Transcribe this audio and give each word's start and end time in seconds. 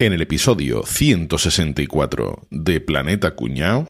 En 0.00 0.12
el 0.12 0.22
episodio 0.22 0.82
164 0.84 2.48
de 2.50 2.80
Planeta 2.80 3.36
Cuñao. 3.36 3.86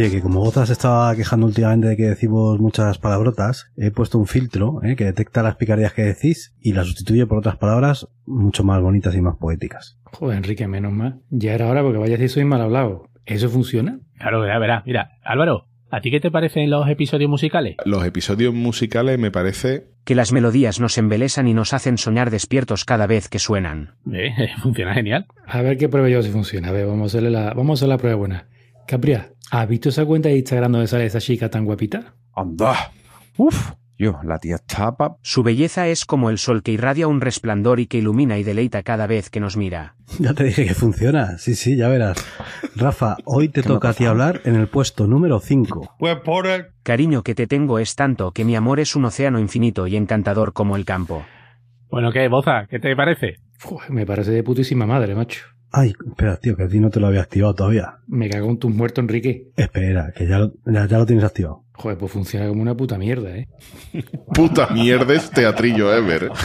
Oye, 0.00 0.10
que 0.10 0.22
como 0.22 0.40
Goza 0.40 0.64
se 0.64 0.72
estaba 0.72 1.14
quejando 1.14 1.44
últimamente 1.44 1.88
de 1.88 1.96
que 1.98 2.04
decimos 2.04 2.58
muchas 2.58 2.96
palabrotas, 2.96 3.70
he 3.76 3.90
puesto 3.90 4.16
un 4.16 4.26
filtro 4.26 4.80
¿eh? 4.82 4.96
que 4.96 5.04
detecta 5.04 5.42
las 5.42 5.56
picardías 5.56 5.92
que 5.92 6.00
decís 6.00 6.54
y 6.58 6.72
las 6.72 6.86
sustituye 6.86 7.26
por 7.26 7.36
otras 7.36 7.58
palabras 7.58 8.08
mucho 8.24 8.64
más 8.64 8.80
bonitas 8.80 9.14
y 9.14 9.20
más 9.20 9.36
poéticas. 9.36 9.98
Joder, 10.04 10.38
Enrique, 10.38 10.66
menos 10.66 10.94
mal. 10.94 11.20
Ya 11.28 11.52
era 11.52 11.68
hora 11.68 11.82
porque 11.82 11.98
vaya 11.98 12.14
a 12.14 12.16
decir 12.16 12.30
soy 12.30 12.46
mal 12.46 12.62
hablado. 12.62 13.10
¿Eso 13.26 13.50
funciona? 13.50 14.00
Claro, 14.16 14.40
verá, 14.40 14.58
verá. 14.58 14.82
Mira, 14.86 15.18
Álvaro, 15.22 15.66
¿a 15.90 16.00
ti 16.00 16.10
qué 16.10 16.18
te 16.18 16.30
parecen 16.30 16.70
los 16.70 16.88
episodios 16.88 17.28
musicales? 17.28 17.76
Los 17.84 18.02
episodios 18.06 18.54
musicales 18.54 19.18
me 19.18 19.30
parece... 19.30 19.88
que 20.04 20.14
las 20.14 20.32
melodías 20.32 20.80
nos 20.80 20.96
embelesan 20.96 21.46
y 21.46 21.52
nos 21.52 21.74
hacen 21.74 21.98
soñar 21.98 22.30
despiertos 22.30 22.86
cada 22.86 23.06
vez 23.06 23.28
que 23.28 23.38
suenan. 23.38 23.96
Eh, 24.10 24.30
funciona 24.62 24.94
genial. 24.94 25.26
A 25.46 25.60
ver 25.60 25.76
qué 25.76 25.90
prueba 25.90 26.08
yo 26.08 26.22
si 26.22 26.30
funciona. 26.30 26.68
A 26.68 26.72
ver, 26.72 26.86
vamos 26.86 27.02
a 27.02 27.18
hacerle 27.18 27.30
la, 27.30 27.52
vamos 27.52 27.78
a 27.78 27.80
hacer 27.80 27.88
la 27.90 27.98
prueba 27.98 28.16
buena. 28.16 28.46
Capria, 28.86 29.34
¿has 29.50 29.68
visto 29.68 29.88
esa 29.88 30.04
cuenta 30.04 30.28
de 30.28 30.36
Instagram 30.36 30.72
donde 30.72 30.86
sale 30.86 31.06
esa 31.06 31.20
chica 31.20 31.50
tan 31.50 31.64
guapita? 31.64 32.14
¡Anda! 32.34 32.92
¡Uf! 33.36 33.72
Yo, 33.98 34.18
la 34.24 34.38
tía 34.38 34.54
está 34.54 34.96
pa... 34.96 35.16
Su 35.20 35.42
belleza 35.42 35.86
es 35.88 36.06
como 36.06 36.30
el 36.30 36.38
sol 36.38 36.62
que 36.62 36.72
irradia 36.72 37.06
un 37.06 37.20
resplandor 37.20 37.80
y 37.80 37.86
que 37.86 37.98
ilumina 37.98 38.38
y 38.38 38.44
deleita 38.44 38.82
cada 38.82 39.06
vez 39.06 39.28
que 39.28 39.40
nos 39.40 39.58
mira. 39.58 39.94
Ya 40.18 40.32
te 40.32 40.44
dije 40.44 40.64
que 40.64 40.72
funciona. 40.72 41.36
Sí, 41.36 41.54
sí, 41.54 41.76
ya 41.76 41.88
verás. 41.88 42.16
Rafa, 42.76 43.18
hoy 43.26 43.48
te 43.50 43.60
¿Qué 43.60 43.68
me 43.68 43.74
ha 43.74 43.76
toca 43.76 43.90
a 43.90 43.92
ti 43.92 44.06
hablar 44.06 44.40
en 44.44 44.54
el 44.54 44.68
puesto 44.68 45.06
número 45.06 45.38
5. 45.38 45.96
Pues 45.98 46.16
por 46.20 46.46
el... 46.46 46.68
Cariño 46.82 47.22
que 47.22 47.34
te 47.34 47.46
tengo 47.46 47.78
es 47.78 47.94
tanto 47.94 48.32
que 48.32 48.46
mi 48.46 48.56
amor 48.56 48.80
es 48.80 48.96
un 48.96 49.04
océano 49.04 49.38
infinito 49.38 49.86
y 49.86 49.96
encantador 49.96 50.54
como 50.54 50.76
el 50.76 50.86
campo. 50.86 51.26
Bueno, 51.90 52.10
¿qué, 52.10 52.26
Boza? 52.28 52.66
¿Qué 52.70 52.78
te 52.78 52.96
parece? 52.96 53.36
Uf, 53.70 53.90
me 53.90 54.06
parece 54.06 54.30
de 54.30 54.42
putísima 54.42 54.86
madre, 54.86 55.14
macho. 55.14 55.44
Ay, 55.72 55.92
espera, 56.08 56.36
tío, 56.36 56.56
que 56.56 56.64
a 56.64 56.68
ti 56.68 56.80
no 56.80 56.90
te 56.90 56.98
lo 56.98 57.06
había 57.06 57.20
activado 57.20 57.54
todavía. 57.54 57.98
Me 58.08 58.28
cago 58.28 58.50
en 58.50 58.58
tus 58.58 58.74
muertos, 58.74 59.02
Enrique. 59.02 59.50
Espera, 59.56 60.12
que 60.16 60.26
ya 60.26 60.38
lo, 60.38 60.52
ya, 60.66 60.86
ya 60.86 60.98
lo 60.98 61.06
tienes 61.06 61.24
activado. 61.24 61.64
Joder, 61.74 61.96
pues 61.96 62.10
funciona 62.12 62.48
como 62.48 62.60
una 62.62 62.76
puta 62.76 62.98
mierda, 62.98 63.30
¿eh? 63.36 63.48
Puta 64.34 64.66
mierda 64.68 65.14
es 65.14 65.30
teatrillo 65.30 65.94
ever. 65.94 66.30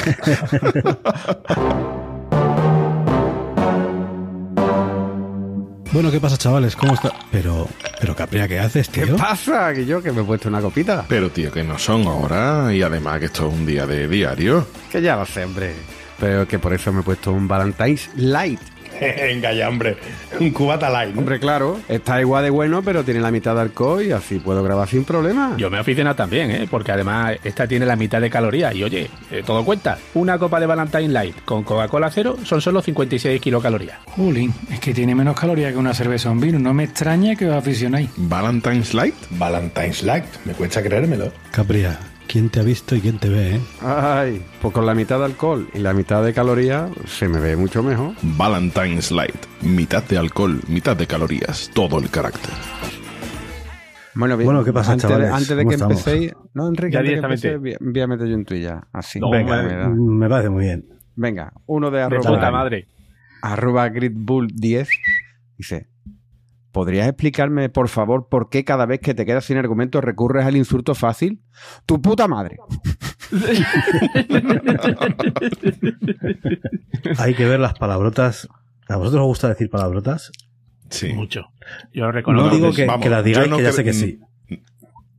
Bueno, 5.92 6.12
¿qué 6.12 6.20
pasa, 6.20 6.36
chavales? 6.38 6.76
¿Cómo 6.76 6.94
está? 6.94 7.14
Pero, 7.32 7.70
pero 8.02 8.16
Capria, 8.16 8.50
¿qué 8.50 8.60
haces, 8.60 8.90
¿Qué 8.90 9.06
tío? 9.06 9.16
pasa? 9.16 9.74
Que 9.74 9.86
yo 9.86 10.04
que 10.04 10.12
me 10.12 10.22
he 10.22 10.24
puesto 10.26 10.50
una 10.50 10.60
copita. 10.60 11.06
Pero 11.08 11.30
tío, 11.30 11.52
que 11.52 11.64
no 11.64 11.80
son 11.80 12.06
horas 12.06 12.74
y 12.74 12.82
además 12.82 13.20
que 13.20 13.28
esto 13.28 13.48
es 13.48 13.54
un 13.54 13.66
día 13.66 13.88
de 13.88 14.08
diario. 14.10 14.68
Que 14.92 15.02
ya 15.02 15.16
lo 15.16 15.26
sé, 15.26 15.46
hombre. 15.46 15.72
Pero 16.20 16.46
que 16.48 16.60
por 16.60 16.74
eso 16.74 16.92
me 16.92 17.00
he 17.00 17.04
puesto 17.04 17.32
un 17.32 17.48
Valentine's 17.48 18.10
Light. 18.18 18.60
Venga 19.22 19.54
ya, 19.54 19.70
hombre. 19.70 19.98
Un 20.40 20.52
cubata 20.52 20.90
light. 20.90 21.14
¿no? 21.14 21.20
Hombre, 21.20 21.40
claro, 21.40 21.80
está 21.88 22.20
igual 22.22 22.44
de 22.44 22.50
bueno, 22.50 22.82
pero 22.84 23.04
tiene 23.04 23.20
la 23.20 23.32
mitad 23.32 23.56
de 23.56 23.62
alcohol 23.62 24.04
y 24.04 24.12
así 24.12 24.40
puedo 24.40 24.64
grabar 24.64 24.88
sin 24.88 25.04
problema. 25.04 25.56
Yo 25.58 25.70
me 25.70 25.78
he 25.78 25.80
aficionado 25.80 26.16
también, 26.16 26.52
¿eh? 26.52 26.68
Porque 26.70 26.92
además 26.92 27.38
esta 27.44 27.68
tiene 27.68 27.86
la 27.86 27.96
mitad 27.96 28.22
de 28.22 28.30
calorías. 28.30 28.74
Y 28.76 28.84
oye, 28.84 29.10
eh, 29.32 29.44
todo 29.46 29.64
cuenta. 29.64 29.98
Una 30.14 30.38
copa 30.38 30.60
de 30.60 30.66
Valentine 30.66 31.10
Light 31.10 31.44
con 31.46 31.64
Coca-Cola 31.64 32.10
cero 32.12 32.38
son 32.44 32.62
solo 32.62 32.82
56 32.82 33.42
kilocalorías. 33.42 34.00
Jolín, 34.16 34.54
es 34.72 34.80
que 34.80 34.94
tiene 34.94 35.16
menos 35.16 35.40
calorías 35.40 35.72
que 35.72 35.78
una 35.78 35.94
cerveza 35.94 36.30
o 36.30 36.32
un 36.34 36.40
vino. 36.40 36.60
No 36.60 36.74
me 36.74 36.86
extraña 36.86 37.36
que 37.36 37.48
os 37.48 37.56
aficionáis. 37.56 38.10
Valentine's 38.18 38.94
Light. 38.94 39.16
Valentine's 39.32 40.04
Light. 40.04 40.26
Me 40.46 40.54
cuesta 40.54 40.82
creérmelo. 40.82 41.32
Capria, 41.52 41.98
¿quién 42.28 42.50
te 42.50 42.60
ha 42.60 42.64
visto 42.64 42.96
y 42.96 43.02
quién 43.02 43.18
te 43.20 43.30
ve, 43.30 43.56
eh? 43.56 43.62
Ay, 43.82 44.42
pues 44.62 44.74
con 44.74 44.86
la 44.86 44.94
mitad 44.94 45.20
de 45.20 45.26
alcohol 45.26 45.68
y 45.74 45.80
la 45.80 45.94
mitad 45.94 46.24
de 46.24 46.34
calorías 46.34 46.90
se 47.06 47.28
me 47.28 47.40
ve 47.40 47.56
mucho 47.56 47.82
mejor. 47.84 48.14
Valentine's 48.22 49.12
Light. 49.12 49.36
Mitad 49.62 50.04
de 50.04 50.18
alcohol, 50.18 50.60
mitad 50.68 50.96
de 50.98 51.08
calorías, 51.08 51.70
todo 51.74 52.00
el 52.00 52.10
carácter. 52.10 52.52
Bueno, 54.16 54.38
bien. 54.38 54.46
Bueno, 54.46 54.64
¿qué 54.64 54.72
pasa, 54.72 54.94
antes, 54.94 55.10
chavales? 55.10 55.30
antes 55.32 55.50
de 55.50 55.56
¿Cómo 55.58 55.70
que 55.70 55.76
estamos? 55.76 55.98
empecéis... 56.08 56.34
No, 56.54 56.68
Enrique, 56.70 56.94
Ya 56.94 57.00
antes 57.00 57.02
de 57.02 57.04
que 57.04 57.10
directamente. 57.28 57.48
empecéis, 57.54 57.78
voy, 57.94 58.02
a 58.02 58.08
meter 58.08 58.28
yo 58.28 58.34
en 58.36 58.46
tuya. 58.46 58.88
Así. 58.94 59.20
No, 59.20 59.30
Venga, 59.30 59.60
hombre. 59.60 59.88
me 59.90 60.30
parece 60.30 60.50
muy 60.50 60.64
bien. 60.64 60.86
Venga, 61.16 61.52
uno 61.66 61.92
de 61.92 61.98
De 61.98 62.04
arroba, 62.04 62.30
puta 62.30 62.52
madre. 62.52 62.88
arroba 63.42 63.88
gridbull10 63.90 64.88
dice... 65.58 65.88
¿Podrías 66.76 67.08
explicarme, 67.08 67.70
por 67.70 67.88
favor, 67.88 68.28
por 68.28 68.50
qué 68.50 68.66
cada 68.66 68.86
vez 68.86 69.00
que 69.00 69.14
te 69.14 69.26
quedas 69.26 69.46
sin 69.46 69.56
argumentos 69.56 70.04
recurres 70.04 70.46
al 70.46 70.58
insulto 70.58 70.94
fácil? 70.94 71.42
¡Tu 71.86 72.02
puta 72.02 72.28
madre! 72.28 72.58
Hay 77.18 77.34
que 77.34 77.46
ver 77.46 77.62
las 77.62 77.76
palabrotas. 77.76 78.50
¿A 78.90 78.98
vosotros 78.98 79.22
os 79.22 79.28
gusta 79.28 79.48
decir 79.48 79.70
palabrotas? 79.70 80.34
Sí. 80.90 81.14
Mucho. 81.14 81.46
Yo 81.94 82.08
lo 82.08 82.12
reconozco. 82.12 82.50
No 82.50 82.54
digo 82.54 82.74
que, 82.74 82.86
vamos, 82.86 83.06
que 83.06 83.10
las 83.10 83.24
digáis, 83.24 83.46
yo 83.46 83.52
no 83.52 83.56
que 83.56 83.64
ya 83.64 83.72
sé 83.72 83.86
que 83.86 83.94
sí. 83.94 84.20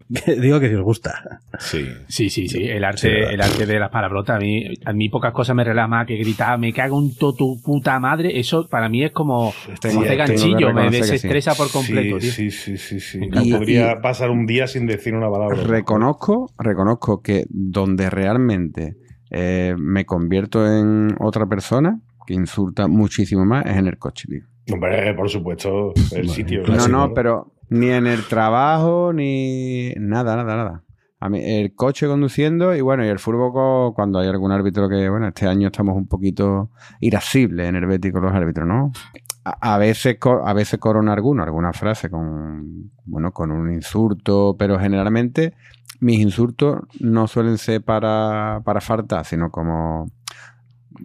Digo 0.40 0.60
que 0.60 0.68
si 0.68 0.74
os 0.76 0.82
gusta. 0.82 1.40
Sí. 1.58 1.84
Sí, 2.08 2.30
sí, 2.30 2.48
sí. 2.48 2.64
El 2.68 2.78
Sí, 2.78 2.84
arte, 2.84 3.34
el 3.34 3.40
arte 3.40 3.66
de 3.66 3.78
las 3.80 3.90
palabrotas. 3.90 4.36
A 4.36 4.38
mí, 4.38 4.64
a 4.84 4.92
mí 4.92 5.08
pocas 5.08 5.32
cosas 5.32 5.56
me 5.56 5.64
relajan 5.64 5.90
más 5.90 6.06
que 6.06 6.16
gritar, 6.16 6.58
me 6.58 6.72
cago 6.72 7.00
en 7.02 7.14
to 7.16 7.34
tu 7.34 7.60
puta 7.62 7.98
madre. 7.98 8.38
Eso 8.38 8.68
para 8.68 8.88
mí 8.88 9.02
es 9.04 9.10
como, 9.12 9.52
Tengo- 9.80 10.04
como 10.04 10.16
ganchillo, 10.16 10.72
me 10.72 10.90
sí. 10.90 10.96
desestresa 10.98 11.54
por 11.54 11.70
completo, 11.70 12.18
tío. 12.18 12.30
Sí, 12.30 12.50
sí, 12.50 12.76
sí, 12.76 13.00
sí. 13.00 13.18
No 13.18 13.26
encanta. 13.26 13.58
podría 13.58 13.92
Y- 13.92 14.00
pasar 14.02 14.30
un 14.30 14.46
día 14.46 14.66
sin 14.66 14.86
decir 14.86 15.14
una 15.14 15.30
palabra. 15.30 15.56
Reconozco, 15.62 16.50
reconozco 16.58 17.20
que 17.20 17.44
donde 17.48 18.08
realmente 18.10 18.96
eh, 19.30 19.74
me 19.76 20.04
convierto 20.04 20.64
en 20.66 21.16
otra 21.18 21.46
persona 21.46 21.98
que 22.26 22.34
insulta 22.34 22.86
muchísimo 22.86 23.44
más 23.44 23.66
es 23.66 23.76
en 23.76 23.86
el 23.88 23.98
coche, 23.98 24.28
tío. 24.28 24.42
Hombre, 24.74 25.14
por 25.14 25.28
supuesto, 25.30 25.92
el 26.12 26.22
Vale, 26.22 26.28
sitio. 26.28 26.62
Clásico, 26.64 26.88
no, 26.92 26.98
no, 27.02 27.08
¿no? 27.08 27.14
pero 27.14 27.52
ni 27.68 27.88
en 27.90 28.06
el 28.06 28.24
trabajo, 28.26 29.12
ni 29.12 29.92
nada, 29.98 30.36
nada, 30.36 30.56
nada. 30.56 30.82
A 31.18 31.28
mí, 31.28 31.40
el 31.42 31.74
coche 31.74 32.06
conduciendo 32.06 32.74
y 32.74 32.82
bueno, 32.82 33.04
y 33.04 33.08
el 33.08 33.18
co- 33.52 33.92
cuando 33.94 34.18
hay 34.18 34.28
algún 34.28 34.52
árbitro 34.52 34.88
que, 34.88 35.08
bueno, 35.08 35.28
este 35.28 35.46
año 35.46 35.68
estamos 35.68 35.96
un 35.96 36.06
poquito 36.06 36.70
irascibles 37.00 37.68
en 37.68 37.76
el 37.76 37.86
Betis 37.86 38.12
los 38.24 38.34
árbitros, 38.34 38.68
¿no? 38.68 38.92
A, 39.44 39.78
veces 39.78 40.18
a 40.44 40.52
veces 40.52 40.78
corona 40.78 41.12
alguno, 41.12 41.42
alguna 41.42 41.72
frase 41.72 42.10
con, 42.10 42.90
bueno, 43.04 43.32
con 43.32 43.50
un 43.50 43.72
insulto, 43.72 44.56
pero 44.58 44.78
generalmente 44.78 45.54
mis 46.00 46.18
insultos 46.20 46.80
no 47.00 47.26
suelen 47.28 47.56
ser 47.56 47.82
para, 47.82 48.60
para 48.64 48.80
sino 49.24 49.50
como 49.50 50.10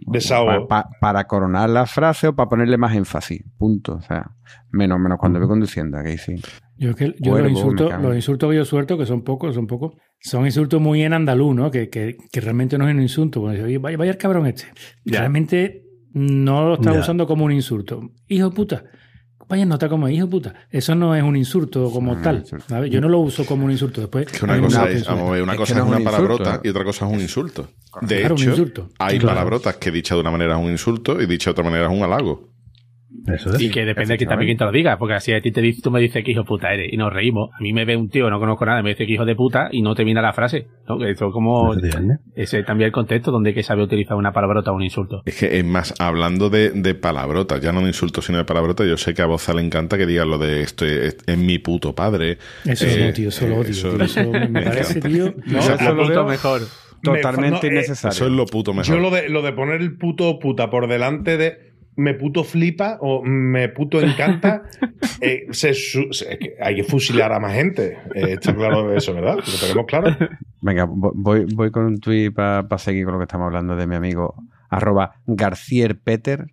Desahogo. 0.06 0.66
pa- 0.68 0.84
pa- 0.84 0.90
para 1.00 1.24
coronar 1.26 1.68
la 1.70 1.86
frase 1.86 2.28
o 2.28 2.34
para 2.36 2.48
ponerle 2.48 2.76
más 2.78 2.94
énfasis. 2.94 3.42
Punto. 3.58 3.94
O 3.96 4.00
sea, 4.02 4.30
menos, 4.70 4.98
menos 4.98 5.18
cuando 5.18 5.38
voy 5.38 5.48
conduciendo, 5.48 5.98
aquí 5.98 6.18
sí. 6.18 6.34
Yo, 6.76 6.94
que, 6.94 7.14
yo 7.20 7.32
Cuervo, 7.32 7.48
los, 7.48 7.50
insultos, 7.58 8.02
los 8.02 8.14
insultos 8.16 8.50
que 8.50 8.56
yo 8.56 8.64
suelto, 8.64 8.98
que 8.98 9.06
son 9.06 9.22
pocos, 9.22 9.54
son 9.54 9.66
pocos, 9.66 9.92
son 10.20 10.46
insultos 10.46 10.80
muy 10.80 11.02
en 11.02 11.12
andaluz, 11.12 11.54
¿no? 11.54 11.70
Que, 11.70 11.88
que, 11.88 12.16
que 12.32 12.40
realmente 12.40 12.76
no 12.78 12.88
es 12.88 12.94
un 12.94 13.02
insulto. 13.02 13.42
Oye, 13.42 13.78
vaya, 13.78 13.96
vaya 13.96 14.10
el 14.12 14.18
cabrón 14.18 14.46
este. 14.46 14.64
Ya. 15.04 15.20
Realmente 15.20 15.84
no 16.12 16.68
lo 16.68 16.74
está 16.74 16.92
Ya. 16.92 17.00
usando 17.00 17.26
como 17.26 17.44
un 17.44 17.52
insulto. 17.52 18.10
Hijo 18.28 18.50
de 18.50 18.54
puta. 18.56 18.84
Vaya 19.52 19.66
nota 19.66 19.86
como 19.86 20.08
hijo 20.08 20.26
puta. 20.30 20.54
Eso 20.70 20.94
no 20.94 21.14
es 21.14 21.22
un 21.22 21.36
insulto 21.36 21.90
como 21.90 22.14
No 22.14 22.22
tal. 22.22 22.42
Yo 22.88 23.02
no 23.02 23.08
lo 23.10 23.18
uso 23.18 23.44
como 23.44 23.66
un 23.66 23.70
insulto. 23.70 24.00
Después, 24.00 24.24
Que 24.24 24.42
una 24.46 24.54
hay 24.54 24.60
cosa 24.62 24.88
es, 24.88 25.06
vamos 25.06 25.38
una 25.42 25.52
Es 25.52 25.58
cosa 25.58 25.74
que 25.74 25.78
es 25.80 25.84
no 25.84 25.84
es 25.84 25.88
una 25.90 25.98
un 25.98 26.04
palabrota 26.04 26.42
insulto. 26.44 26.60
y 26.66 26.70
otra 26.70 26.84
cosa 26.84 27.06
es 27.06 27.12
un 27.12 27.20
insulto. 27.20 27.68
De 28.00 28.20
Claro, 28.20 28.34
un 28.34 28.40
hecho, 28.40 28.50
insulto. 28.50 28.88
hay 28.98 29.18
Claro. 29.18 29.34
palabrotas 29.34 29.76
que 29.76 29.90
dicha 29.90 30.14
de 30.14 30.22
una 30.22 30.30
manera 30.30 30.58
es 30.58 30.64
un 30.64 30.70
insulto 30.70 31.20
y 31.20 31.26
dicha 31.26 31.50
de 31.50 31.52
otra 31.52 31.64
manera 31.64 31.84
es 31.84 31.92
un 31.92 32.02
halago. 32.02 32.48
Eso 33.26 33.54
es. 33.54 33.60
Y 33.60 33.70
que 33.70 33.84
depende 33.84 34.14
de 34.14 34.18
que 34.18 34.26
también 34.26 34.48
quién 34.48 34.58
te 34.58 34.64
lo 34.64 34.72
diga, 34.72 34.98
porque 34.98 35.14
así 35.14 35.32
a 35.32 35.40
ti 35.40 35.52
te 35.52 35.60
dice, 35.60 35.80
tú 35.82 35.90
me 35.90 36.00
dices 36.00 36.24
que 36.24 36.32
hijo 36.32 36.40
de 36.40 36.46
puta 36.46 36.72
eres 36.72 36.92
y 36.92 36.96
nos 36.96 37.12
reímos. 37.12 37.50
A 37.56 37.60
mí 37.62 37.72
me 37.72 37.84
ve 37.84 37.96
un 37.96 38.08
tío, 38.08 38.28
no 38.30 38.38
conozco 38.40 38.66
nada, 38.66 38.82
me 38.82 38.90
dice 38.90 39.06
que 39.06 39.12
hijo 39.12 39.24
de 39.24 39.34
puta 39.36 39.68
y 39.70 39.82
no 39.82 39.94
termina 39.94 40.20
la 40.22 40.32
frase. 40.32 40.66
¿no? 40.88 40.98
Que 40.98 41.10
Eso 41.10 41.30
como 41.30 41.74
ese 42.34 42.62
también 42.64 42.86
el 42.86 42.92
contexto 42.92 43.30
donde 43.30 43.50
hay 43.50 43.54
que 43.54 43.62
saber 43.62 43.84
utilizar 43.84 44.16
una 44.16 44.32
palabrota 44.32 44.72
o 44.72 44.74
un 44.74 44.82
insulto. 44.82 45.22
Es 45.24 45.38
que 45.38 45.58
es 45.58 45.64
más, 45.64 45.94
hablando 45.98 46.50
de, 46.50 46.70
de 46.70 46.94
palabrotas, 46.94 47.60
ya 47.60 47.72
no 47.72 47.80
de 47.80 47.88
insultos 47.88 48.24
sino 48.24 48.38
de 48.38 48.44
palabrotas, 48.44 48.86
yo 48.86 48.96
sé 48.96 49.14
que 49.14 49.22
a 49.22 49.26
Boza 49.26 49.52
le 49.54 49.62
encanta 49.62 49.96
que 49.98 50.06
digan 50.06 50.28
lo 50.30 50.38
de 50.38 50.62
esto 50.62 50.84
es, 50.84 51.16
es 51.26 51.38
mi 51.38 51.58
puto 51.58 51.94
padre. 51.94 52.38
Eso 52.64 52.86
Eh, 52.86 53.06
no, 53.06 53.12
tío, 53.12 53.28
eso 53.28 53.46
lo 53.46 53.56
odio. 53.56 53.70
eso- 53.70 53.90
tío. 53.94 54.04
Eso 54.04 54.30
me, 54.30 54.62
parece, 54.64 55.00
tío. 55.00 55.34
No, 55.46 55.58
eso 55.58 55.94
lo 55.94 56.08
veo 56.08 56.24
mejor. 56.24 56.60
totalmente 57.02 57.66
no, 57.68 57.72
eh, 57.72 57.76
innecesario. 57.78 58.14
Eso 58.14 58.26
es 58.26 58.32
lo 58.32 58.46
puto 58.46 58.72
mejor. 58.74 58.94
Yo 58.94 59.00
lo 59.00 59.10
de, 59.10 59.28
lo 59.28 59.42
de 59.42 59.52
poner 59.52 59.80
el 59.80 59.96
puto 59.96 60.38
puta 60.38 60.70
por 60.70 60.88
delante 60.88 61.36
de 61.36 61.71
me 61.96 62.14
puto 62.14 62.44
flipa 62.44 62.98
o 63.00 63.22
me 63.22 63.68
puto 63.68 64.00
encanta, 64.00 64.62
eh, 65.20 65.46
se 65.50 65.74
se- 65.74 66.56
hay 66.60 66.76
que 66.76 66.84
fusilar 66.84 67.32
a 67.32 67.40
más 67.40 67.54
gente. 67.54 67.98
Eh, 68.14 68.32
está 68.34 68.54
claro 68.54 68.88
de 68.88 68.98
eso, 68.98 69.14
¿verdad? 69.14 69.36
Lo 69.36 69.60
tenemos 69.60 69.86
claro. 69.86 70.16
Venga, 70.60 70.86
vo- 70.86 71.12
voy, 71.14 71.46
voy 71.54 71.70
con 71.70 71.84
un 71.84 72.00
tuit 72.00 72.34
para 72.34 72.66
seguir 72.78 73.04
con 73.04 73.14
lo 73.14 73.18
que 73.18 73.24
estamos 73.24 73.46
hablando 73.46 73.76
de 73.76 73.86
mi 73.86 73.96
amigo 73.96 74.34
arroba 74.70 75.16
Garcier 75.26 75.98
Peter. 76.00 76.46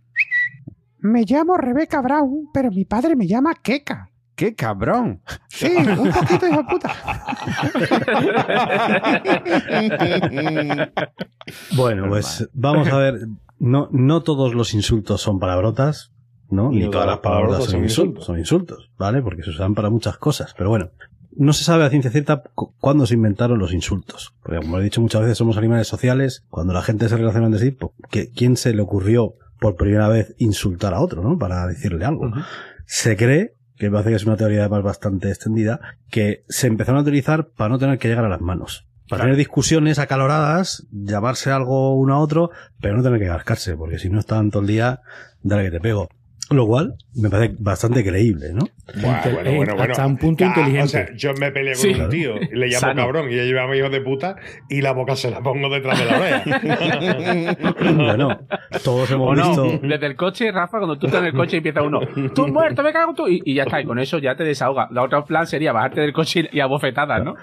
Me 1.00 1.24
llamo 1.26 1.56
Rebeca 1.56 2.02
Brown, 2.02 2.50
pero 2.54 2.70
mi 2.72 2.84
padre 2.86 3.16
me 3.16 3.28
llama 3.28 3.54
Keka. 3.64 4.10
¡Qué 4.36 4.56
cabrón! 4.56 5.22
Sí, 5.50 5.68
un 5.68 6.12
poquito 6.12 6.48
hijo 6.48 6.58
de 6.58 6.64
puta. 6.64 6.94
Bueno, 11.76 12.08
pues 12.10 12.48
vamos 12.54 12.88
a 12.90 12.98
ver. 12.98 13.20
No, 13.60 13.90
no 13.92 14.22
todos 14.24 14.54
los 14.56 14.74
insultos 14.74 15.22
son 15.22 15.40
palabrotas, 15.40 16.12
¿no? 16.50 16.72
Ni 16.72 16.90
todas 16.90 17.08
las 17.08 17.20
palabrotas 17.20 17.58
son 17.66 17.82
insultos, 17.84 18.26
son 18.26 18.40
insultos, 18.40 18.92
¿vale? 18.98 19.22
Porque 19.22 19.44
se 19.44 19.50
usan 19.52 19.76
para 19.76 19.90
muchas 19.90 20.18
cosas. 20.18 20.54
Pero 20.58 20.70
bueno, 20.70 20.90
no 21.36 21.54
se 21.54 21.64
sabe 21.64 21.84
a 21.86 21.90
ciencia 21.90 22.10
cierta 22.12 22.42
cu- 22.56 22.74
cuándo 22.80 23.06
se 23.06 23.14
inventaron 23.16 23.60
los 23.60 23.74
insultos. 23.74 24.34
Porque 24.42 24.60
como 24.60 24.80
he 24.80 24.84
dicho 24.84 25.02
muchas 25.02 25.22
veces, 25.22 25.38
somos 25.38 25.58
animales 25.58 25.88
sociales. 25.88 26.44
Cuando 26.50 26.74
la 26.74 26.82
gente 26.82 27.08
se 27.10 27.18
relaciona 27.18 27.48
entre 27.48 27.62
sí, 27.62 27.72
pues, 27.72 27.92
¿qué- 28.10 28.32
¿quién 28.32 28.58
se 28.58 28.74
le 28.74 28.82
ocurrió 28.82 29.36
por 29.60 29.76
primera 29.76 30.08
vez 30.08 30.36
insultar 30.38 30.94
a 30.94 31.02
otro, 31.02 31.22
¿no? 31.22 31.38
Para 31.38 31.68
decirle 31.68 32.06
algo. 32.06 32.32
Se 32.86 33.16
cree, 33.18 33.54
que 33.76 33.86
me 33.88 33.92
parece 33.92 34.10
que 34.10 34.16
es 34.16 34.26
una 34.26 34.38
teoría 34.38 34.62
además 34.62 34.84
bastante 34.84 35.30
extendida, 35.30 35.80
que 36.10 36.44
se 36.50 36.68
empezaron 36.68 37.00
a 37.00 37.02
utilizar 37.04 37.50
para 37.50 37.70
no 37.70 37.78
tener 37.78 38.00
que 38.00 38.08
llegar 38.08 38.26
a 38.26 38.30
las 38.30 38.42
manos. 38.42 38.88
Para 39.10 39.24
tener 39.24 39.36
discusiones 39.38 39.98
acaloradas, 40.00 40.88
llamarse 40.92 41.52
algo 41.52 41.96
uno 41.96 42.14
a 42.14 42.20
otro, 42.20 42.52
pero 42.80 42.96
no 42.96 43.04
tener 43.04 43.20
que 43.20 43.28
cascarse, 43.28 43.76
porque 43.76 43.98
si 44.00 44.10
no 44.10 44.20
están 44.20 44.52
todo 44.52 44.62
el 44.62 44.68
día, 44.68 45.02
dale 45.42 45.64
que 45.66 45.72
te 45.72 45.80
pego. 45.80 46.08
Lo 46.52 46.66
cual 46.66 46.96
me 47.16 47.30
parece 47.30 47.56
bastante 47.60 48.04
creíble, 48.04 48.48
¿no? 48.54 48.62
Buah, 49.00 49.22
bueno, 49.22 49.52
bueno, 49.56 49.76
bueno. 49.76 49.92
hasta 49.92 50.04
un 50.08 50.18
punto 50.18 50.44
Ah, 50.44 50.48
inteligente. 50.48 50.84
O 50.84 50.88
sea, 50.88 51.08
yo 51.16 51.34
me 51.40 51.52
peleé 51.52 51.74
con 51.74 51.82
Sí. 51.82 51.94
un 51.94 52.10
tío 52.10 52.38
y 52.42 52.56
le 52.56 52.66
llamo 52.68 52.80
Sano. 52.80 53.02
cabrón 53.04 53.28
y 53.32 53.38
a 53.56 53.68
mi 53.68 53.78
hijo 53.78 53.90
de 53.92 54.02
puta 54.02 54.36
y 54.68 54.82
la 54.82 54.94
boca 54.94 55.16
se 55.16 55.30
la 55.30 55.42
pongo 55.42 55.70
detrás 55.70 56.00
de 56.00 56.06
la 56.06 56.18
oreja. 56.18 57.94
bueno, 57.94 58.40
todos 58.84 59.12
hemos 59.12 59.30
O 59.32 59.36
no, 59.36 59.64
visto... 59.64 59.88
desde 59.88 60.06
el 60.08 60.16
coche, 60.16 60.52
Rafa, 60.52 60.78
cuando 60.80 60.98
tú 60.98 61.06
estás 61.06 61.22
en 61.22 61.28
el 61.28 61.34
coche 61.34 61.58
y 61.58 61.58
empieza 61.58 61.82
uno, 61.84 62.00
tú 62.34 62.48
muerto, 62.48 62.82
me 62.84 62.94
cago 62.94 63.12
en 63.12 63.16
tú, 63.16 63.28
y, 63.28 63.42
y 63.46 63.54
ya 63.56 63.64
está, 63.64 63.80
y 63.82 63.86
con 63.86 64.00
eso 64.00 64.18
ya 64.18 64.36
te 64.36 64.44
desahoga. 64.44 64.88
La 64.92 65.04
otra 65.04 65.24
plan 65.24 65.46
sería 65.46 65.72
bajarte 65.72 66.02
del 66.02 66.14
coche 66.14 66.50
y 66.52 66.60
a 66.60 66.66
bofetadas, 66.66 67.24
¿no? 67.24 67.36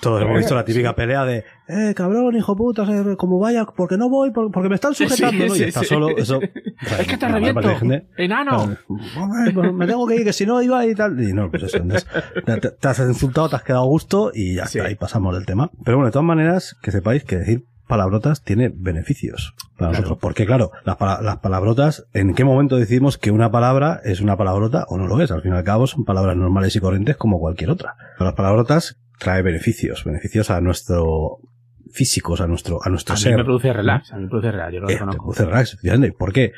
Todos 0.00 0.22
hemos 0.22 0.36
visto 0.38 0.54
la 0.54 0.64
típica 0.64 0.94
pelea 0.94 1.24
de, 1.24 1.44
eh, 1.68 1.94
cabrón, 1.96 2.36
hijo 2.36 2.54
puta, 2.56 2.84
eh, 2.84 3.16
como 3.16 3.38
vaya, 3.38 3.64
porque 3.64 3.96
no 3.96 4.08
voy, 4.08 4.30
Por- 4.30 4.50
porque 4.52 4.68
me 4.68 4.74
están 4.76 4.94
sujetando, 4.94 5.42
Sí, 5.44 5.48
¿no? 5.48 5.54
sí, 5.54 5.60
y 5.62 5.64
está 5.68 5.80
sí. 5.80 5.86
solo, 5.86 6.08
eso. 6.16 6.40
Es 7.00 7.06
que 7.06 7.16
te 7.16 7.28
reviento, 7.28 7.76
gente. 7.76 8.06
enano. 8.16 8.50
Claro, 8.50 8.78
"Hombre, 9.20 9.52
pues 9.52 9.72
me 9.72 9.86
tengo 9.86 10.06
que 10.06 10.16
ir, 10.16 10.24
que 10.24 10.32
si 10.32 10.46
no 10.46 10.60
iba 10.62 10.84
y 10.86 10.94
tal. 10.94 11.20
Y 11.20 11.32
no, 11.32 11.50
pues 11.50 11.64
eso, 11.64 11.78
entonces, 11.78 12.06
te, 12.80 12.88
has 12.88 12.98
insultado, 13.00 13.48
te 13.48 13.56
has 13.56 13.62
quedado 13.62 13.84
a 13.84 13.86
gusto 13.86 14.30
y 14.34 14.54
ya 14.56 14.64
está, 14.64 14.84
ahí 14.84 14.94
pasamos 14.94 15.34
del 15.34 15.46
tema. 15.46 15.70
Pero 15.84 15.96
bueno, 15.96 16.06
de 16.06 16.12
todas 16.12 16.26
maneras, 16.26 16.76
que 16.82 16.90
sepáis 16.92 17.24
que 17.24 17.36
decir 17.38 17.64
palabrotas 17.88 18.42
tiene 18.42 18.70
beneficios 18.74 19.54
para 19.78 19.90
nosotros. 19.92 20.18
Porque 20.20 20.46
claro, 20.46 20.70
las, 20.84 20.96
pala- 20.96 21.20
las 21.22 21.38
palabrotas, 21.38 22.06
¿en 22.14 22.34
qué 22.34 22.44
momento 22.44 22.76
decidimos 22.76 23.18
que 23.18 23.30
una 23.30 23.50
palabra 23.50 24.00
es 24.04 24.20
una 24.20 24.36
palabrota 24.36 24.84
o 24.88 24.96
no 24.98 25.06
lo 25.06 25.20
es? 25.20 25.30
Al 25.30 25.42
fin 25.42 25.52
y 25.52 25.56
al 25.56 25.64
cabo 25.64 25.86
son 25.86 26.04
palabras 26.04 26.36
normales 26.36 26.74
y 26.76 26.80
corrientes 26.80 27.16
como 27.16 27.38
cualquier 27.40 27.70
otra. 27.70 27.94
Pero 28.16 28.26
las 28.26 28.34
palabrotas 28.34 28.96
trae 29.24 29.42
beneficios, 29.42 30.04
beneficios 30.04 30.50
a 30.50 30.60
nuestro 30.60 31.38
físicos, 31.92 32.40
a 32.40 32.46
nuestro, 32.46 32.80
a 32.84 32.88
nuestro 32.90 33.14
A 33.14 33.18
mí 33.18 33.36
me 33.36 33.44
produce 33.44 33.72
relax, 33.72 34.12
a 34.12 34.16
mí 34.16 34.24
me 34.24 34.28
produce 34.28 34.50
relax, 34.50 34.72
yo 34.74 34.80
lo 34.80 34.88
Eh, 34.88 34.92
reconozco. 34.94 35.22
produce 35.22 35.44
relax, 35.44 35.68
efectivamente. 35.74 36.16
¿Por 36.18 36.32
qué? 36.32 36.52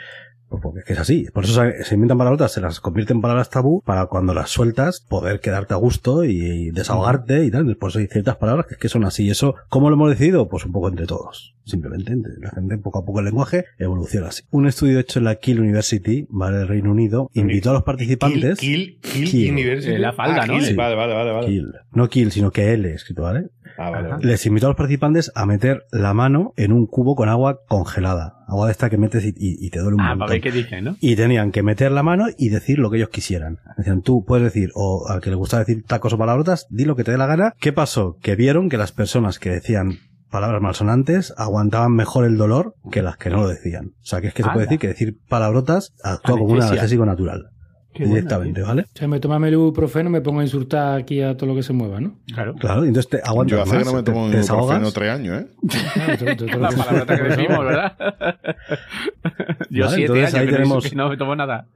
Pues 0.49 0.63
porque 0.63 0.79
es 0.81 0.85
que 0.85 0.93
es 0.93 0.99
así. 1.01 1.27
Por 1.35 1.45
eso 1.45 1.61
se, 1.61 1.83
se 1.83 1.95
inventan 1.97 2.19
palabrotas, 2.19 2.53
se 2.53 2.61
las 2.61 2.79
convierten 2.81 3.17
en 3.17 3.21
palabras 3.21 3.51
tabú 3.51 3.83
para 3.85 4.07
cuando 4.07 4.33
las 4.33 4.49
sueltas 4.51 5.01
poder 5.01 5.41
quedarte 5.41 5.75
a 5.75 5.77
gusto 5.77 6.25
y, 6.25 6.39
y 6.41 6.71
desahogarte 6.71 7.45
y 7.45 7.51
tal. 7.51 7.77
Por 7.77 7.91
eso 7.91 7.99
hay 7.99 8.07
ciertas 8.07 8.37
palabras 8.37 8.67
que, 8.67 8.75
es 8.75 8.81
que 8.81 8.89
son 8.89 9.05
así. 9.05 9.25
¿Y 9.27 9.31
eso 9.31 9.57
cómo 9.69 9.91
lo 9.91 9.97
hemos 9.97 10.11
decidido? 10.11 10.49
Pues 10.49 10.65
un 10.65 10.71
poco 10.73 10.89
entre 10.89 11.07
todos. 11.07 11.55
Simplemente 11.65 12.13
entre 12.13 12.33
la 12.41 12.51
gente, 12.53 12.79
poco 12.79 13.01
a 13.01 13.05
poco 13.05 13.19
el 13.19 13.25
lenguaje 13.25 13.65
evoluciona 13.79 14.29
así. 14.29 14.45
Un 14.53 14.69
estudio 14.69 15.01
hecho 15.01 15.19
en 15.19 15.25
la 15.25 15.35
Kiel 15.35 15.59
University, 15.59 16.27
¿vale? 16.31 16.59
del 16.59 16.69
Reino 16.69 16.93
Unido, 16.93 17.29
invitó 17.35 17.71
a 17.71 17.73
los 17.73 17.83
participantes... 17.83 18.61
Kill, 18.61 19.01
kill, 19.03 19.29
Kill. 19.29 19.51
University. 19.53 19.95
Eh, 19.95 19.99
la 19.99 20.13
falda, 20.13 20.43
Ah, 20.43 20.47
¿no? 20.47 20.55
Kill, 20.55 20.65
Sí. 20.65 20.75
Vale, 20.75 20.95
vale, 20.95 21.13
vale. 21.15 21.33
vale. 21.33 21.47
Kiel. 21.49 21.73
No 21.91 22.09
Kiel, 22.09 22.31
sino 22.31 22.53
que 22.53 22.73
L 22.73 22.89
escrito, 22.95 23.23
¿vale? 23.23 23.49
Ah, 23.79 23.91
vale. 23.91 24.11
Les 24.21 24.45
invitó 24.47 24.67
a 24.67 24.71
los 24.71 24.77
participantes 24.77 25.31
a 25.35 25.47
meter 25.47 25.85
la 25.91 26.15
mano 26.15 26.53
en 26.57 26.73
un 26.73 26.87
cubo 26.87 27.15
con 27.15 27.29
agua 27.29 27.61
congelada. 27.69 28.35
Agua 28.49 28.67
de 28.67 28.73
esta 28.73 28.89
que 28.91 28.97
metes 28.99 29.25
y, 29.25 29.29
y- 29.37 29.67
y 29.67 29.71
te 29.71 29.81
duele 29.81 29.95
un 29.97 30.01
Ah, 30.01 30.05
para 30.05 30.15
montón. 30.17 30.35
ver 30.35 30.41
qué 30.41 30.53
dicen, 30.53 30.85
¿no? 30.85 30.97
Y 31.01 31.17
tenían 31.17 31.51
que 31.53 31.63
meter 31.63 31.91
la 31.93 32.03
mano 32.03 32.27
y 32.39 32.49
decir 32.49 32.79
lo 32.79 32.91
que 32.91 32.97
ellos 32.99 33.09
quisieran. 33.11 33.59
Decían, 33.77 34.03
tú 34.03 34.25
puedes 34.25 34.45
decir, 34.45 34.71
o 34.75 35.07
al 35.09 35.21
que 35.21 35.31
le 35.31 35.37
gusta 35.37 35.59
decir 35.59 35.85
tacos 35.87 36.13
o 36.13 36.19
palabrotas, 36.19 36.67
di 36.71 36.85
lo 36.85 36.97
que 36.97 37.05
te 37.05 37.11
dé 37.13 37.19
la 37.19 37.27
gana. 37.27 37.53
¿Qué 37.61 37.73
pasó? 37.73 38.17
Que 38.23 38.37
vieron 38.37 38.69
que 38.69 38.77
las 38.79 38.93
personas 38.93 39.39
que 39.39 39.51
decían 39.51 39.99
palabras 40.31 40.61
malsonantes 40.61 41.33
aguantaban 41.37 41.93
mejor 41.93 42.25
el 42.25 42.37
dolor 42.37 42.75
que 42.91 43.03
las 43.03 43.17
que 43.17 43.31
no 43.31 43.43
lo 43.43 43.49
decían. 43.49 43.93
O 44.03 44.07
sea, 44.07 44.21
que 44.21 44.29
es 44.29 44.35
que 44.35 44.43
se 44.43 44.51
puede 44.51 44.67
decir 44.67 44.79
que 44.79 44.89
decir 44.89 45.17
palabrotas 45.29 45.93
actúa 46.03 46.39
como 46.39 46.53
un 46.55 46.63
analgésico 46.63 47.07
natural. 47.07 47.51
Qué 47.97 48.07
directamente, 48.07 48.63
¿vale? 48.63 48.83
O 48.83 48.87
sea, 48.99 49.09
me 49.09 49.21
toma 49.21 49.47
el 49.47 49.55
ibuprofeno, 49.55 50.11
me 50.11 50.21
pongo 50.21 50.41
a 50.41 50.43
insultar 50.45 50.99
aquí 50.99 51.21
a 51.23 51.37
todo 51.37 51.47
lo 51.51 51.55
que 51.57 51.63
se 51.63 51.73
mueva, 51.73 52.01
¿no? 52.01 52.15
Claro. 52.35 52.55
Claro, 52.57 52.85
entonces 52.85 53.09
te 53.11 53.21
aguantas 53.29 53.57
Yo 53.57 53.63
hace 53.63 53.75
más, 53.75 53.79
que 53.79 53.85
no 53.91 53.93
me 53.97 54.03
te- 54.03 54.11
tomo 54.13 54.25
un 54.27 54.31
te 54.33 54.37
ibuprofeno 54.39 54.93
tres 54.93 55.11
años, 55.11 55.43
¿eh? 55.43 55.47
La 56.59 56.69
palabra 56.71 57.17
que 57.17 57.23
decimos, 57.23 57.65
¿verdad? 57.65 57.97
Yo 59.71 59.85
Vale, 59.85 59.97
siete 59.97 60.13
entonces 60.13 60.35
años 60.35 60.35
ahí 60.35 60.47
tenemos- 60.55 60.95
no 60.95 61.09
me 61.09 61.17
tomo 61.17 61.37
nada. 61.37 61.67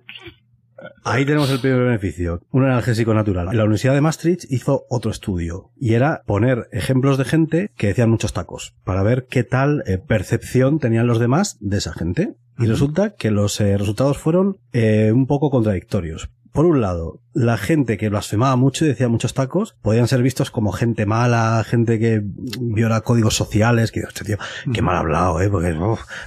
Ahí 1.05 1.25
tenemos 1.25 1.51
el 1.51 1.61
primer 1.61 1.81
beneficio, 1.81 2.43
un 2.51 2.65
analgésico 2.65 3.15
natural. 3.15 3.49
La 3.53 3.65
Universidad 3.65 3.95
de 3.95 4.01
Maastricht 4.01 4.45
hizo 4.51 4.85
otro 4.89 5.11
estudio 5.11 5.71
y 5.79 5.95
era 5.95 6.23
poner 6.27 6.69
ejemplos 6.73 7.19
de 7.19 7.25
gente 7.25 7.71
que 7.77 7.89
decían 7.89 8.11
muchos 8.11 8.33
tacos 8.33 8.75
para 8.85 9.03
ver 9.03 9.27
qué 9.29 9.45
tal 9.45 9.83
eh, 9.87 9.99
percepción 9.99 10.79
tenían 10.79 11.07
los 11.07 11.19
demás 11.19 11.57
de 11.61 11.79
esa 11.79 11.93
gente. 11.93 12.35
Y 12.59 12.67
resulta 12.67 13.15
que 13.15 13.31
los 13.31 13.59
eh, 13.61 13.79
resultados 13.79 14.19
fueron 14.19 14.59
eh, 14.73 15.13
un 15.15 15.27
poco 15.27 15.51
contradictorios. 15.51 16.29
Por 16.53 16.67
un 16.67 16.81
lado, 16.81 17.21
la 17.33 17.57
gente 17.57 17.97
que 17.97 18.09
blasfemaba 18.09 18.57
mucho 18.57 18.85
y 18.85 18.89
decía 18.89 19.09
muchos 19.09 19.35
tacos 19.35 19.77
podían 19.83 20.09
ser 20.09 20.23
vistos 20.23 20.51
como 20.51 20.73
gente 20.73 21.07
mala, 21.07 21.63
gente 21.65 21.99
que 21.99 22.23
viola 22.61 23.03
códigos 23.03 23.37
sociales, 23.37 23.93
que 23.93 24.01
este 24.01 24.25
tío, 24.25 24.37
qué 24.73 24.83
mal 24.83 24.97
hablado, 24.97 25.41
eh, 25.41 25.49
porque 25.49 25.77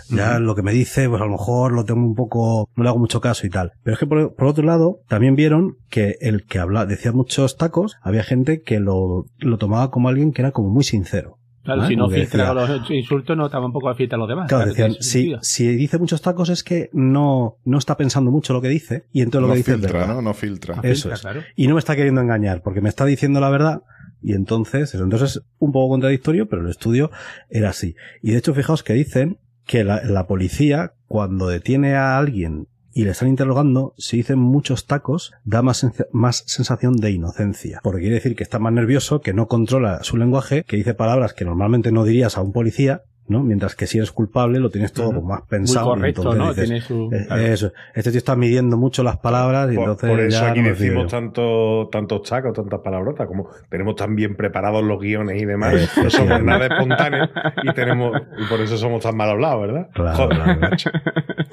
ya 0.10 0.40
lo 0.40 0.56
que 0.56 0.62
me 0.62 0.72
dice, 0.72 1.10
pues 1.10 1.22
a 1.22 1.26
lo 1.26 1.32
mejor 1.32 1.74
lo 1.74 1.84
tengo 1.84 2.02
un 2.02 2.16
poco, 2.16 2.70
no 2.76 2.84
le 2.84 2.90
hago 2.90 3.00
mucho 3.00 3.20
caso 3.20 3.46
y 3.46 3.50
tal. 3.50 3.74
Pero 3.84 3.96
es 3.96 4.00
que 4.00 4.08
por, 4.08 4.34
por 4.34 4.48
otro 4.48 4.64
lado, 4.64 5.00
también 5.08 5.36
vieron 5.36 5.78
que 5.90 6.16
el 6.22 6.46
que 6.46 6.60
habla, 6.60 6.86
decía 6.86 7.12
muchos 7.12 7.58
tacos, 7.58 7.98
había 8.02 8.24
gente 8.24 8.62
que 8.62 8.80
lo, 8.80 9.26
lo 9.40 9.58
tomaba 9.58 9.92
como 9.92 10.08
alguien 10.08 10.32
que 10.32 10.42
era 10.42 10.52
como 10.52 10.70
muy 10.70 10.84
sincero. 10.84 11.38
Claro, 11.64 11.84
¿Ah? 11.84 11.88
si 11.88 11.96
no 11.96 12.10
filtra 12.10 12.54
decía- 12.54 12.76
los 12.78 12.92
insultos, 12.92 13.38
no 13.38 13.50
tampoco 13.50 13.90
afecta 13.90 14.16
a 14.18 14.20
los 14.20 14.28
demás. 14.28 14.48
Claro, 14.50 14.74
Claro, 14.74 14.94
decían, 14.94 15.22
tiene 15.22 15.38
si, 15.42 15.68
dice 15.78 15.98
muchos 15.98 16.22
tacos 16.22 16.50
es 16.50 16.64
que 16.64 16.90
no, 16.92 17.58
no 17.64 17.78
está 17.78 17.96
pensando 17.96 18.32
mucho 18.32 18.52
lo 18.54 18.62
que 18.62 18.68
dice 18.68 19.06
y 19.14 19.22
entonces 19.22 19.42
lo 19.44 19.48
No 19.48 19.54
que 19.54 19.58
dice 19.60 19.72
es 19.72 19.78
filtra, 19.78 20.00
verdad. 20.00 20.16
¿no? 20.16 20.22
No 20.22 20.34
filtra. 20.34 20.76
No 20.76 20.82
eso 20.84 21.04
filtra, 21.10 21.14
es. 21.16 21.22
claro. 21.22 21.42
Y 21.56 21.68
no 21.68 21.76
me 21.76 21.80
está 21.80 21.96
queriendo 21.96 22.20
engañar 22.22 22.62
porque 22.64 22.82
me 22.82 22.90
está 22.90 23.06
diciendo 23.06 23.40
la 23.40 23.50
verdad 23.50 23.82
y 24.22 24.34
entonces, 24.34 24.94
eso. 24.94 25.04
entonces 25.04 25.38
es 25.38 25.44
un 25.60 25.72
poco 25.72 25.90
contradictorio, 25.90 26.48
pero 26.50 26.62
el 26.64 26.70
estudio 26.70 27.12
era 27.50 27.70
así. 27.70 27.96
Y 28.22 28.32
de 28.32 28.38
hecho, 28.40 28.54
fijaos 28.54 28.84
que 28.84 28.94
dicen 28.94 29.38
que 29.66 29.84
la, 29.86 30.04
la 30.04 30.28
policía, 30.28 30.94
cuando 31.08 31.48
detiene 31.48 31.96
a 31.96 32.18
alguien 32.18 32.68
y 32.94 33.06
le 33.06 33.12
están 33.12 33.30
interrogando, 33.30 33.94
si 33.98 34.18
dicen 34.18 34.40
muchos 34.40 34.86
tacos, 34.86 35.34
da 35.44 35.62
más, 35.62 35.86
más 36.12 36.44
sensación 36.46 36.98
de 36.98 37.12
inocencia. 37.12 37.80
Porque 37.84 38.02
quiere 38.02 38.16
decir 38.16 38.36
que 38.36 38.44
está 38.44 38.60
más 38.60 38.74
nervioso, 38.74 39.22
que 39.22 39.34
no 39.34 39.48
controla 39.48 40.04
su 40.04 40.18
lenguaje, 40.18 40.64
que 40.64 40.78
dice 40.78 40.94
palabras 40.94 41.34
que 41.34 41.46
normalmente 41.46 41.92
no 41.92 42.04
dirías 42.04 42.38
a 42.38 42.42
un 42.42 42.54
policía, 42.54 43.04
¿no? 43.28 43.42
Mientras 43.44 43.76
que 43.76 43.88
si 43.88 43.98
eres 43.98 44.12
culpable 44.12 44.60
lo 44.60 44.70
tienes 44.70 44.92
todo 44.94 45.08
como 45.08 45.22
más 45.30 45.42
pensado. 45.44 45.88
correcto, 45.92 46.22
entonces 46.34 46.40
¿no? 46.40 46.50
dices, 46.50 46.66
Tiene 46.66 46.82
su... 46.82 47.10
eh, 47.16 47.26
claro. 47.28 47.42
Eso. 47.42 47.72
Este 47.96 48.12
tío 48.12 48.18
está 48.18 48.36
midiendo 48.36 48.78
mucho 48.78 49.02
las 49.04 49.18
palabras 49.18 49.72
y 49.72 49.76
Por, 49.76 49.84
entonces 49.84 50.10
por 50.10 50.20
eso 50.20 50.42
ya 50.42 50.52
aquí 50.52 50.62
no 50.62 50.70
decimos 50.70 51.08
tanto, 51.12 51.90
tantos 51.92 52.22
tacos, 52.30 52.54
tantas 52.54 52.80
palabrotas, 52.82 53.26
como 53.28 53.48
tenemos 53.70 53.96
tan 53.96 54.16
bien 54.16 54.36
preparados 54.36 54.84
los 54.84 55.00
guiones 55.00 55.42
y 55.42 55.46
demás, 55.46 55.74
Eh, 55.76 55.88
no 56.04 56.10
somos 56.10 56.44
nada 56.44 56.66
espontáneos 56.68 57.30
y 57.64 57.74
tenemos 57.74 58.16
y 58.38 58.46
por 58.50 58.60
eso 58.62 58.78
somos 58.78 59.02
tan 59.02 59.16
mal 59.16 59.30
hablados, 59.30 59.62
¿verdad? 59.62 59.90
Claro, 59.94 60.18
Joder, 60.18 60.38
claro. 60.44 60.60
macho. 60.60 60.90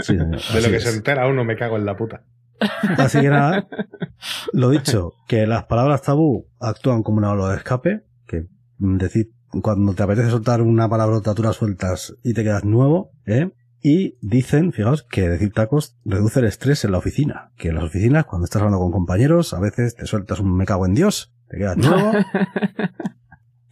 Sí, 0.00 0.16
señor. 0.16 0.30
De 0.30 0.36
Así 0.36 0.62
lo 0.62 0.68
que 0.70 0.76
es. 0.76 0.82
se 0.84 0.96
entera 0.96 1.26
uno 1.28 1.44
me 1.44 1.56
cago 1.56 1.76
en 1.76 1.84
la 1.86 1.96
puta. 1.96 2.22
Así 2.98 3.20
que 3.20 3.28
nada, 3.30 3.66
lo 4.52 4.70
dicho, 4.70 5.12
que 5.28 5.46
las 5.46 5.64
palabras 5.64 6.02
tabú 6.02 6.46
actúan 6.60 7.02
como 7.02 7.18
una 7.18 7.28
válvula 7.28 7.50
de 7.52 7.56
escape, 7.56 8.00
que 8.26 8.46
mm, 8.78 8.96
decir, 8.98 9.30
cuando 9.62 9.94
te 9.94 10.02
apetece 10.02 10.30
soltar 10.30 10.62
una 10.62 10.88
palabrota, 10.88 11.34
tú 11.34 11.42
la 11.42 11.52
sueltas 11.52 12.14
y 12.22 12.34
te 12.34 12.42
quedas 12.42 12.64
nuevo, 12.64 13.12
¿eh? 13.26 13.50
Y 13.82 14.16
dicen, 14.20 14.72
fijaos, 14.72 15.04
que 15.04 15.28
decir 15.28 15.52
tacos 15.52 15.96
reduce 16.04 16.40
el 16.40 16.46
estrés 16.46 16.84
en 16.84 16.92
la 16.92 16.98
oficina. 16.98 17.50
Que 17.56 17.68
en 17.68 17.76
las 17.76 17.84
oficinas, 17.84 18.26
cuando 18.26 18.44
estás 18.44 18.60
hablando 18.60 18.78
con 18.78 18.92
compañeros, 18.92 19.54
a 19.54 19.60
veces 19.60 19.96
te 19.96 20.06
sueltas 20.06 20.40
un 20.40 20.54
me 20.54 20.66
cago 20.66 20.84
en 20.84 20.94
Dios, 20.94 21.32
te 21.48 21.56
quedas 21.56 21.78
nuevo 21.78 22.12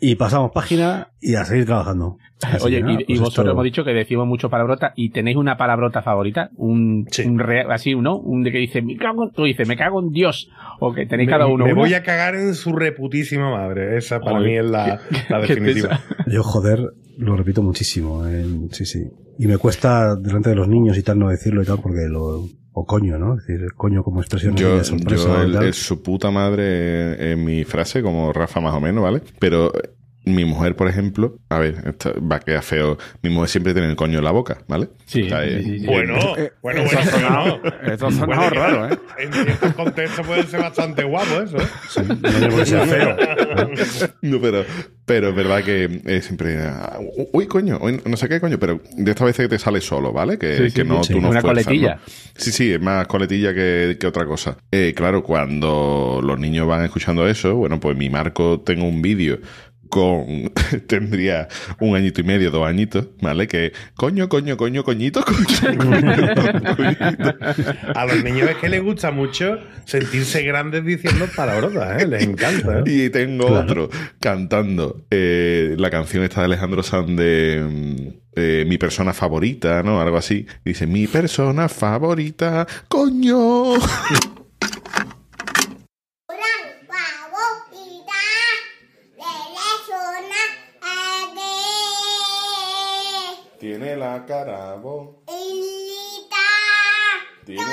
Y 0.01 0.15
pasamos 0.15 0.53
página 0.53 1.09
y 1.21 1.35
a 1.35 1.45
seguir 1.45 1.67
trabajando. 1.67 2.19
Así 2.43 2.65
Oye, 2.67 2.81
nada, 2.83 2.93
y, 2.93 3.03
y 3.03 3.05
pues 3.07 3.19
vosotros 3.21 3.45
esto- 3.47 3.51
hemos 3.51 3.65
dicho 3.65 3.85
que 3.85 3.91
decimos 3.93 4.25
mucho 4.29 4.49
palabrota 4.49 4.93
y 4.95 5.11
tenéis 5.11 5.37
una 5.37 5.57
palabrota 5.57 6.03
favorita, 6.03 6.51
un, 6.55 7.07
Sí. 7.11 7.23
un 7.27 7.41
re- 7.41 7.67
así, 7.69 7.97
¿no? 7.97 8.17
Un 8.17 8.45
de 8.45 8.53
que 8.53 8.59
dice, 8.59 8.81
me 8.81 8.97
cago 8.97 9.25
en, 9.25 9.33
tú 9.33 9.43
dices, 9.43 9.67
me 9.67 9.77
cago 9.77 10.01
en 10.01 10.11
Dios, 10.13 10.49
o 10.79 10.95
que 10.95 11.05
tenéis 11.07 11.29
cada 11.31 11.47
me, 11.49 11.53
uno 11.55 11.65
me 11.65 11.73
una. 11.73 11.81
voy 11.83 11.95
a 11.95 12.05
cagar 12.05 12.37
en 12.37 12.55
su 12.55 12.73
reputísima 12.77 13.51
madre. 13.51 13.97
Esa 13.97 14.21
para 14.21 14.39
mí 14.39 14.57
es 14.57 14.65
la, 14.65 15.01
definitiva. 15.41 15.99
Yo, 16.29 16.45
joder, 16.45 16.93
lo 17.19 17.37
repito 17.37 17.63
muchísimo. 17.63 18.27
eh, 18.27 18.47
sí, 18.73 18.87
sí. 18.87 19.11
Y 19.39 19.47
me 19.47 19.59
cuesta 19.59 20.17
delante 20.17 20.51
de 20.51 20.57
los 20.57 20.69
niños 20.69 20.97
y 20.97 21.03
tal 21.03 21.19
no 21.19 21.29
decirlo 21.29 21.63
y 21.63 21.67
tal 21.67 21.81
porque 21.81 22.09
lo... 22.09 22.49
O 22.73 22.85
coño, 22.87 23.19
¿no? 23.19 23.37
Es 23.37 23.45
decir, 23.45 23.73
coño 23.75 24.05
como 24.05 24.21
expresión 24.21 24.55
Yo, 24.55 24.79
de 24.79 24.85
sorpresa 24.85 25.27
yo 25.27 25.43
el, 25.43 25.57
el 25.57 25.75
su 25.75 26.01
puta 26.01 26.31
madre 26.31 27.33
en 27.33 27.45
mi 27.45 27.65
frase, 27.65 28.03
como 28.05 28.33
Rafa 28.33 28.61
más 28.61 28.73
o 28.73 28.81
menos, 28.81 29.03
¿vale? 29.03 29.21
Pero 29.41 29.75
eh, 29.75 29.91
mi 30.35 30.45
mujer, 30.45 30.77
por 30.77 30.89
ejemplo, 30.89 31.39
a 31.49 31.59
ver, 31.59 31.83
esto 31.87 32.15
va 32.21 32.37
a 32.37 32.41
quedar 32.41 32.63
feo. 32.63 32.99
Mi 33.23 33.31
mujer 33.31 33.49
siempre 33.49 33.73
tiene 33.73 33.89
el 33.89 33.97
coño 33.97 34.19
en 34.19 34.25
la 34.25 34.31
boca, 34.31 34.59
¿vale? 34.69 34.89
Sí, 35.07 35.23
O 35.25 35.29
sea, 35.29 35.43
sí, 35.43 35.49
eh, 35.51 35.63
sí, 35.65 35.79
sí. 35.81 35.87
Bueno, 35.87 36.15
Eh, 36.37 36.53
bueno, 36.63 36.81
eso 36.83 36.95
bueno, 36.97 37.01
ha 37.01 37.13
sonado- 37.13 37.61
bueno. 37.61 37.77
Esto 37.93 38.07
ha 38.07 38.11
sonado 38.13 38.27
Bueno, 38.51 38.51
raro, 38.51 38.89
¿eh? 38.95 38.99
En 39.19 39.33
ciertos 39.33 39.73
contextos 39.75 40.27
puede 40.27 40.43
ser 40.45 40.61
bastante 40.61 41.05
guapo 41.05 41.41
eso. 41.43 41.57
¿eh? 41.59 41.67
Sí, 41.89 42.01
no 42.07 42.57
qué 42.57 42.67
ser 42.67 42.87
feo. 42.87 43.17
No, 44.23 44.41
pero, 44.41 44.65
pero 45.05 45.29
es 45.31 45.35
verdad 45.35 45.63
que 45.65 46.01
eh, 46.07 46.23
siempre. 46.23 46.59
ah, 46.59 46.99
Uy, 47.33 47.47
coño, 47.47 47.79
uy, 47.81 48.01
no 48.05 48.17
sé 48.17 48.29
qué 48.29 48.41
coño, 48.41 48.59
pero 48.59 48.81
de 48.97 49.11
esta 49.11 49.25
vez 49.25 49.37
que 49.37 49.49
te 49.49 49.59
sale 49.59 49.81
solo, 49.81 50.13
¿vale? 50.13 50.39
Que, 50.39 50.57
Sí, 50.57 50.71
sí, 50.71 50.75
que 50.75 50.85
no, 50.85 51.03
sí. 51.03 51.15
tú 51.15 51.21
no 51.21 51.31
Una 51.31 51.41
fuerzas, 51.41 51.65
coletilla. 51.65 51.95
¿no? 51.97 52.01
Sí, 52.37 52.53
sí, 52.53 52.73
es 52.73 52.81
más 52.81 53.07
coletilla 53.07 53.55
que, 53.55 53.97
que 53.99 54.07
otra 54.07 54.27
cosa. 54.27 54.57
Eh, 54.71 54.93
claro, 54.97 55.23
cuando 55.23 56.21
los 56.23 56.39
niños 56.39 56.67
van 56.67 56.85
escuchando 56.85 57.27
eso, 57.29 57.55
bueno, 57.57 57.81
pues 57.81 57.97
mi 57.97 58.11
marco 58.11 58.61
tengo 58.61 58.87
un 58.87 59.03
vídeo 59.03 59.39
con 59.89 60.53
tendría 60.87 61.49
un 61.81 61.97
añito 61.97 62.21
y 62.21 62.25
medio, 62.25 62.51
dos 62.51 62.67
añitos, 62.67 63.09
¿vale? 63.21 63.47
Que 63.49 63.73
coño, 63.95 64.29
coño, 64.29 64.57
coño, 64.57 64.85
coñito, 64.85 65.25
coño, 65.61 65.79
coñito, 65.79 66.77
coñito. 66.77 67.35
A 67.95 68.07
los 68.07 68.23
niños 68.25 68.51
es 68.51 68.57
que 68.57 68.69
les 68.69 68.83
gusta 68.83 69.11
mucho 69.11 69.59
sentirse 69.85 70.43
grandes 70.43 70.85
diciendo 70.85 71.27
palabrotas, 71.35 72.03
¿eh? 72.03 72.07
Les 72.07 72.23
encanta. 72.23 72.81
¿eh? 72.81 72.83
Y 72.87 73.11
tengo 73.11 73.47
Claro. 73.49 73.61
otro 73.63 73.91
cantando 74.21 75.05
eh, 75.11 75.75
la 75.79 75.91
canción 75.91 76.23
esta 76.25 76.41
de 76.41 76.47
Alejandro 76.47 76.83
Sanz 76.83 77.17
de 77.17 77.65
mm, 77.69 78.09
eh, 78.37 78.65
mi 78.69 78.79
persona 78.79 79.13
favorita, 79.13 79.83
¿no? 79.83 80.01
Algo 80.01 80.17
así. 80.17 80.47
Y 80.65 80.71
dice, 80.71 80.87
mi 80.87 81.07
persona 81.07 81.69
favorita, 81.69 82.67
coño. 82.89 83.75
favorita 86.89 88.21
de 89.17 89.23
la 89.23 89.69
zona 89.87 90.43
de 93.89 93.95
Tiene 93.95 93.97
la 93.97 94.25
cara 94.27 94.75
bo- 94.77 95.23
Ilita 95.29 96.37
Tiene- 97.45 97.63
Toño. 97.63 97.69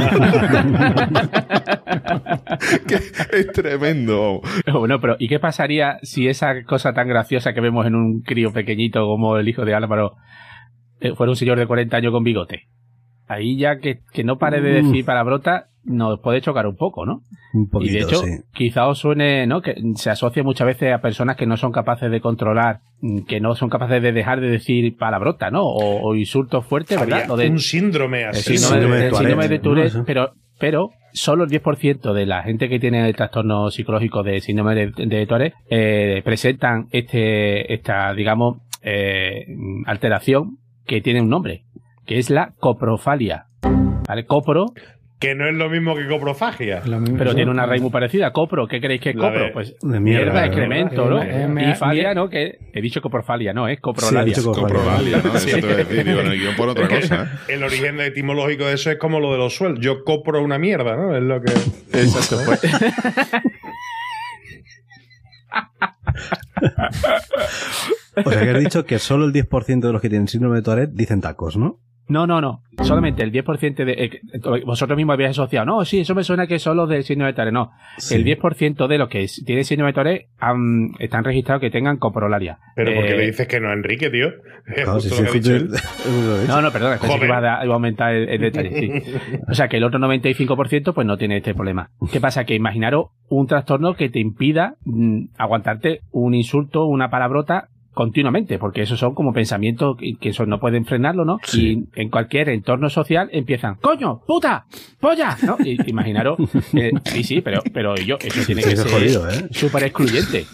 que 2.86 2.94
es 2.94 3.52
tremendo. 3.52 4.40
Bueno, 4.72 5.00
pero 5.00 5.16
¿y 5.18 5.28
qué 5.28 5.38
pasaría 5.38 5.98
si 6.02 6.28
esa 6.28 6.62
cosa 6.64 6.92
tan 6.92 7.08
graciosa 7.08 7.52
que 7.52 7.60
vemos 7.60 7.86
en 7.86 7.94
un 7.94 8.22
crío 8.22 8.52
pequeñito 8.52 9.06
como 9.06 9.36
el 9.36 9.48
hijo 9.48 9.64
de 9.64 9.74
Álvaro 9.74 10.16
eh, 11.00 11.14
fuera 11.14 11.30
un 11.30 11.36
señor 11.36 11.58
de 11.58 11.66
40 11.66 11.96
años 11.96 12.12
con 12.12 12.24
bigote? 12.24 12.68
Ahí 13.26 13.56
ya 13.58 13.78
que, 13.78 14.00
que 14.12 14.24
no 14.24 14.38
pare 14.38 14.60
de 14.60 14.82
decir 14.82 15.04
palabrota 15.04 15.68
nos 15.84 16.20
puede 16.20 16.40
chocar 16.40 16.66
un 16.66 16.76
poco, 16.76 17.06
¿no? 17.06 17.22
Un 17.54 17.68
poquito, 17.68 17.90
y 17.90 17.94
de 17.94 18.00
hecho, 18.02 18.16
sí. 18.20 18.30
quizá 18.52 18.86
os 18.86 18.98
suene, 18.98 19.46
¿no? 19.46 19.62
Que 19.62 19.74
se 19.96 20.10
asocia 20.10 20.42
muchas 20.42 20.66
veces 20.66 20.92
a 20.92 21.00
personas 21.00 21.36
que 21.36 21.46
no 21.46 21.56
son 21.56 21.72
capaces 21.72 22.10
de 22.10 22.20
controlar, 22.20 22.80
mm, 23.00 23.20
que 23.22 23.40
no 23.40 23.54
son 23.54 23.70
capaces 23.70 24.02
de 24.02 24.12
dejar 24.12 24.40
de 24.40 24.50
decir 24.50 24.96
palabrota, 24.96 25.50
¿no? 25.50 25.62
O, 25.64 26.08
o 26.10 26.14
insultos 26.14 26.66
fuertes, 26.66 26.98
¿verdad? 27.00 27.20
Había 27.22 27.28
Lo 27.28 27.36
de- 27.36 27.48
un 27.50 27.58
síndrome 27.58 28.24
así. 28.24 28.56
síndrome, 28.58 28.60
síndrome 28.60 28.96
de, 28.98 29.04
el 29.06 29.10
Tourette, 29.10 29.18
síndrome 29.28 29.48
de 29.48 29.56
¿no? 29.56 29.62
Tourette, 29.62 29.86
Eso. 29.86 30.04
pero, 30.06 30.32
pero 30.58 30.90
solo 31.12 31.44
el 31.44 31.50
10% 31.50 32.12
de 32.12 32.26
la 32.26 32.42
gente 32.44 32.68
que 32.68 32.78
tiene 32.78 33.08
el 33.08 33.16
trastorno 33.16 33.70
psicológico 33.70 34.22
de 34.22 34.40
síndrome 34.40 34.74
de, 34.74 35.06
de 35.06 35.26
Tourette 35.26 35.54
eh, 35.70 36.20
presentan 36.24 36.86
este, 36.92 37.72
esta, 37.74 38.12
digamos, 38.14 38.58
eh, 38.82 39.46
alteración 39.86 40.58
que 40.86 41.00
tiene 41.00 41.20
un 41.20 41.28
nombre, 41.28 41.64
que 42.06 42.18
es 42.18 42.30
la 42.30 42.52
coprofalia. 42.58 43.46
¿Vale? 44.08 44.24
Copro, 44.26 44.66
Que 45.20 45.34
no 45.34 45.46
es 45.46 45.54
lo 45.54 45.68
mismo 45.68 45.94
que 45.94 46.08
coprofagia. 46.08 46.80
Lo 46.86 46.98
mismo. 46.98 47.18
pero 47.18 47.34
tiene 47.34 47.50
una 47.50 47.66
raíz 47.66 47.82
muy 47.82 47.90
parecida. 47.90 48.32
Copro, 48.32 48.66
¿qué 48.66 48.80
creéis 48.80 49.02
que 49.02 49.10
es 49.10 49.16
copro? 49.16 49.44
de- 49.44 49.50
Pues 49.50 49.76
de 49.78 50.00
mierda, 50.00 50.24
mierda, 50.32 50.46
excremento, 50.46 51.10
¿no? 51.10 51.22
Eh, 51.22 51.46
me- 51.46 51.70
Y 51.70 51.74
falia, 51.74 52.14
¿no? 52.14 52.30
Que 52.30 52.58
he 52.72 52.80
dicho 52.80 53.02
coprofalia, 53.02 53.52
no, 53.52 53.68
es 53.68 53.76
Sí, 53.76 53.82
coprolalia. 53.82 54.34
dicho 54.34 54.50
Coprovalia, 54.50 55.20
¿no? 55.22 55.34
Eso 55.34 55.46
te 55.56 55.60
voy 55.60 55.72
a 55.72 55.76
decir, 55.76 56.04
digo, 56.06 56.22
no, 56.22 56.32
yo 56.34 56.56
por 56.56 56.70
otra 56.70 56.88
cosa. 56.88 57.24
¿eh? 57.48 57.52
El 57.54 57.62
origen 57.64 58.00
etimológico 58.00 58.64
de 58.64 58.72
eso 58.74 58.90
es 58.90 58.96
como 58.96 59.20
lo 59.20 59.30
de 59.32 59.38
los 59.38 59.54
sueldos. 59.54 59.84
Yo 59.84 60.04
copro 60.04 60.42
una 60.42 60.58
mierda, 60.58 60.96
¿no? 60.96 61.14
Es 61.14 61.22
lo 61.22 61.40
que. 61.42 61.52
Exacto, 61.98 62.38
pues. 62.46 62.60
O 68.24 68.30
sea 68.30 68.42
que 68.42 68.50
has 68.50 68.58
dicho 68.60 68.84
que 68.84 68.98
solo 68.98 69.24
el 69.24 69.32
10% 69.32 69.80
de 69.86 69.92
los 69.92 70.00
que 70.02 70.08
tienen 70.08 70.28
síndrome 70.28 70.56
de 70.56 70.62
Tourette 70.62 70.92
dicen 70.92 71.20
tacos, 71.20 71.56
¿no? 71.56 71.78
No, 72.10 72.26
no, 72.26 72.40
no. 72.40 72.62
Solamente 72.82 73.22
el 73.22 73.30
10% 73.32 73.84
de. 73.84 73.92
eh, 73.92 74.20
vosotros 74.64 74.96
mismos 74.96 75.14
habéis 75.14 75.30
asociado. 75.30 75.66
No, 75.66 75.84
sí, 75.84 76.00
eso 76.00 76.14
me 76.14 76.24
suena 76.24 76.46
que 76.46 76.58
son 76.58 76.76
los 76.76 76.88
del 76.88 77.04
síndrome 77.04 77.32
de 77.32 77.36
Tourette. 77.36 77.52
No. 77.54 77.70
Sí. 77.98 78.14
El 78.14 78.24
10% 78.24 78.86
de 78.88 78.98
los 78.98 79.08
que 79.08 79.26
tienen 79.44 79.64
síndrome 79.64 79.90
de 79.90 79.94
Tourette 79.94 80.26
han- 80.38 80.90
están 80.98 81.24
registrados 81.24 81.60
que 81.60 81.70
tengan 81.70 81.98
coprolalia. 81.98 82.58
Pero 82.74 82.92
¿por 82.94 83.04
qué 83.04 83.12
Eh, 83.12 83.16
le 83.16 83.26
dices 83.26 83.46
que 83.46 83.60
no 83.60 83.68
a 83.68 83.74
Enrique, 83.74 84.08
tío? 84.10 84.28
Dicho. 85.02 85.50
No, 86.48 86.62
no, 86.62 86.70
perdona, 86.72 86.98
pensé 86.98 87.18
que 87.18 87.24
iba 87.26 87.38
a, 87.38 87.64
iba 87.64 87.72
a 87.72 87.76
aumentar 87.76 88.14
el, 88.14 88.28
el 88.28 88.40
detalle, 88.40 88.70
sí. 89.02 89.12
O 89.48 89.54
sea, 89.54 89.68
que 89.68 89.76
el 89.76 89.84
otro 89.84 89.98
95% 89.98 90.92
pues 90.94 91.06
no 91.06 91.16
tiene 91.16 91.36
este 91.38 91.54
problema. 91.54 91.90
¿Qué 92.12 92.20
pasa? 92.20 92.44
Que 92.44 92.54
imaginaros 92.54 93.06
un 93.28 93.46
trastorno 93.46 93.94
que 93.94 94.08
te 94.08 94.20
impida 94.20 94.74
mm, 94.84 95.26
aguantarte 95.38 96.00
un 96.12 96.34
insulto, 96.34 96.86
una 96.86 97.10
palabrota 97.10 97.68
continuamente, 97.92 98.58
porque 98.58 98.82
esos 98.82 98.98
son 98.98 99.14
como 99.14 99.32
pensamientos 99.32 99.96
que, 99.96 100.28
eso 100.28 100.46
no 100.46 100.60
pueden 100.60 100.84
frenarlo, 100.84 101.24
¿no? 101.24 101.38
Sí. 101.42 101.84
Y 101.94 102.00
en 102.00 102.08
cualquier 102.08 102.48
entorno 102.48 102.88
social 102.88 103.28
empiezan, 103.32 103.76
coño, 103.76 104.20
puta, 104.26 104.66
polla, 105.00 105.36
¿no? 105.44 105.56
Y, 105.64 105.76
imaginaros, 105.90 106.38
eh, 106.74 106.92
sí, 107.04 107.24
sí, 107.24 107.40
pero, 107.40 107.62
pero 107.72 107.96
yo, 107.96 108.16
eso 108.20 108.44
tiene 108.46 108.62
que 108.62 108.76
ser 108.76 109.02
¿eh? 109.02 109.48
súper 109.50 109.84
excluyente. 109.84 110.46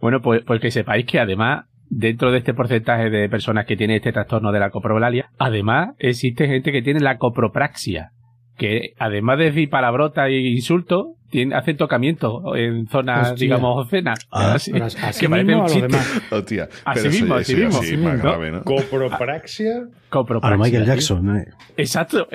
Bueno, 0.00 0.20
pues, 0.20 0.42
pues 0.44 0.60
que 0.60 0.70
sepáis 0.70 1.06
que 1.06 1.20
además, 1.20 1.66
dentro 1.88 2.32
de 2.32 2.38
este 2.38 2.54
porcentaje 2.54 3.10
de 3.10 3.28
personas 3.28 3.66
que 3.66 3.76
tienen 3.76 3.96
este 3.96 4.12
trastorno 4.12 4.52
de 4.52 4.60
la 4.60 4.70
coprolalia, 4.70 5.30
además 5.38 5.94
existe 5.98 6.46
gente 6.46 6.72
que 6.72 6.82
tiene 6.82 7.00
la 7.00 7.18
copropraxia, 7.18 8.10
que 8.56 8.94
además 8.98 9.38
de 9.38 9.44
decir 9.46 9.70
palabrota 9.70 10.28
e 10.28 10.38
insulto, 10.50 11.16
tiene, 11.32 11.54
hacen 11.56 11.76
tocamiento 11.76 12.54
en 12.54 12.86
zonas, 12.86 13.32
Hostia. 13.32 13.44
digamos, 13.46 13.84
obscenas. 13.84 14.28
Ah. 14.30 14.52
Así, 14.54 14.70
así 14.80 15.20
que 15.20 15.28
parece 15.30 15.46
mismo 15.46 15.56
un 15.56 15.60
a 15.60 15.62
los 15.64 15.72
chiste. 15.72 15.88
demás. 15.88 16.22
Hostia. 16.30 16.68
Así 16.84 17.08
mismo, 17.08 17.34
así 17.34 17.54
sí, 17.56 17.60
mismo. 17.60 17.80
así, 17.80 17.96
grave, 18.22 18.52
¿no? 18.52 18.62
Copropraxia. 18.62 19.72
A 19.76 19.80
lo 19.80 19.90
Copropraxia. 20.10 20.56
Michael. 20.62 20.84
Jackson, 20.86 21.36
¿eh? 21.38 21.44
Exacto. 21.78 22.28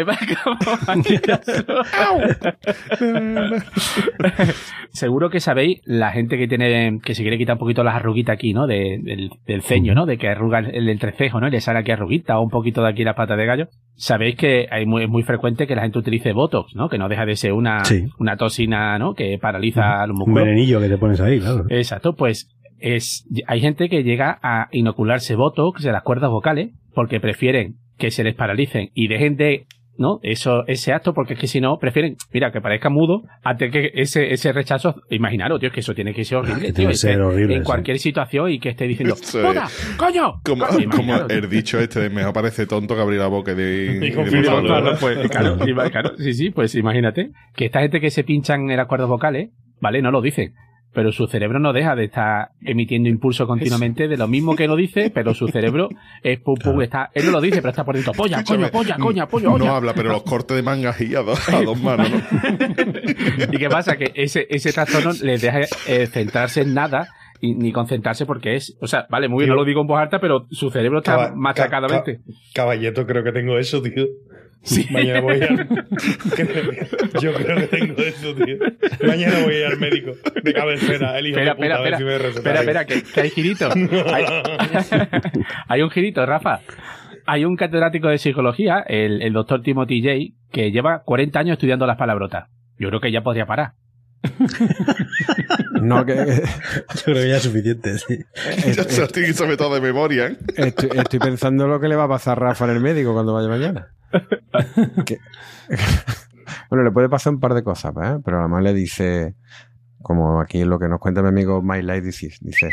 Seguro 4.91 5.29
que 5.29 5.39
sabéis, 5.39 5.81
la 5.85 6.11
gente 6.11 6.37
que 6.37 6.47
tiene, 6.47 6.99
que 7.03 7.13
se 7.13 7.21
quiere 7.21 7.37
quitar 7.37 7.55
un 7.55 7.59
poquito 7.59 7.83
las 7.83 7.95
arruguitas 7.95 8.33
aquí, 8.33 8.53
¿no? 8.53 8.67
De- 8.67 8.99
del, 9.01 9.29
del 9.45 9.61
ceño, 9.61 9.93
¿no? 9.93 10.05
De 10.05 10.17
que 10.17 10.27
arruga 10.29 10.59
el, 10.59 10.73
el 10.73 10.89
entrecejo, 10.89 11.39
¿no? 11.39 11.47
Y 11.47 11.51
le 11.51 11.61
sale 11.61 11.79
aquí 11.79 11.91
arruguita 11.91 12.39
o 12.39 12.43
un 12.43 12.49
poquito 12.49 12.81
de 12.81 12.89
aquí 12.89 13.03
la 13.03 13.13
pata 13.15 13.35
de 13.35 13.45
gallo. 13.45 13.67
Sabéis 13.95 14.35
que 14.35 14.67
hay 14.71 14.85
muy, 14.85 15.03
es 15.03 15.09
muy 15.09 15.23
frecuente 15.23 15.67
que 15.67 15.75
la 15.75 15.81
gente 15.83 15.99
utilice 15.99 16.31
Botox, 16.33 16.75
¿no? 16.75 16.89
Que 16.89 16.97
no 16.97 17.09
deja 17.09 17.25
de 17.25 17.35
ser 17.35 17.53
una, 17.53 17.83
Sí. 17.85 18.07
una 18.19 18.37
toxina, 18.37 18.86
¿no? 18.99 19.13
Que 19.13 19.37
paraliza 19.39 20.05
los 20.07 20.13
Un 20.15 20.19
músculos. 20.19 20.45
venenillo 20.45 20.79
que 20.79 20.89
te 20.89 20.97
pones 20.97 21.19
ahí, 21.21 21.39
claro. 21.39 21.65
Exacto, 21.69 22.15
pues 22.15 22.49
es, 22.79 23.27
hay 23.47 23.59
gente 23.59 23.89
que 23.89 24.03
llega 24.03 24.39
a 24.41 24.67
inocularse 24.71 25.35
Botox 25.35 25.83
de 25.83 25.91
las 25.91 26.03
cuerdas 26.03 26.29
vocales 26.29 26.71
porque 26.93 27.19
prefieren 27.19 27.75
que 27.97 28.11
se 28.11 28.23
les 28.23 28.35
paralicen 28.35 28.89
y 28.93 29.07
dejen 29.07 29.35
de 29.35 29.65
¿no? 29.97 30.19
Eso, 30.21 30.65
ese 30.67 30.93
acto, 30.93 31.13
porque 31.13 31.33
es 31.33 31.39
que 31.39 31.47
si 31.47 31.59
no, 31.59 31.77
prefieren, 31.77 32.15
mira, 32.33 32.51
que 32.51 32.61
parezca 32.61 32.89
mudo, 32.89 33.23
antes 33.43 33.71
que 33.71 33.91
ese, 33.93 34.31
ese 34.33 34.53
rechazo, 34.53 34.95
imaginaros, 35.09 35.59
tío, 35.59 35.67
es 35.67 35.73
que 35.73 35.79
eso 35.79 35.93
tiene 35.93 36.13
que 36.13 36.23
ser 36.23 36.37
horrible, 36.39 36.59
Que 36.61 36.67
tío, 36.67 36.73
tiene 36.75 36.91
que 36.91 36.97
ser 36.97 37.21
horrible, 37.21 37.55
En 37.55 37.61
sí. 37.61 37.65
cualquier 37.65 37.99
situación 37.99 38.51
y 38.51 38.59
que 38.59 38.69
esté 38.69 38.87
diciendo. 38.87 39.15
¡puta! 39.31 39.67
¡Coño! 39.97 40.41
Como, 40.43 40.65
coño", 40.65 40.89
como 40.89 41.15
el 41.27 41.49
dicho 41.49 41.79
este 41.79 42.01
de 42.01 42.09
mejor 42.09 42.33
parece 42.33 42.65
tonto 42.65 42.95
que 42.95 43.01
abrir 43.01 43.19
la 43.19 43.27
boca 43.27 43.53
de, 43.53 43.99
Y. 44.07 44.11
¿verdad? 44.11 44.97
Pues, 44.99 45.29
claro, 45.29 45.57
claro, 45.91 46.17
sí, 46.17 46.33
sí, 46.33 46.49
pues 46.51 46.75
imagínate 46.75 47.31
que 47.55 47.65
esta 47.65 47.81
gente 47.81 47.99
que 47.99 48.09
se 48.09 48.23
pinchan 48.23 48.69
en 48.69 48.77
las 48.77 48.87
cuerdas 48.87 49.07
vocales, 49.09 49.49
¿vale? 49.81 50.01
No 50.01 50.11
lo 50.11 50.21
dicen. 50.21 50.53
Pero 50.97 51.11
su 51.11 51.27
cerebro 51.27 51.59
no 51.59 51.73
deja 51.73 51.95
de 51.95 52.05
estar 52.05 52.49
emitiendo 52.59 53.07
impulso 53.07 53.45
continuamente 53.45 54.07
de 54.07 54.17
lo 54.17 54.27
mismo 54.27 54.55
que 54.55 54.67
no 54.67 54.75
dice, 54.75 55.11
pero 55.13 55.35
su 55.35 55.47
cerebro 55.47 55.89
es 56.23 56.39
pum, 56.39 56.55
pum, 56.55 56.81
está, 56.81 57.11
él 57.13 57.27
no 57.27 57.33
lo 57.33 57.39
dice, 57.39 57.57
pero 57.57 57.69
está 57.69 57.85
por 57.85 57.93
dentro, 57.93 58.13
polla, 58.13 58.43
coño, 58.43 58.67
polla, 58.71 58.97
coña, 58.97 59.27
polla, 59.27 59.45
No 59.49 59.53
olla. 59.53 59.75
habla, 59.75 59.93
pero 59.93 60.09
los 60.11 60.23
cortes 60.23 60.57
de 60.57 60.63
mangas 60.63 60.99
y 60.99 61.13
a 61.13 61.21
dos, 61.21 61.47
a 61.49 61.61
dos 61.61 61.79
manos, 61.79 62.09
¿no? 62.09 62.17
¿Y 63.53 63.57
qué 63.59 63.69
pasa? 63.69 63.95
Que 63.95 64.11
ese, 64.15 64.47
ese 64.49 64.73
trastorno 64.73 65.11
les 65.21 65.39
deja 65.39 65.59
eh, 65.87 66.07
centrarse 66.07 66.61
en 66.61 66.73
nada 66.73 67.09
y, 67.41 67.53
ni 67.53 67.71
concentrarse 67.71 68.25
porque 68.25 68.55
es, 68.55 68.75
o 68.81 68.87
sea, 68.87 69.05
vale, 69.11 69.27
muy 69.27 69.43
bien, 69.43 69.49
no 69.51 69.55
lo 69.55 69.65
digo 69.65 69.81
en 69.81 69.87
voz 69.87 69.99
alta, 69.99 70.19
pero 70.19 70.47
su 70.49 70.71
cerebro 70.71 70.97
está 70.97 71.31
machacadamente. 71.35 72.15
ca- 72.17 72.23
Caballeto, 72.55 73.05
creo 73.05 73.23
que 73.23 73.31
tengo 73.31 73.59
eso, 73.59 73.83
tío. 73.83 74.07
Mañana 74.91 75.21
voy 75.21 75.35
a. 75.41 75.47
Yo 77.21 77.33
creo 77.33 77.57
que 77.57 77.67
tengo 77.67 78.01
eso, 78.01 78.35
tío. 78.35 78.57
Mañana 79.07 79.39
voy 79.43 79.53
a 79.55 79.59
ir 79.59 79.65
al 79.65 79.79
médico 79.79 80.11
de 80.43 80.53
cabecera, 80.53 81.17
el 81.19 81.27
hijo 81.27 81.39
Espera, 81.39 81.53
de 81.53 81.55
puta, 81.55 81.65
espera, 81.65 81.75
a 81.77 81.81
ver 81.81 81.93
espera, 81.93 81.97
si 81.97 82.03
me 82.03 82.17
receta 82.17 82.39
espera, 82.39 82.59
espera, 82.59 82.85
que, 82.85 83.03
que 83.03 83.21
hay 83.21 83.29
girito. 83.29 83.69
Hay, 84.13 84.25
hay 85.69 85.81
un 85.81 85.89
girito, 85.89 86.25
Rafa. 86.25 86.59
Hay 87.25 87.43
un 87.45 87.55
catedrático 87.57 88.07
de 88.09 88.17
psicología, 88.17 88.79
el, 88.87 89.21
el 89.21 89.33
doctor 89.33 89.61
Timothy 89.61 90.01
J, 90.01 90.35
que 90.51 90.71
lleva 90.71 91.03
40 91.03 91.39
años 91.39 91.53
estudiando 91.53 91.85
las 91.85 91.97
palabrotas. 91.97 92.45
Yo 92.79 92.87
creo 92.89 93.01
que 93.01 93.11
ya 93.11 93.21
podría 93.21 93.45
parar. 93.45 93.73
No, 95.81 96.05
que, 96.05 96.13
que- 96.13 96.41
Yo 96.95 97.03
creo 97.05 97.15
que 97.15 97.29
ya 97.29 97.37
es 97.37 97.43
suficiente, 97.43 97.97
sí. 97.97 98.17
Ya 98.75 98.83
se 98.83 99.01
lo 99.01 99.07
tiene 99.07 99.27
que 99.29 99.33
saber 99.33 99.57
todo 99.57 99.75
de 99.75 99.81
memoria, 99.81 100.27
¿eh? 100.27 100.37
estoy, 100.57 100.89
estoy 100.97 101.19
pensando 101.19 101.67
lo 101.67 101.79
que 101.79 101.87
le 101.87 101.95
va 101.95 102.05
a 102.05 102.09
pasar 102.09 102.37
a 102.37 102.47
Rafa 102.47 102.65
en 102.65 102.71
el 102.71 102.79
médico 102.79 103.13
cuando 103.13 103.33
vaya 103.33 103.47
mañana. 103.47 103.87
Bueno, 106.69 106.83
le 106.83 106.91
puede 106.91 107.09
pasar 107.09 107.33
un 107.33 107.39
par 107.39 107.53
de 107.53 107.63
cosas, 107.63 107.93
¿eh? 108.01 108.19
pero 108.23 108.39
además 108.39 108.63
le 108.63 108.73
dice, 108.73 109.35
como 110.01 110.39
aquí 110.39 110.63
lo 110.63 110.79
que 110.79 110.87
nos 110.87 110.99
cuenta 110.99 111.21
mi 111.21 111.29
amigo 111.29 111.61
My 111.61 111.81
Life 111.81 112.01
dice, 112.01 112.31
dice, 112.41 112.69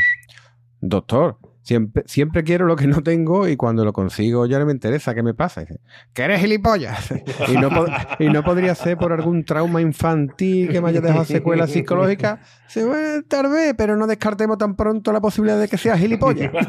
doctor, 0.81 1.37
siempre, 1.65 2.03
siempre 2.05 2.43
quiero 2.43 2.65
lo 2.67 2.75
que 2.75 2.85
no 2.87 3.01
tengo 3.01 3.47
y 3.47 3.57
cuando 3.57 3.83
lo 3.83 3.91
consigo 3.91 4.45
ya 4.45 4.59
no 4.59 4.67
me 4.67 4.71
interesa 4.71 5.15
qué 5.15 5.23
me 5.23 5.33
pasa. 5.33 5.61
Dice, 5.61 5.79
que 6.13 6.21
eres 6.21 6.39
gilipollas. 6.39 7.11
y, 7.47 7.53
no 7.57 7.69
y 8.19 8.29
no 8.29 8.43
podría 8.43 8.75
ser 8.75 8.97
por 8.97 9.11
algún 9.11 9.43
trauma 9.43 9.81
infantil 9.81 10.69
que 10.69 10.79
me 10.79 10.89
haya 10.89 11.01
dejado 11.01 11.25
secuelas 11.25 11.71
psicológicas. 11.71 12.39
Bueno, 12.75 13.23
tal 13.27 13.49
vez, 13.49 13.73
pero 13.77 13.95
no 13.97 14.05
descartemos 14.05 14.57
tan 14.57 14.75
pronto 14.75 15.11
la 15.11 15.21
posibilidad 15.21 15.59
de 15.59 15.67
que 15.67 15.77
sea 15.77 15.97
gilipollas. 15.97 16.51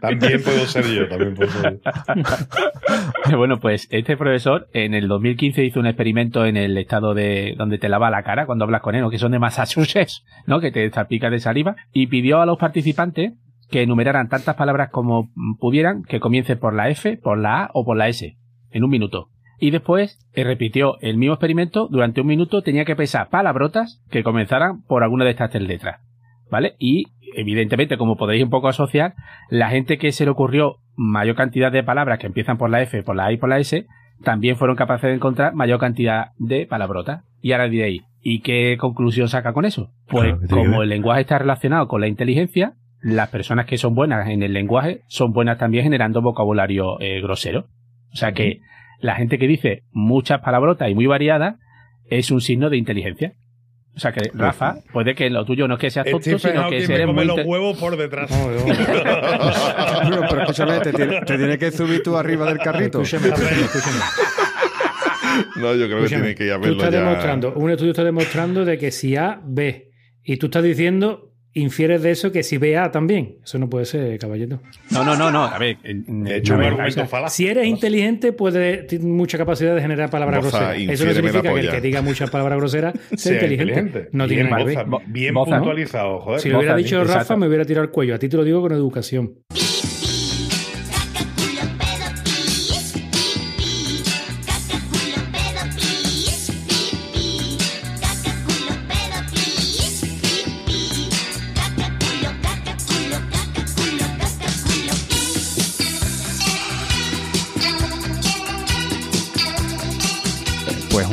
También 0.00 0.42
puedo 0.42 0.66
ser 0.66 0.86
yo, 0.86 1.08
también 1.08 1.34
puedo 1.34 1.50
ser 1.50 1.80
yo. 1.82 3.36
Bueno, 3.36 3.58
pues 3.58 3.88
este 3.90 4.16
profesor 4.16 4.68
en 4.72 4.94
el 4.94 5.08
2015 5.08 5.64
hizo 5.64 5.80
un 5.80 5.86
experimento 5.86 6.46
en 6.46 6.56
el 6.56 6.76
estado 6.78 7.14
de 7.14 7.54
donde 7.56 7.78
te 7.78 7.88
lava 7.88 8.10
la 8.10 8.22
cara 8.22 8.46
cuando 8.46 8.64
hablas 8.64 8.80
con 8.80 8.94
él, 8.94 9.02
¿no? 9.02 9.10
que 9.10 9.18
son 9.18 9.32
de 9.32 9.38
Massachusetts, 9.38 10.24
¿no? 10.46 10.60
Que 10.60 10.70
te 10.70 10.88
salpica 10.90 11.30
de 11.30 11.40
saliva, 11.40 11.73
y 11.92 12.06
pidió 12.06 12.40
a 12.40 12.46
los 12.46 12.58
participantes 12.58 13.34
que 13.70 13.82
enumeraran 13.82 14.28
tantas 14.28 14.56
palabras 14.56 14.90
como 14.90 15.30
pudieran, 15.58 16.02
que 16.02 16.20
comiencen 16.20 16.58
por 16.58 16.74
la 16.74 16.90
F, 16.90 17.16
por 17.16 17.38
la 17.38 17.64
A 17.64 17.70
o 17.74 17.84
por 17.84 17.96
la 17.96 18.08
S, 18.08 18.36
en 18.70 18.84
un 18.84 18.90
minuto. 18.90 19.30
Y 19.58 19.70
después 19.70 20.18
eh, 20.32 20.44
repitió 20.44 20.98
el 21.00 21.16
mismo 21.16 21.34
experimento, 21.34 21.88
durante 21.88 22.20
un 22.20 22.26
minuto 22.26 22.62
tenía 22.62 22.84
que 22.84 22.96
pensar 22.96 23.30
palabrotas 23.30 24.02
que 24.10 24.22
comenzaran 24.22 24.82
por 24.82 25.02
alguna 25.02 25.24
de 25.24 25.30
estas 25.30 25.50
tres 25.50 25.62
letras. 25.62 26.00
¿Vale? 26.50 26.76
Y 26.78 27.06
evidentemente, 27.34 27.96
como 27.96 28.16
podéis 28.16 28.44
un 28.44 28.50
poco 28.50 28.68
asociar, 28.68 29.14
la 29.48 29.70
gente 29.70 29.98
que 29.98 30.12
se 30.12 30.24
le 30.24 30.30
ocurrió 30.30 30.76
mayor 30.96 31.36
cantidad 31.36 31.72
de 31.72 31.82
palabras 31.82 32.18
que 32.18 32.26
empiezan 32.26 32.58
por 32.58 32.70
la 32.70 32.82
F, 32.82 33.02
por 33.02 33.16
la 33.16 33.26
A 33.26 33.32
y 33.32 33.38
por 33.38 33.48
la 33.48 33.58
S, 33.58 33.86
también 34.22 34.56
fueron 34.56 34.76
capaces 34.76 35.08
de 35.08 35.16
encontrar 35.16 35.54
mayor 35.54 35.80
cantidad 35.80 36.28
de 36.38 36.66
palabrotas. 36.66 37.24
Y 37.40 37.52
ahora 37.52 37.68
diréis, 37.68 38.02
¿y 38.24 38.40
qué 38.40 38.76
conclusión 38.80 39.28
saca 39.28 39.52
con 39.52 39.66
eso? 39.66 39.92
Pues 40.08 40.34
Claro, 40.34 40.48
como 40.48 40.82
el 40.82 40.88
lenguaje 40.88 41.20
está 41.20 41.38
relacionado 41.38 41.86
con 41.86 42.00
la 42.00 42.08
inteligencia, 42.08 42.72
las 43.02 43.28
personas 43.28 43.66
que 43.66 43.76
son 43.76 43.94
buenas 43.94 44.28
en 44.28 44.42
el 44.42 44.54
lenguaje 44.54 45.02
son 45.08 45.32
buenas 45.32 45.58
también 45.58 45.84
generando 45.84 46.22
vocabulario 46.22 46.98
eh, 47.00 47.20
grosero. 47.20 47.66
O 48.12 48.16
sea 48.16 48.32
que 48.32 48.60
la 48.98 49.14
gente 49.16 49.38
que 49.38 49.46
dice 49.46 49.82
muchas 49.92 50.40
palabrotas 50.40 50.90
y 50.90 50.94
muy 50.94 51.06
variadas 51.06 51.56
es 52.08 52.30
un 52.30 52.40
signo 52.40 52.70
de 52.70 52.78
inteligencia. 52.78 53.34
O 53.94 54.00
sea 54.00 54.10
que, 54.10 54.30
Rafa, 54.32 54.76
puede 54.92 55.14
que 55.14 55.28
lo 55.30 55.44
tuyo 55.44 55.68
no 55.68 55.74
es 55.74 55.80
que 55.80 55.90
seas 55.90 56.06
tonto, 56.06 56.38
sino 56.38 56.68
que 56.68 56.78
eres 56.82 57.06
muy... 57.06 57.26
los 57.26 57.44
huevos 57.44 57.76
por 57.78 57.96
detrás. 57.96 58.28
Bueno, 58.30 58.64
pero 60.28 60.40
escúchame, 60.40 60.80
te 60.80 60.92
tiene, 60.92 61.20
te 61.20 61.36
tiene 61.36 61.58
que 61.58 61.70
subir 61.70 62.02
tú 62.02 62.16
arriba 62.16 62.46
del 62.46 62.58
carrito. 62.58 63.02
Escúchame, 63.02 63.28
escúchame. 63.28 64.43
No, 65.56 65.74
yo 65.74 65.86
creo 65.86 66.02
que 66.02 66.08
tiene 66.08 66.34
que 66.34 66.44
ir 66.46 66.52
a 66.52 66.56
tú 66.56 66.62
verlo 66.62 66.76
estás 66.78 66.92
ya. 66.92 67.00
demostrando, 67.00 67.52
un 67.54 67.70
estudio 67.70 67.90
está 67.92 68.04
demostrando 68.04 68.64
de 68.64 68.78
que 68.78 68.90
si 68.90 69.16
A, 69.16 69.40
B. 69.44 69.90
Y 70.22 70.36
tú 70.38 70.46
estás 70.46 70.62
diciendo, 70.64 71.30
infieres 71.52 72.02
de 72.02 72.10
eso 72.10 72.32
que 72.32 72.42
si 72.42 72.56
B, 72.58 72.76
A 72.76 72.90
también. 72.90 73.36
Eso 73.44 73.58
no 73.58 73.68
puede 73.68 73.84
ser, 73.84 74.18
caballero. 74.18 74.60
No, 74.90 75.04
no, 75.04 75.16
no, 75.16 75.30
no. 75.30 75.44
A 75.44 75.58
ver, 75.58 75.76
De 75.82 76.36
hecho, 76.36 76.54
a 76.54 76.56
un 76.56 76.62
ver, 76.62 76.68
argumento 76.70 76.92
O 76.92 76.94
sea, 76.94 77.06
falaz. 77.06 77.32
si 77.34 77.46
eres 77.46 77.66
inteligente, 77.66 78.32
puede 78.32 78.78
tener 78.84 79.06
mucha 79.06 79.36
capacidad 79.38 79.74
de 79.74 79.80
generar 79.82 80.10
palabras 80.10 80.40
groseras. 80.40 80.76
Eso 80.78 81.04
no 81.04 81.12
significa 81.12 81.42
que 81.54 81.60
el 81.60 81.70
que 81.70 81.80
diga 81.80 82.00
muchas 82.02 82.30
palabras 82.30 82.58
groseras 82.58 82.94
sea 83.10 83.18
Sea 83.18 83.32
inteligente. 83.34 83.72
inteligente. 83.80 84.08
No 84.12 84.26
tiene 84.26 84.44
nada 84.44 84.58
que 84.64 84.76
ver. 84.76 84.86
bien 85.06 85.34
Boza, 85.34 85.50
¿no? 85.52 85.56
puntualizado, 85.58 86.20
joder. 86.20 86.40
Si 86.40 86.48
lo 86.48 86.58
hubiera 86.58 86.74
dicho 86.76 86.96
exacto. 87.00 87.18
Rafa, 87.20 87.36
me 87.36 87.46
hubiera 87.48 87.64
tirado 87.64 87.84
el 87.84 87.90
cuello. 87.90 88.14
A 88.14 88.18
ti 88.18 88.28
te 88.28 88.36
lo 88.36 88.44
digo 88.44 88.60
con 88.62 88.72
educación. 88.72 89.34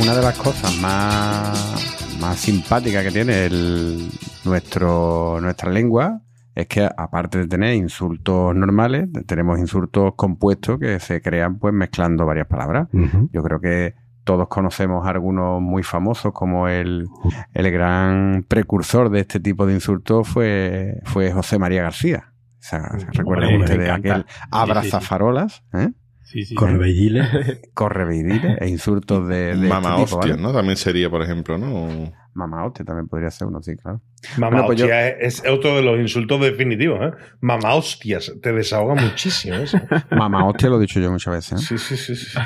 Una 0.01 0.15
de 0.15 0.21
las 0.21 0.37
cosas 0.37 0.75
más, 0.77 2.17
más 2.19 2.39
simpáticas 2.39 3.03
que 3.03 3.11
tiene 3.11 3.45
el, 3.45 4.09
nuestro, 4.45 5.39
nuestra 5.41 5.69
lengua 5.69 6.21
es 6.55 6.67
que 6.67 6.89
aparte 6.97 7.39
de 7.39 7.47
tener 7.47 7.75
insultos 7.75 8.55
normales, 8.55 9.07
tenemos 9.27 9.59
insultos 9.59 10.13
compuestos 10.15 10.79
que 10.79 10.99
se 10.99 11.21
crean 11.21 11.59
pues 11.59 11.73
mezclando 11.73 12.25
varias 12.25 12.47
palabras. 12.47 12.87
Yo 13.31 13.43
creo 13.43 13.61
que 13.61 13.95
todos 14.23 14.47
conocemos 14.47 15.07
algunos 15.07 15.61
muy 15.61 15.83
famosos, 15.83 16.33
como 16.33 16.67
el, 16.67 17.07
el 17.53 17.71
gran 17.71 18.45
precursor 18.47 19.09
de 19.09 19.21
este 19.21 19.39
tipo 19.39 19.65
de 19.65 19.73
insultos 19.75 20.27
fue, 20.27 20.99
fue 21.05 21.31
José 21.31 21.57
María 21.59 21.83
García. 21.83 22.33
O 22.59 22.63
sea, 22.63 22.89
¿Recuerdan 23.13 23.55
Hombre, 23.55 23.57
me 23.57 23.63
ustedes 23.63 23.89
aquel 23.89 24.25
abrazafarolas? 24.51 25.63
¿eh? 25.73 25.89
Sí, 26.31 26.45
sí. 26.45 26.55
Correveidile. 26.55 27.27
Correveidile 27.73 28.57
e 28.61 28.69
insultos 28.69 29.27
de, 29.27 29.53
de 29.57 29.67
Mamá 29.67 29.95
este 29.95 30.05
tipo, 30.05 30.17
hostia, 30.17 30.33
¿vale? 30.35 30.41
¿no? 30.41 30.53
También 30.53 30.77
sería, 30.77 31.09
por 31.09 31.21
ejemplo, 31.21 31.57
¿no? 31.57 32.13
Mamá 32.33 32.65
hostia 32.65 32.85
también 32.85 33.09
podría 33.09 33.29
ser 33.29 33.49
uno, 33.49 33.61
sí, 33.61 33.75
claro. 33.75 34.01
Mamá 34.37 34.49
Bueno, 34.51 34.67
pues 34.67 34.81
hostia 34.81 35.09
es, 35.09 35.43
es 35.43 35.51
otro 35.51 35.75
de 35.75 35.81
los 35.81 35.99
insultos 35.99 36.39
definitivos, 36.39 36.99
¿eh? 37.01 37.11
Mamá 37.41 37.75
hostias, 37.75 38.31
te 38.41 38.53
desahoga 38.53 38.95
muchísimo 38.95 39.55
eso. 39.55 39.77
Mamá 40.11 40.47
hostia 40.47 40.69
lo 40.69 40.77
he 40.77 40.81
dicho 40.81 41.01
yo 41.01 41.11
muchas 41.11 41.33
veces. 41.33 41.61
¿eh? 41.61 41.77
Sí, 41.77 41.77
sí, 41.77 41.97
sí. 41.97 42.15
sí. 42.15 42.37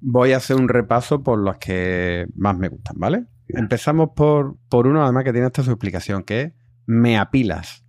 Voy 0.00 0.32
a 0.32 0.36
hacer 0.36 0.54
un 0.54 0.68
repaso 0.68 1.24
por 1.24 1.40
los 1.40 1.56
que 1.56 2.26
más 2.36 2.56
me 2.56 2.68
gustan, 2.68 2.94
¿vale? 2.98 3.24
Empezamos 3.48 4.10
por, 4.14 4.58
por 4.68 4.86
uno, 4.86 5.02
además, 5.02 5.24
que 5.24 5.32
tiene 5.32 5.48
hasta 5.48 5.64
su 5.64 5.72
explicación, 5.72 6.22
que 6.22 6.40
es 6.40 6.52
me 6.86 7.18
apilas. 7.18 7.83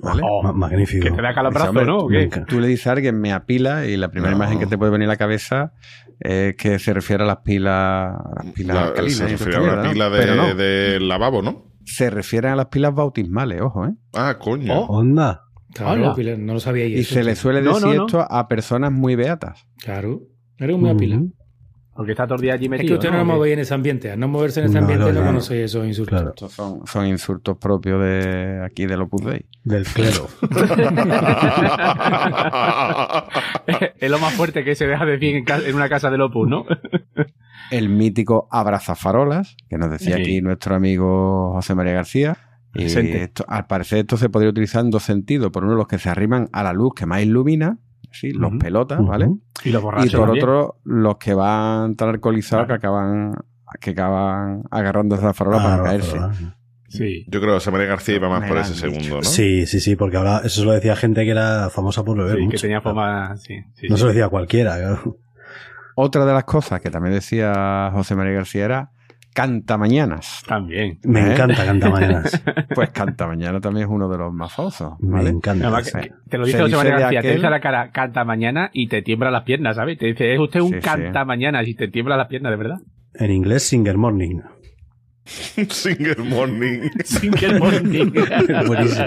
¿Vale? 0.00 0.22
Oh, 0.24 0.42
Ma- 0.42 0.52
Magnífico. 0.52 1.04
que 1.04 1.10
te 1.10 1.22
da 1.22 1.68
hombre, 1.68 1.84
¿no? 1.84 2.06
Tú 2.46 2.60
le 2.60 2.68
dices 2.68 2.86
a 2.86 2.92
alguien 2.92 3.20
me 3.20 3.32
apila 3.32 3.86
y 3.86 3.96
la 3.96 4.08
primera 4.10 4.30
No. 4.30 4.36
imagen 4.36 4.58
que 4.58 4.66
te 4.66 4.78
puede 4.78 4.92
venir 4.92 5.06
a 5.06 5.12
la 5.12 5.16
cabeza 5.16 5.72
es 6.20 6.54
que 6.56 6.78
se 6.78 6.92
refiere 6.94 7.24
a 7.24 7.26
las 7.26 7.38
pilas, 7.38 8.14
a 8.14 8.44
las 8.44 8.52
pilas 8.52 8.76
La- 8.96 9.08
se 9.10 9.26
refiere 9.28 9.56
a 9.56 9.60
una 9.60 9.90
pila 9.90 10.10
de, 10.10 10.18
Pero 10.20 10.34
no, 10.36 10.54
de 10.54 11.00
lavabo, 11.00 11.42
¿no? 11.42 11.64
se 11.84 12.10
refieren 12.10 12.52
a 12.52 12.56
las 12.56 12.66
pilas 12.66 12.94
bautismales, 12.94 13.60
ojo, 13.60 13.86
¿eh? 13.86 13.94
Ah, 14.14 14.36
coño. 14.38 14.72
Oh. 14.78 14.98
Onda. 14.98 15.42
Claro, 15.74 16.14
no 16.38 16.52
lo 16.54 16.60
sabía. 16.60 16.86
Y 16.86 17.00
eso, 17.00 17.14
se 17.14 17.24
le 17.24 17.34
suele 17.36 17.60
decir 17.62 17.86
no, 17.86 17.94
no. 17.94 18.06
esto 18.06 18.26
a 18.28 18.48
personas 18.48 18.90
muy 18.92 19.16
beatas. 19.16 19.66
Claro. 19.82 20.20
Eres 20.58 20.76
un 20.76 20.96
pila. 20.96 21.20
Porque 21.98 22.12
está 22.12 22.28
todo 22.28 22.36
el 22.36 22.42
día 22.42 22.54
allí 22.54 22.66
Es 22.66 22.70
metido. 22.70 22.88
que 22.90 22.94
usted 22.94 23.10
no, 23.10 23.18
¿no? 23.18 23.24
movéis 23.24 23.54
en 23.54 23.58
ese 23.58 23.74
ambiente. 23.74 24.12
Al 24.12 24.20
no 24.20 24.28
moverse 24.28 24.60
en 24.60 24.66
ese 24.66 24.74
No, 24.76 24.82
ambiente 24.82 25.04
no, 25.06 25.12
no, 25.12 25.20
no. 25.20 25.26
conocéis 25.26 25.64
esos 25.64 25.84
insultos. 25.84 26.14
Claro. 26.16 26.28
Estos 26.30 26.52
son, 26.52 26.86
son 26.86 27.06
insultos 27.06 27.58
propios 27.58 28.00
de 28.00 28.62
aquí 28.64 28.86
del 28.86 29.02
Opus 29.02 29.24
Dei. 29.24 29.44
Del 29.64 29.84
clero. 29.84 30.28
es 33.98 34.10
lo 34.10 34.18
más 34.18 34.32
fuerte 34.34 34.64
que 34.64 34.74
se 34.74 34.86
deja 34.86 35.04
decir 35.04 35.36
en, 35.36 35.44
en 35.66 35.74
una 35.74 35.88
casa 35.88 36.10
del 36.10 36.22
Opus, 36.22 36.48
¿no? 36.48 36.64
el 37.70 37.88
mítico 37.88 38.48
abrazafarolas, 38.50 39.56
que 39.68 39.78
nos 39.78 39.90
decía 39.90 40.16
Sí. 40.16 40.22
aquí 40.22 40.40
nuestro 40.40 40.74
amigo 40.74 41.52
José 41.54 41.74
María 41.74 41.92
García. 41.94 42.36
Y 42.74 42.80
Presente. 42.82 43.22
esto, 43.24 43.44
al 43.48 43.66
parecer 43.66 44.00
esto 44.00 44.16
se 44.18 44.28
podría 44.28 44.50
utilizar 44.50 44.84
en 44.84 44.90
dos 44.90 45.02
sentidos. 45.02 45.50
Por 45.50 45.64
uno, 45.64 45.74
los 45.74 45.88
que 45.88 45.98
se 45.98 46.10
arriman 46.10 46.48
a 46.52 46.62
la 46.62 46.72
luz 46.72 46.92
que 46.94 47.06
más 47.06 47.22
ilumina, 47.22 47.78
¿sí? 48.10 48.30
los 48.32 48.52
pelotas, 48.58 49.04
¿vale? 49.04 49.28
Y 49.64 49.70
los 49.70 49.80
Y 49.80 49.84
borrachos 49.84 50.12
por 50.14 50.26
también. 50.26 50.44
otro, 50.44 50.76
los 50.84 51.16
que 51.18 51.34
van 51.34 51.94
tan 51.96 52.08
alcoholizados 52.10 52.66
Claro. 52.66 52.80
que 52.80 52.86
acaban 52.86 53.34
que 53.80 53.90
acaban 53.90 54.62
agarrando 54.70 55.14
esa 55.16 55.34
farola 55.34 55.58
para 55.62 55.74
Ah, 55.74 55.82
caerse. 55.84 56.18
Sí. 56.88 57.24
Yo 57.28 57.38
creo 57.40 57.52
que 57.52 57.56
José 57.58 57.70
María 57.70 57.86
García 57.86 58.16
iba 58.16 58.30
más 58.30 58.40
Me 58.40 58.48
por 58.48 58.56
ese 58.56 58.74
segundo, 58.74 59.16
¿no? 59.16 59.22
Sí, 59.22 59.66
sí, 59.66 59.78
sí, 59.78 59.94
porque 59.94 60.16
ahora 60.16 60.38
eso 60.42 60.60
se 60.60 60.64
lo 60.66 60.72
decía 60.72 60.96
gente 60.96 61.24
que 61.26 61.32
era 61.32 61.68
famosa 61.68 62.02
por 62.02 62.16
beber 62.16 62.36
Sí, 62.36 62.42
mucho. 62.44 62.56
que 62.56 62.62
tenía. 62.62 63.36
Sí, 63.36 63.56
sí, 63.74 63.88
No 63.90 63.96
sí. 63.96 64.00
se 64.00 64.02
lo 64.04 64.08
decía 64.08 64.24
a 64.24 64.28
cualquiera. 64.30 64.76
claro. 64.78 65.18
Otra 65.96 66.24
de 66.24 66.32
las 66.32 66.44
cosas 66.44 66.80
que 66.80 66.90
también 66.90 67.12
decía 67.14 67.90
José 67.92 68.14
María 68.14 68.32
García 68.32 68.64
era 68.64 68.90
cantamañanas. 69.38 70.42
También. 70.48 70.98
Me 71.04 71.20
¿Eh? 71.20 71.32
encanta 71.32 71.64
Canta 71.64 71.90
Mañanas. 71.90 72.42
Pues 72.74 72.90
cantamañana 72.90 73.60
también 73.60 73.86
es 73.86 73.90
uno 73.92 74.08
de 74.08 74.18
los 74.18 74.32
más 74.32 74.52
famosos, 74.52 74.94
Me 75.00 75.20
encanta. 75.28 75.68
Además, 75.68 75.86
Sí. 75.86 76.10
te 76.28 76.38
lo 76.38 76.44
dice 76.44 76.60
José 76.60 76.74
María 76.76 76.98
García, 76.98 77.22
te 77.22 77.34
dice 77.34 77.46
a 77.46 77.50
la 77.50 77.60
cara 77.60 77.90
canta 77.92 78.24
mañana 78.24 78.70
y 78.72 78.88
te 78.88 79.00
tiembla 79.02 79.30
las 79.30 79.44
piernas, 79.44 79.76
¿sabes? 79.76 79.96
Te 79.96 80.06
dice, 80.06 80.34
es 80.34 80.40
usted 80.40 80.60
un 80.60 80.70
Sí, 80.70 80.74
sí. 80.76 80.80
canta 80.80 81.24
mañana 81.24 81.62
y 81.62 81.74
te 81.74 81.86
tiembla 81.86 82.16
las 82.16 82.26
piernas, 82.26 82.50
de 82.50 82.56
verdad. 82.56 82.78
En 83.14 83.30
inglés, 83.30 83.62
Singer 83.62 83.96
Morning. 83.96 84.40
Singer 85.68 86.18
Morning. 86.18 86.88
Sin 87.04 87.32
que 87.32 87.46
el 87.46 87.60
morning. 87.60 88.12
Buenísimo. 88.66 89.06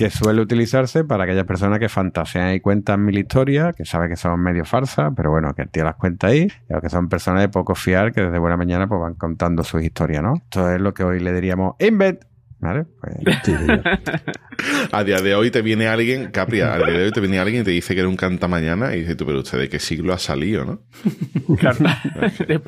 Que 0.00 0.08
suele 0.08 0.40
utilizarse 0.40 1.04
para 1.04 1.24
aquellas 1.24 1.44
personas 1.44 1.78
que 1.78 1.90
fantasean 1.90 2.54
y 2.54 2.60
cuentan 2.60 3.04
mil 3.04 3.18
historias, 3.18 3.76
que 3.76 3.84
sabe 3.84 4.08
que 4.08 4.16
son 4.16 4.40
medio 4.40 4.64
farsa, 4.64 5.10
pero 5.14 5.30
bueno, 5.30 5.52
que 5.54 5.60
el 5.60 5.68
tío 5.68 5.84
las 5.84 5.96
cuenta 5.96 6.28
ahí, 6.28 6.48
y 6.70 6.80
que 6.80 6.88
son 6.88 7.10
personas 7.10 7.42
de 7.42 7.50
poco 7.50 7.74
fiar 7.74 8.10
que 8.10 8.22
desde 8.22 8.38
buena 8.38 8.56
mañana 8.56 8.88
pues 8.88 8.98
van 8.98 9.16
contando 9.16 9.62
sus 9.62 9.82
historias, 9.82 10.22
¿no? 10.22 10.36
Esto 10.36 10.72
es 10.72 10.80
lo 10.80 10.94
que 10.94 11.04
hoy 11.04 11.20
le 11.20 11.34
diríamos 11.34 11.74
invent, 11.80 12.22
¿vale? 12.60 12.86
Pues. 12.98 13.14
A 14.90 15.04
día 15.04 15.20
de 15.20 15.34
hoy 15.34 15.50
te 15.50 15.60
viene 15.60 15.86
alguien, 15.86 16.30
Capri, 16.30 16.62
a 16.62 16.78
día 16.78 16.98
de 16.98 17.04
hoy 17.04 17.12
te 17.12 17.20
viene 17.20 17.38
alguien 17.38 17.60
y 17.60 17.64
te 17.64 17.70
dice 17.70 17.92
que 17.94 18.00
era 18.00 18.08
un 18.08 18.16
canta 18.16 18.48
mañana 18.48 18.96
y 18.96 19.00
dices 19.00 19.18
tú, 19.18 19.26
pero 19.26 19.40
usted 19.40 19.58
de 19.58 19.68
qué 19.68 19.78
siglo 19.78 20.14
ha 20.14 20.18
salido, 20.18 20.64
¿no? 20.64 20.80
Claro. 21.58 21.78
De 22.48 22.60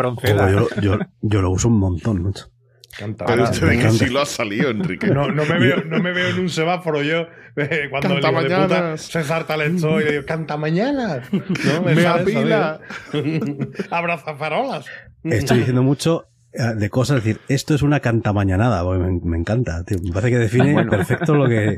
yo, 0.52 0.68
yo, 0.82 0.98
yo 1.22 1.40
lo 1.40 1.50
uso 1.50 1.68
un 1.68 1.78
montón, 1.78 2.22
macho. 2.22 2.51
Canta. 2.96 3.24
Pero 3.26 3.44
Ah, 3.46 3.50
usted 3.50 3.66
de 3.68 3.72
qué 3.72 3.78
encanta. 3.80 3.98
siglo 4.04 4.20
ha 4.20 4.26
salido, 4.26 4.70
Enrique. 4.70 5.06
No, 5.08 5.30
no, 5.30 5.44
me 5.46 5.58
veo, 5.58 5.84
no 5.86 5.98
me 6.00 6.12
veo 6.12 6.28
en 6.28 6.40
un 6.40 6.48
semáforo 6.48 7.02
yo 7.02 7.26
eh, 7.56 7.88
cuando 7.90 8.16
el 8.16 8.22
Canta 8.22 8.30
hijo 8.30 8.42
de 8.42 8.62
puta 8.64 8.96
se 8.98 9.24
salta 9.24 9.54
el 9.54 9.74
esto 9.76 10.00
y 10.00 10.04
le 10.04 10.10
digo, 10.12 10.24
canta 10.26 10.56
mañana. 10.56 11.22
No, 11.32 11.82
Me 11.82 12.06
apila. 12.06 12.80
Abraza 13.90 14.34
farolas. 14.36 14.86
Estoy 15.24 15.58
diciendo 15.58 15.82
mucho 15.82 16.26
eh, 16.52 16.74
de 16.76 16.90
cosas, 16.90 17.18
es 17.18 17.24
decir, 17.24 17.40
esto 17.48 17.74
es 17.74 17.82
una 17.82 18.00
cantamañanada, 18.00 18.84
me, 18.84 19.20
me 19.22 19.38
encanta, 19.38 19.82
tío. 19.84 19.98
Me 20.02 20.12
parece 20.12 20.30
que 20.32 20.38
define 20.38 20.72
Bueno. 20.74 20.90
perfecto 20.90 21.34
lo 21.34 21.48
que... 21.48 21.76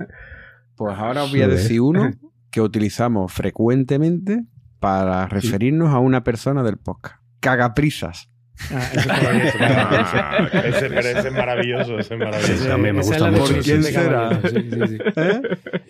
pues 0.76 0.98
ahora 0.98 1.24
os 1.24 1.30
voy 1.30 1.42
a 1.42 1.48
decir 1.48 1.80
uno 1.80 2.10
que 2.50 2.60
utilizamos 2.60 3.32
frecuentemente 3.32 4.44
para 4.80 5.26
referirnos 5.28 5.92
a 5.94 5.98
una 5.98 6.24
persona 6.24 6.62
del 6.62 6.76
podcast. 6.78 7.20
Cagaprisas. 7.40 8.30
Ah, 8.70 8.90
está 8.94 9.30
bien. 9.30 9.52
Ah, 9.60 10.48
Ese, 10.64 10.88
pero 10.88 11.00
ese 11.08 11.28
es 11.28 11.32
maravilloso, 11.32 11.98
ese 11.98 12.14
es 12.14 12.20
maravilloso. 12.20 12.64
Sí, 12.64 12.70
a 12.70 12.76
mí 12.76 12.92
me 12.92 13.00
es 13.00 13.06
gusta 13.08 13.30
mucho. 13.30 13.54
¿Quién 13.62 13.82
de 13.82 13.92
será? 13.92 14.28
caballero, 14.40 14.48
sí, 14.48 14.70
sí, 14.70 14.86
sí. 14.88 14.98
¿Eh? 15.16 15.40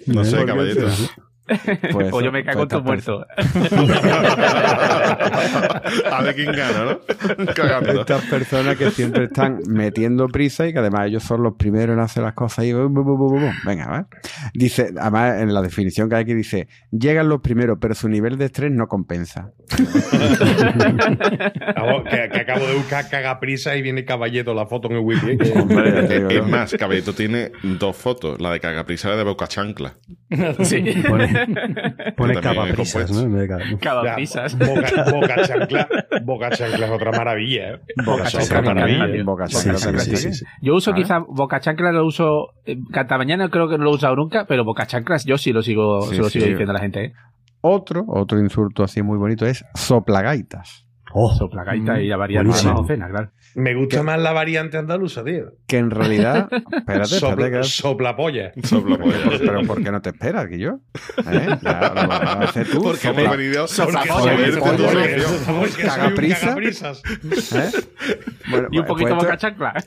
no 0.07 0.25
sé, 0.25 0.37
¿Por 0.37 0.41
qué 0.41 0.53
caballito. 0.53 0.89
Pues, 1.47 2.09
eso, 2.09 2.21
yo 2.23 2.33
me 2.33 2.43
cago 2.43 2.63
en 2.63 2.69
pues 2.69 2.81
tu 2.81 2.85
muerto. 2.85 3.27
a 6.11 6.23
ver 6.23 6.35
quién 6.35 6.53
gana, 6.53 6.85
¿no? 6.85 7.01
Cagando. 7.55 8.01
Estas 8.01 8.25
personas 8.27 8.77
que 8.77 8.91
siempre 8.91 9.25
están 9.25 9.59
metiendo 9.69 10.27
prisa 10.29 10.67
y 10.67 10.73
que 10.73 10.79
además 10.79 11.07
ellos 11.09 11.23
son 11.23 11.43
los 11.43 11.55
primeros 11.57 11.95
en 11.95 12.01
hacer 12.01 12.23
las 12.23 12.33
cosas 12.35 12.65
y 12.65 12.73
bu, 12.73 12.89
bu, 12.89 13.03
bu, 13.03 13.39
venga, 13.67 13.87
¿vale? 13.87 14.07
Dice, 14.55 14.95
además 14.99 15.43
en 15.43 15.53
la 15.53 15.61
definición 15.61 16.09
que 16.09 16.17
hay 16.17 16.23
aquí 16.23 16.33
dice, 16.35 16.69
llegan 16.91 17.29
los 17.29 17.41
primeros, 17.41 17.77
pero 17.81 17.95
su 17.95 18.09
nivel 18.09 18.39
de 18.39 18.47
estrés 18.47 18.71
no 18.73 18.87
compensa. 18.87 19.51
Vamos, 21.77 22.05
que, 22.05 22.29
que 22.33 22.41
acabo 22.41 22.67
de 22.67 22.75
buscar 22.75 23.09
cagaprisa 23.11 23.77
y 23.77 23.83
viene 23.83 24.05
caballeto 24.05 24.55
la 24.55 24.67
foto 24.67 24.89
en 24.91 24.97
el 24.97 25.01
wiki. 25.01 25.31
eh. 25.33 26.29
Es 26.35 26.47
más, 26.47 26.73
Caballito 26.75 27.13
tiene 27.13 27.53
dos 27.63 27.97
fotos, 27.97 28.41
la 28.41 28.53
de 28.53 28.61
Cagaprisa 28.61 29.09
y 29.09 29.11
la 29.13 29.17
de 29.19 29.25
Boca 29.25 29.47
Chancla. 29.47 29.95
Sí. 30.63 31.03
Pone, 31.09 31.29
pone 32.17 32.35
Yo 32.35 32.41
también 32.41 32.41
capa 32.41 32.69
he 32.69 32.73
prisas, 32.75 33.11
compuesto. 33.11 33.15
¿no? 33.15 33.21
En 33.23 33.33
vez 33.33 33.41
de 33.43 33.49
capa- 33.49 33.79
Cada 33.81 34.05
Ya, 34.05 34.15
prisas. 34.15 34.59
Boca, 34.59 35.05
boca 35.13 35.43
chancla, 35.43 35.89
boca 36.23 36.51
chancla 36.51 36.87
es 36.87 36.93
otra 36.93 37.13
maravilla. 37.13 37.71
¿eh? 37.75 37.81
Boca 38.05 38.25
Es 38.25 38.35
otra 38.35 38.47
chancla 38.47 38.75
maravilla. 38.75 38.99
también, 39.01 39.27
Boca 39.27 39.47
chancla 39.49 39.75
sí, 39.79 39.85
también. 39.85 40.05
sí, 40.07 40.17
sí, 40.17 40.33
sí. 40.35 40.45
Yo 40.63 40.75
uso 40.75 40.93
quizá 40.95 41.19
Boca 41.19 41.61
Chancla, 41.61 41.93
lo 41.93 42.05
uso. 42.07 42.55
eh, 42.67 42.77
Canta 42.93 43.19
mañana 43.19 43.49
creo 43.49 43.69
que 43.69 43.79
no 43.79 43.85
lo 43.85 43.91
he 43.91 43.95
usado 43.95 44.17
nunca, 44.17 44.47
pero 44.47 44.65
Boca 44.65 44.87
Chanclas 44.87 45.25
yo 45.25 45.39
sí 45.39 45.53
lo 45.53 45.63
sigo, 45.63 46.03
Sí, 46.03 46.17
se 46.17 46.23
lo 46.23 46.25
sí. 46.31 46.39
sigo 46.39 46.47
diciendo 46.51 46.71
a 46.73 46.75
la 46.75 46.81
gente. 46.81 47.05
¿eh? 47.07 47.13
Otro, 47.61 48.05
otro 48.09 48.39
insulto 48.41 48.85
así 48.85 49.03
muy 49.03 49.17
bonito 49.19 49.47
es 49.47 49.65
soplagaitas. 49.75 50.84
Oh, 51.17 51.33
Soplagaita 51.33 52.01
y 52.01 52.09
la 52.09 52.17
variante 52.17 52.53
de 52.57 52.97
claro. 52.97 53.31
Me 53.55 53.73
gusta 53.77 53.99
¿Qué? 53.99 54.03
más 54.03 54.21
la 54.21 54.33
variante 54.33 54.79
andaluza, 54.79 55.23
tío. 55.23 55.53
Que 55.69 55.79
en 55.79 55.91
realidad, 55.93 56.49
espérate, 56.51 56.77
espérate, 56.79 57.07
Sopla, 57.21 57.51
que- 57.53 57.63
soplapolla. 57.63 58.53
Sopla 58.65 58.99
polla. 58.99 59.17
pero 59.39 59.63
¿por 59.63 59.81
qué 59.81 59.93
no 59.93 60.03
te 60.03 60.11
esperas, 60.11 60.49
que 60.49 60.59
yo? 60.59 60.81
¿Eh? 61.31 61.47
Ya, 61.63 61.93
lo 61.95 62.09
vas 62.09 62.21
a 62.21 62.41
hacer 62.43 62.67
tú. 62.69 62.83
Porque 62.83 63.09
sopla- 63.09 63.23
hemos 63.23 63.37
venido 63.37 63.67
cagaprisas. 65.81 67.03
¿Eh? 67.55 67.71
Y 68.73 68.79
un 68.79 68.85
pues 68.85 68.87
poquito 68.87 69.09
esto- 69.11 69.17
Boca 69.25 69.37
Chancla. 69.37 69.73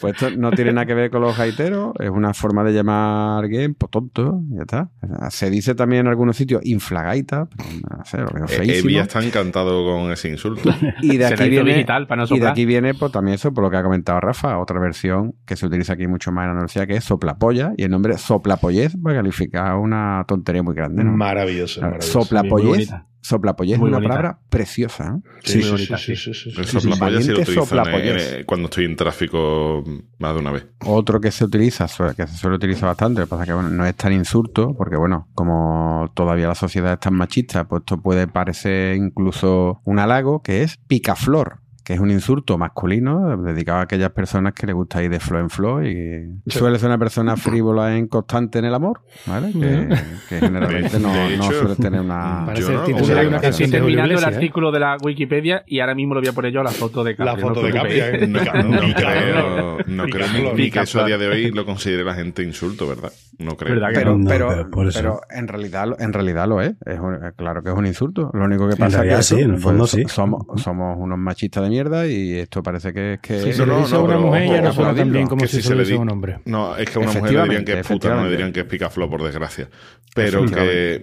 Pues 0.00 0.12
esto 0.14 0.30
no 0.36 0.50
tiene 0.50 0.72
nada 0.72 0.86
que 0.86 0.94
ver 0.94 1.10
con 1.10 1.22
los 1.22 1.36
gaiteros, 1.36 1.92
es 1.98 2.10
una 2.10 2.34
forma 2.34 2.62
de 2.64 2.72
llamar 2.72 2.96
a 2.96 3.38
alguien 3.38 3.74
pues, 3.74 3.90
tonto, 3.90 4.40
ya 4.50 4.62
está. 4.62 4.90
Se 5.30 5.48
dice 5.50 5.74
también 5.74 6.02
en 6.02 6.08
algunos 6.08 6.36
sitios 6.36 6.60
inflagaita, 6.64 7.48
pero 7.56 7.68
no 7.98 8.04
sé, 8.04 8.18
lo 8.18 8.26
veo 8.28 8.44
Eh, 8.44 8.48
feísimo. 8.48 8.82
Está 9.06 9.22
encantado 9.22 9.84
con 9.84 10.10
ese 10.12 10.28
insulto. 10.28 10.70
Y 11.00 11.16
de 11.16 11.24
la 11.24 11.28
aquí 11.28 11.48
viene, 11.48 11.74
digital 11.74 12.06
para 12.06 12.24
no 12.24 12.36
y 12.36 12.40
de 12.40 12.48
aquí 12.48 12.64
viene 12.64 12.94
pues, 12.94 13.12
también 13.12 13.34
eso, 13.34 13.52
por 13.52 13.64
lo 13.64 13.70
que 13.70 13.76
ha 13.76 13.82
comentado 13.82 14.20
Rafa, 14.20 14.58
otra 14.58 14.80
versión 14.80 15.34
que 15.46 15.56
se 15.56 15.66
utiliza 15.66 15.92
aquí 15.92 16.06
mucho 16.06 16.32
más 16.32 16.44
en 16.44 16.50
Andalucía, 16.50 16.86
que 16.86 16.96
es 16.96 17.04
soplapolla, 17.04 17.72
y 17.76 17.84
el 17.84 17.90
nombre 17.90 18.18
soplapollez 18.18 18.96
va 18.96 19.12
a 19.12 19.14
calificar 19.14 19.76
una 19.76 20.24
tontería 20.26 20.62
muy 20.62 20.74
grande. 20.74 21.04
¿no? 21.04 21.12
Maravilloso, 21.12 21.80
maravilloso. 21.80 22.22
Soplapollez, 22.22 22.90
bonita. 23.26 23.36
soplapollez 23.52 23.74
es 23.74 23.80
una 23.80 23.90
bonita. 23.98 24.08
palabra 24.08 24.38
preciosa. 24.48 25.16
¿eh? 25.16 25.28
Sí, 25.44 25.54
muy 25.58 25.64
sí, 25.64 25.70
bonita, 25.72 25.98
sí, 25.98 26.16
sí. 26.16 26.34
sí, 26.34 26.48
El 26.50 26.56
lo 26.56 26.62
en- 26.62 26.68
soplapollez. 26.68 28.32
en- 28.34 28.44
cuando 28.44 28.64
estoy 28.66 28.84
en 28.84 28.96
tráfico 28.96 29.84
más 30.18 30.34
de 30.34 30.40
una 30.40 30.52
vez. 30.52 30.66
Otro 30.84 31.20
que 31.20 31.30
se 31.30 31.44
utiliza, 31.44 31.86
que 32.16 32.26
se 32.26 32.36
suele 32.36 32.56
utilizar 32.56 32.88
bastante, 32.88 33.20
lo 33.20 33.26
que 33.26 33.30
pasa 33.30 33.42
es 33.42 33.48
que 33.48 33.54
bueno, 33.54 33.70
no 33.70 33.86
es 33.86 33.94
tan 33.94 34.12
insulto, 34.12 34.74
porque 34.76 34.96
bueno, 34.96 35.28
como 35.34 36.10
todavía 36.14 36.48
la 36.48 36.54
sociedad 36.54 36.94
es 36.94 37.00
tan 37.00 37.14
machista, 37.14 37.64
pues 37.64 37.80
esto 37.80 38.00
puede 38.00 38.26
parecer 38.26 38.96
incluso 38.96 39.80
un 39.84 39.98
halago, 39.98 40.42
que 40.42 40.62
es 40.62 40.76
picaflor, 40.86 41.60
que 41.86 41.92
es 41.92 42.00
un 42.00 42.10
insulto 42.10 42.58
masculino 42.58 43.36
dedicado 43.36 43.78
a 43.78 43.82
aquellas 43.82 44.10
personas 44.10 44.54
que 44.54 44.66
le 44.66 44.72
gusta 44.72 45.04
ir 45.04 45.08
de 45.08 45.20
flor 45.20 45.40
en 45.40 45.50
flor 45.50 45.86
y 45.86 46.34
suele 46.48 46.80
ser 46.80 46.88
una 46.88 46.98
persona 46.98 47.36
frívola 47.36 47.94
e 47.94 47.98
inconstante 47.98 48.58
en 48.58 48.64
el 48.64 48.74
amor, 48.74 49.02
¿vale? 49.24 49.52
Que, 49.52 49.88
que 50.28 50.40
generalmente 50.40 50.98
no, 50.98 51.12
De 51.12 51.36
no 51.36 51.44
hecho, 51.44 51.60
suele 51.60 51.76
tener 51.76 52.00
una... 52.00 52.42
Parece 52.44 52.74
el 52.74 52.82
título 52.82 53.14
de 53.14 53.28
una 53.28 53.40
canción 53.40 53.70
de 53.70 53.78
terminando 53.78 54.14
el 54.18 54.24
¿eh? 54.24 54.26
artículo 54.26 54.72
de 54.72 54.80
la 54.80 54.96
Wikipedia 55.00 55.62
y 55.64 55.78
ahora 55.78 55.94
mismo 55.94 56.14
lo 56.14 56.20
voy 56.20 56.28
a 56.28 56.32
poner 56.32 56.52
yo 56.52 56.64
la 56.64 56.72
foto 56.72 57.04
de 57.04 57.14
La 57.18 57.24
Capri, 57.24 57.42
no 57.42 57.48
foto 57.50 57.62
de 57.62 57.72
Capri. 57.72 58.00
¿eh? 58.00 58.26
No, 59.86 60.04
creo, 60.06 60.26
no 60.28 60.54
ni, 60.54 60.70
que 60.70 60.80
eso 60.80 61.00
a 61.00 61.06
día 61.06 61.18
de 61.18 61.28
hoy 61.28 61.50
lo 61.52 61.64
considere 61.64 62.02
la 62.02 62.14
gente 62.14 62.42
insulto, 62.42 62.88
¿verdad? 62.88 63.12
No 63.38 63.56
creo. 63.56 63.74
¿Verdad 63.74 63.88
que 63.90 63.94
Pero, 63.98 64.18
no, 64.18 64.28
pero, 64.28 64.48
pero 64.48 64.70
por 64.70 64.86
eso. 64.88 64.98
pero 64.98 65.20
en 65.30 65.46
realidad 65.48 65.86
en 65.98 66.12
realidad 66.12 66.48
lo 66.48 66.60
es, 66.60 66.74
es 66.84 66.98
un- 66.98 67.18
claro 67.36 67.62
que 67.62 67.70
es 67.70 67.76
un 67.76 67.86
insulto. 67.86 68.30
Lo 68.32 68.44
único 68.44 68.66
que 68.66 68.72
En 68.74 68.78
pasa 68.78 69.04
es 69.06 69.16
que 69.16 69.22
sí, 69.22 69.40
en 69.40 69.54
el 69.54 69.60
fondo 69.60 69.80
pues, 69.80 69.90
sí. 69.92 70.02
somos, 70.08 70.42
somos 70.56 70.96
unos 70.98 71.18
machistas 71.18 71.62
de 71.64 71.70
mierda 71.76 72.06
y 72.06 72.32
esto 72.38 72.62
parece 72.62 72.92
que 72.92 73.14
es 73.14 73.20
que 73.20 73.40
Si 73.40 73.48
no, 73.48 73.54
se 73.54 73.66
no, 73.66 73.78
dice 73.78 73.94
no, 73.94 74.00
a 74.00 74.04
una 74.04 74.18
mujer 74.18 74.46
ya 74.48 74.60
no 74.62 74.72
suena 74.72 74.94
tan 74.94 75.12
bien 75.12 75.26
como 75.26 75.46
si 75.46 75.56
se 75.56 75.62
se 75.62 75.74
le 75.74 75.82
dice 75.82 75.94
a 75.94 75.98
un 76.00 76.10
hombre. 76.10 76.38
No, 76.44 76.76
es 76.76 76.88
que 76.90 76.98
a 76.98 77.02
una 77.02 77.12
mujer 77.12 77.32
le 77.32 77.42
dirían 77.44 77.64
que 77.64 77.80
es 77.80 77.86
puta, 77.86 78.14
no 78.14 78.24
le 78.24 78.30
dirían 78.30 78.52
que 78.52 78.60
es 78.60 78.66
picaflor, 78.66 79.08
por 79.10 79.22
desgracia. 79.22 79.68
Pero 80.14 80.44
que, 80.46 81.00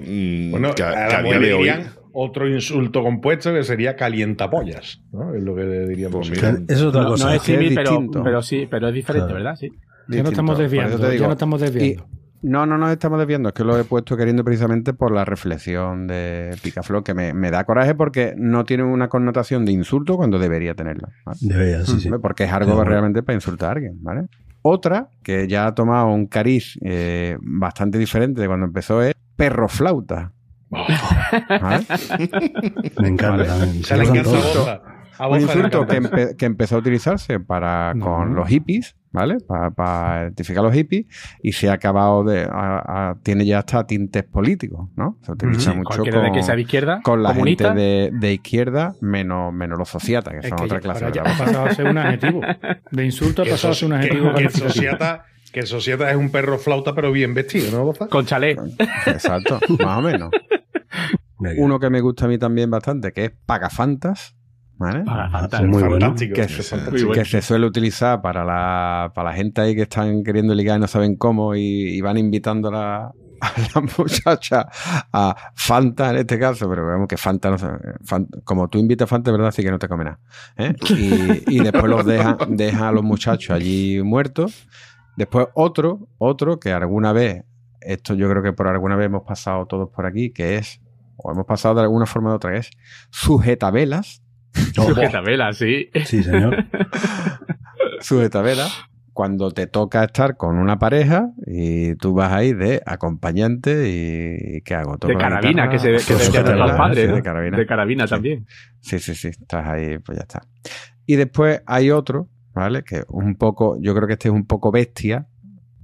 mm, 0.48 0.52
Bueno, 0.52 0.74
que 0.74 0.84
a, 0.84 0.90
a 0.90 0.94
que 0.94 0.98
la 0.98 1.06
a 1.20 1.22
día 1.22 1.22
mujer 1.24 1.40
de 1.42 1.48
le 1.48 1.54
hoy. 1.54 1.60
dirían 1.60 1.88
otro 2.16 2.48
insulto 2.48 3.02
compuesto 3.02 3.52
que 3.54 3.64
sería 3.64 3.96
calientapollas, 3.96 5.02
¿no? 5.12 5.34
Es 5.36 5.44
lo 5.44 5.56
que 5.56 5.64
le 5.64 5.88
diríamos. 5.88 6.28
Pues 6.30 6.32
mira, 6.42 6.50
Eso 6.68 6.74
es 6.74 6.82
otra 6.84 7.04
No, 7.04 7.10
cosa. 7.10 7.26
no 7.26 7.32
es 7.32 7.38
es 7.42 7.58
que 7.58 7.66
es 7.68 7.74
pero, 7.76 8.02
pero 8.24 8.42
sí, 8.42 8.68
pero 8.70 8.88
es 8.90 8.94
diferente, 8.94 9.28
Claro. 9.30 9.44
¿verdad? 9.44 9.56
Sí. 9.60 9.70
Ya 10.10 10.22
no 10.24 10.30
estamos 10.30 10.58
desviando, 10.58 10.98
ya 11.14 11.26
no 11.28 11.32
estamos 11.34 11.62
desviando. 11.62 12.06
No, 12.44 12.66
no 12.66 12.78
nos 12.78 12.92
estamos 12.92 13.18
desviando, 13.20 13.50
es 13.50 13.56
que 13.56 13.64
lo 13.64 13.78
he 13.80 13.84
puesto 13.86 14.18
queriendo 14.18 14.44
precisamente 14.44 14.94
por 14.94 15.12
la 15.12 15.26
reflexión 15.26 16.08
de 16.08 16.56
Picaflor, 16.62 17.04
que 17.04 17.14
me, 17.14 17.34
me 17.34 17.50
da 17.50 17.64
coraje 17.64 17.96
porque 17.96 18.36
no 18.38 18.66
tiene 18.66 18.84
una 18.84 19.08
connotación 19.08 19.66
de 19.66 19.72
insulto 19.72 20.18
cuando 20.18 20.38
debería 20.38 20.76
tenerla. 20.76 21.10
¿vale? 21.26 21.40
Debería, 21.42 21.86
sí, 21.86 22.00
sí. 22.02 22.10
Porque 22.22 22.44
es 22.44 22.52
algo 22.52 22.84
realmente 22.84 23.24
para 23.24 23.36
insultar 23.36 23.70
a 23.70 23.72
alguien, 23.74 23.98
¿vale? 24.04 24.28
Otra, 24.62 25.10
que 25.24 25.48
ya 25.48 25.68
ha 25.68 25.74
tomado 25.74 26.08
un 26.08 26.28
cariz 26.28 26.78
eh, 26.84 27.38
bastante 27.42 27.98
diferente 27.98 28.42
de 28.42 28.48
cuando 28.48 28.66
empezó, 28.66 29.02
es 29.02 29.14
perroflauta. 29.36 30.32
¿Vale? 30.70 31.86
Me 33.00 33.08
encanta 33.08 33.44
Vale. 33.44 33.84
Se 33.84 33.98
le 33.98 34.04
encanta 34.04 34.82
un 35.20 35.42
insulto 35.42 35.86
que, 35.88 35.96
cantar. 36.02 36.20
empe- 36.20 36.36
que 36.38 36.46
empezó 36.46 36.76
a 36.76 36.80
utilizarse 36.80 37.40
para 37.40 37.94
No. 37.94 38.06
con 38.06 38.36
los 38.36 38.48
hippies, 38.48 38.96
¿vale? 39.12 39.38
Para, 39.48 40.24
identificar 40.24 40.60
a 40.62 40.68
los 40.68 40.74
hippies 40.74 41.06
y 41.42 41.52
se 41.54 41.70
ha 41.70 41.74
acabado 41.74 42.24
de. 42.24 42.44
a- 42.44 43.10
a- 43.12 43.16
tiene 43.24 43.46
ya 43.46 43.60
hasta 43.60 43.86
tintes 43.86 44.24
políticos, 44.24 44.90
¿no? 44.96 45.18
Se 45.24 45.32
utiliza 45.32 45.74
mucho 45.74 45.88
cualquiera 45.88 46.20
de 46.22 46.28
con, 46.30 46.36
que 46.38 46.44
sea 46.44 46.56
de 46.56 46.62
izquierda, 46.62 47.02
con 47.04 47.22
la 47.24 47.30
comunista, 47.30 47.70
gente 47.70 47.82
de, 47.82 48.12
de 48.14 48.34
izquierda, 48.34 48.96
menos, 49.02 49.54
menos 49.54 49.78
los 49.78 49.90
sociatas, 49.90 50.34
que 50.34 50.40
Es 50.40 50.50
son 50.50 50.58
que 50.58 50.64
otra 50.66 50.78
ya- 50.78 50.82
clase 50.82 51.12
ya 51.14 51.22
ha 51.22 51.38
pasado 51.38 51.66
a 51.66 51.74
ser 51.74 51.86
un 51.88 51.98
adjetivo. 51.98 52.42
De 52.92 53.06
insulto 53.06 53.42
ha 53.42 53.46
Que, 53.46 53.52
pasado 53.52 53.72
a 53.72 53.76
ser 53.76 53.88
un 53.88 53.94
adjetivo 53.94 54.34
que- 54.34 54.50
sociata, 54.50 55.26
que 55.52 55.64
sociata 55.68 56.10
es 56.10 56.18
un 56.18 56.32
perro 56.32 56.58
flauta, 56.58 56.96
pero 56.96 57.12
bien 57.12 57.34
vestido, 57.36 57.72
¿no, 57.86 58.08
con 58.10 58.26
chalet. 58.26 58.58
Exacto, 59.06 59.60
más 59.80 60.00
o 60.00 60.02
menos. 60.02 60.32
Uno 61.58 61.78
que 61.80 61.90
me 61.90 62.00
gusta 62.00 62.26
a 62.26 62.28
mí 62.30 62.38
también 62.38 62.70
bastante, 62.72 63.12
que 63.12 63.26
es 63.26 63.32
Pagafantas, 63.46 64.36
¿vale? 64.78 65.04
Para 65.04 65.26
Ah, 65.26 65.30
fantasma. 65.30 65.68
muy 65.68 65.84
bueno. 65.84 66.00
Fantástico. 66.00 66.36
que, 66.36 66.48
se, 66.50 66.64
fantástico. 66.64 67.12
que 67.12 67.26
se 67.26 67.42
suele 67.42 67.66
utilizar 67.66 68.22
para 68.22 68.44
la, 68.44 69.12
para 69.14 69.30
la 69.32 69.36
gente 69.36 69.62
ahí 69.62 69.76
que 69.76 69.84
están 69.84 70.24
queriendo 70.24 70.54
ligar 70.56 70.78
y 70.78 70.82
no 70.82 70.88
saben 70.88 71.16
cómo 71.16 71.56
y, 71.56 71.62
y 71.96 72.02
van 72.02 72.18
invitando 72.18 72.70
a 72.70 72.72
la, 72.72 72.98
a 73.42 73.52
la 73.76 73.82
muchacha 73.98 74.68
a 75.12 75.36
Fanta 75.56 76.10
en 76.12 76.18
este 76.18 76.40
caso, 76.40 76.70
pero 76.70 76.86
vemos 76.88 77.08
que 77.08 77.18
Fanta, 77.18 77.50
no 77.52 77.58
como 78.44 78.68
tú 78.70 78.78
invitas 78.80 79.06
a 79.06 79.10
Fanta, 79.10 79.32
¿verdad? 79.32 79.48
Así 79.50 79.62
que 79.64 79.72
no 79.72 79.80
te 79.80 79.88
come 79.88 80.06
nada. 80.06 80.20
¿eh? 80.58 80.74
Y, 80.90 81.56
y 81.58 81.60
después 81.60 81.86
los 81.86 82.06
dejan, 82.06 82.38
dejan 82.50 82.84
a 82.84 82.92
los 82.92 83.04
muchachos 83.04 83.52
allí 83.56 84.02
muertos. 84.04 84.68
Después 85.16 85.48
otro, 85.54 86.08
otro 86.18 86.60
que 86.60 86.72
alguna 86.74 87.14
vez, 87.14 87.44
esto 87.82 88.16
yo 88.16 88.28
creo 88.30 88.42
que 88.42 88.52
por 88.54 88.68
alguna 88.68 88.96
vez 88.96 89.06
hemos 89.06 89.22
pasado 89.24 89.68
todos 89.68 89.90
por 89.90 90.08
aquí, 90.08 90.32
que 90.32 90.56
es, 90.56 90.82
o 91.18 91.32
hemos 91.32 91.46
pasado 91.46 91.76
de 91.76 91.82
alguna 91.82 92.08
forma 92.08 92.32
u 92.32 92.36
otra, 92.36 92.52
que 92.54 92.58
es 92.60 92.72
sujetabelas. 93.12 94.23
Sujetabela, 94.76 95.54
sí. 95.54 95.90
Sí, 96.06 96.24
señor. 96.24 96.66
sujetavela 98.02 98.68
cuando 99.14 99.52
te 99.52 99.68
toca 99.68 100.04
estar 100.04 100.38
con 100.38 100.58
una 100.58 100.80
pareja 100.80 101.30
y 101.46 101.96
tú 101.98 102.14
vas 102.16 102.32
ahí 102.32 102.54
de 102.54 102.82
acompañante 102.86 103.88
y 103.90 104.62
¿qué 104.62 104.74
hago? 104.74 104.98
De 104.98 105.16
carabina, 105.16 105.68
guitarra, 105.68 105.70
que 105.70 105.80
se 105.80 105.88
que 106.14 106.18
decían 106.20 106.58
los 106.58 106.72
padres. 106.72 107.04
sí, 107.06 107.08
¿no? 107.10 107.16
de 107.18 107.22
carabina. 107.22 107.58
De 107.58 107.66
carabina 107.68 108.08
Sí. 108.08 108.10
también. 108.10 108.48
Sí, 108.80 108.98
sí, 109.00 109.14
sí, 109.14 109.28
estás 109.28 109.68
ahí, 109.68 110.00
pues 110.00 110.18
ya 110.18 110.24
está. 110.24 110.42
Y 111.06 111.16
después 111.16 111.62
hay 111.68 111.92
otro, 111.92 112.28
¿vale? 112.56 112.84
Que 112.84 113.04
un 113.08 113.36
poco, 113.36 113.78
yo 113.80 113.94
creo 113.94 114.08
que 114.08 114.14
este 114.14 114.30
es 114.30 114.34
un 114.34 114.48
poco 114.48 114.72
bestia, 114.72 115.28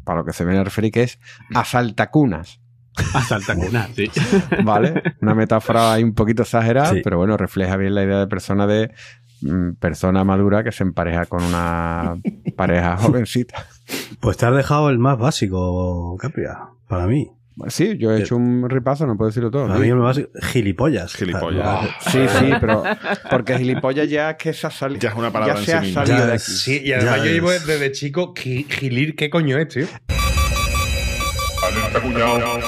para 0.03 0.19
lo 0.21 0.25
que 0.25 0.33
se 0.33 0.43
viene 0.43 0.59
a 0.59 0.63
referir, 0.63 0.91
que 0.91 1.03
es 1.03 1.19
asaltacunas, 1.53 2.59
A 3.13 3.21
salta 3.21 3.55
cuna, 3.55 3.87
sí. 3.95 4.09
¿vale? 4.63 5.01
Una 5.21 5.33
metáfora 5.35 5.93
ahí 5.93 6.03
un 6.03 6.13
poquito 6.13 6.43
exagerada, 6.43 6.91
Sí. 6.93 7.01
pero 7.03 7.17
bueno, 7.17 7.37
refleja 7.37 7.77
bien 7.77 7.95
la 7.95 8.03
idea 8.03 8.19
de 8.19 8.27
persona 8.27 8.67
de 8.67 8.91
mm, 9.41 9.71
persona 9.79 10.23
madura 10.23 10.63
que 10.63 10.71
se 10.71 10.83
empareja 10.83 11.25
con 11.25 11.43
una 11.43 12.15
pareja 12.55 12.97
jovencita. 13.01 13.65
Pues 14.19 14.37
te 14.37 14.45
has 14.45 14.55
dejado 14.55 14.89
el 14.89 14.99
más 14.99 15.17
básico, 15.17 16.15
Capria, 16.19 16.57
para 16.87 17.07
mí. 17.07 17.27
Sí, 17.67 17.97
yo 17.97 18.13
he 18.13 18.21
hecho 18.21 18.37
un 18.37 18.69
repaso, 18.69 19.05
no 19.05 19.17
puedo 19.17 19.27
decirlo 19.31 19.51
todo. 19.51 19.67
Para 19.67 19.79
mí 19.81 19.89
el 19.89 19.95
más 19.97 20.15
básico, 20.17 20.29
gilipollas. 20.41 21.13
Gilipollas. 21.13 21.65
Ah, 21.67 21.87
Sí, 22.09 22.19
sí, 22.39 22.51
pero 22.61 22.83
porque 23.29 23.57
gilipollas 23.57 24.09
ya 24.09 24.29
es 24.29 24.37
que 24.37 24.53
se 24.53 24.67
ha 24.67 24.71
salido. 24.71 25.01
Ya 25.01 25.09
es 25.09 25.15
una 25.15 25.29
palabra 25.29 25.59
en 25.59 25.65
se 25.65 25.71
sí 25.71 25.71
ha 25.73 25.93
salido 25.93 26.17
Ya 26.19 26.25
de 26.27 26.33
aquí. 26.33 26.41
Sí, 26.41 26.81
y 26.85 26.93
además 26.93 27.17
Ya 27.17 27.25
yo 27.25 27.31
llevo 27.31 27.51
es. 27.51 27.67
desde 27.67 27.91
chico 27.91 28.33
gi- 28.33 28.65
gilir, 28.69 29.13
¿qué 29.17 29.29
coño 29.29 29.57
es, 29.57 29.67
tío? 29.67 29.87
Alerta 31.67 32.01
cuñado. 32.01 32.59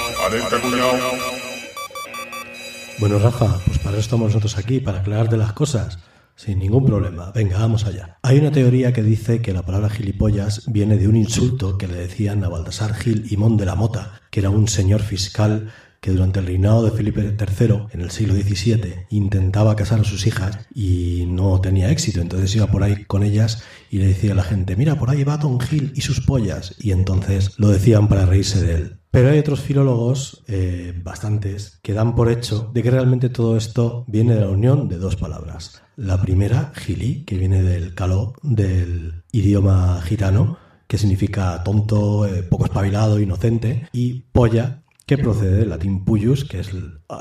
Bueno, 2.98 3.18
Rafa, 3.18 3.58
pues 3.66 3.78
para 3.78 3.92
eso 3.92 4.00
estamos 4.00 4.28
nosotros 4.28 4.58
aquí, 4.58 4.80
para 4.80 5.00
aclararte 5.00 5.36
las 5.36 5.52
cosas. 5.52 5.98
Sin 6.34 6.58
ningún 6.58 6.84
problema. 6.86 7.30
Venga, 7.32 7.58
vamos 7.58 7.84
allá. 7.84 8.18
Hay 8.22 8.38
una 8.38 8.50
teoría 8.50 8.92
que 8.92 9.02
dice 9.02 9.42
que 9.42 9.52
la 9.52 9.62
palabra 9.62 9.90
gilipollas 9.90 10.62
viene 10.66 10.96
de 10.96 11.06
un 11.06 11.16
insulto 11.16 11.76
que 11.76 11.86
le 11.86 11.94
decían 11.94 12.42
a 12.42 12.48
Baltasar 12.48 12.94
Gil 12.94 13.26
y 13.30 13.36
Mon 13.36 13.56
de 13.56 13.66
la 13.66 13.74
Mota, 13.74 14.20
que 14.30 14.40
era 14.40 14.50
un 14.50 14.66
señor 14.66 15.02
fiscal 15.02 15.72
que 16.02 16.10
durante 16.10 16.40
el 16.40 16.46
reinado 16.46 16.82
de 16.82 16.90
Felipe 16.90 17.20
III, 17.22 17.86
en 17.92 18.00
el 18.00 18.10
siglo 18.10 18.34
XVII, 18.34 19.06
intentaba 19.10 19.76
casar 19.76 20.00
a 20.00 20.04
sus 20.04 20.26
hijas 20.26 20.58
y 20.74 21.26
no 21.28 21.60
tenía 21.60 21.92
éxito. 21.92 22.20
Entonces 22.20 22.56
iba 22.56 22.66
por 22.66 22.82
ahí 22.82 23.04
con 23.04 23.22
ellas 23.22 23.62
y 23.88 23.98
le 23.98 24.08
decía 24.08 24.32
a 24.32 24.34
la 24.34 24.42
gente, 24.42 24.74
mira, 24.74 24.96
por 24.96 25.10
ahí 25.10 25.22
va 25.22 25.36
Don 25.36 25.60
Gil 25.60 25.92
y 25.94 26.00
sus 26.00 26.20
pollas. 26.20 26.74
Y 26.80 26.90
entonces 26.90 27.52
lo 27.56 27.68
decían 27.68 28.08
para 28.08 28.26
reírse 28.26 28.60
de 28.60 28.74
él. 28.74 28.96
Pero 29.12 29.30
hay 29.30 29.38
otros 29.38 29.60
filólogos, 29.60 30.42
eh, 30.48 30.92
bastantes, 31.04 31.78
que 31.84 31.92
dan 31.92 32.16
por 32.16 32.32
hecho 32.32 32.72
de 32.74 32.82
que 32.82 32.90
realmente 32.90 33.28
todo 33.28 33.56
esto 33.56 34.04
viene 34.08 34.34
de 34.34 34.40
la 34.40 34.48
unión 34.48 34.88
de 34.88 34.98
dos 34.98 35.14
palabras. 35.14 35.82
La 35.94 36.20
primera, 36.20 36.72
gili, 36.74 37.22
que 37.24 37.38
viene 37.38 37.62
del 37.62 37.94
caló 37.94 38.32
del 38.42 39.22
idioma 39.30 40.02
gitano, 40.02 40.58
que 40.88 40.98
significa 40.98 41.62
tonto, 41.62 42.26
eh, 42.26 42.42
poco 42.42 42.64
espabilado, 42.64 43.20
inocente, 43.20 43.88
y 43.92 44.24
polla, 44.32 44.81
que 45.06 45.18
procede 45.18 45.56
del 45.58 45.68
latín 45.70 46.04
puyus, 46.04 46.44
que 46.44 46.60
es 46.60 46.70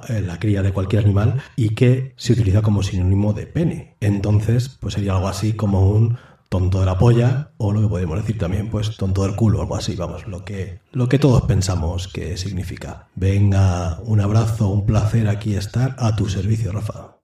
eh, 0.10 0.22
la 0.22 0.40
cría 0.40 0.62
de 0.62 0.72
cualquier 0.72 1.04
animal, 1.04 1.42
y 1.56 1.70
que 1.76 2.14
se 2.18 2.34
utiliza 2.34 2.62
como 2.62 2.84
sinónimo 2.84 3.34
de 3.34 3.48
pene. 3.48 3.98
Entonces, 4.00 4.70
pues 4.80 4.94
sería 4.94 5.14
algo 5.16 5.28
así 5.28 5.54
como 5.54 5.90
un 5.92 6.18
tonto 6.50 6.80
de 6.82 6.86
la 6.86 6.98
polla, 6.98 7.52
o 7.58 7.72
lo 7.72 7.82
que 7.82 7.88
podemos 7.88 8.20
decir 8.20 8.38
también, 8.38 8.70
pues 8.70 8.98
tonto 8.98 9.24
del 9.24 9.36
culo, 9.36 9.62
algo 9.62 9.76
así, 9.78 9.96
vamos, 9.96 10.28
lo 10.28 10.44
que, 10.44 10.80
lo 10.92 11.08
que 11.08 11.18
todos 11.18 11.44
pensamos 11.44 12.08
que 12.10 12.36
significa. 12.38 13.08
Venga, 13.16 14.00
un 14.04 14.20
abrazo, 14.20 14.68
un 14.70 14.86
placer 14.86 15.28
aquí 15.30 15.56
estar 15.56 15.96
a 15.98 16.16
tu 16.16 16.28
servicio, 16.28 16.72
Rafa. 16.74 17.18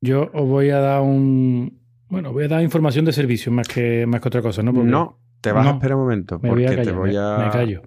Yo 0.00 0.30
os 0.32 0.48
voy 0.48 0.70
a 0.70 0.78
dar 0.78 1.02
un. 1.02 1.80
Bueno, 2.08 2.32
voy 2.32 2.44
a 2.44 2.48
dar 2.48 2.62
información 2.62 3.04
de 3.04 3.12
servicio 3.12 3.50
más 3.52 3.66
que, 3.68 4.06
más 4.06 4.20
que 4.20 4.28
otra 4.28 4.40
cosa, 4.40 4.62
¿no? 4.62 4.72
Porque 4.72 4.88
No, 4.88 5.18
te 5.40 5.50
vas 5.52 5.64
No. 5.64 5.70
a 5.70 5.74
esperar 5.74 5.96
un 5.96 6.02
momento, 6.04 6.38
me 6.38 6.48
voy 6.50 6.62
porque 6.62 6.66
a 6.66 6.76
callar. 6.76 6.84
te 6.86 6.92
voy 6.92 7.10
me- 7.10 7.18
a. 7.18 7.38
me 7.44 7.50
callo. 7.50 7.82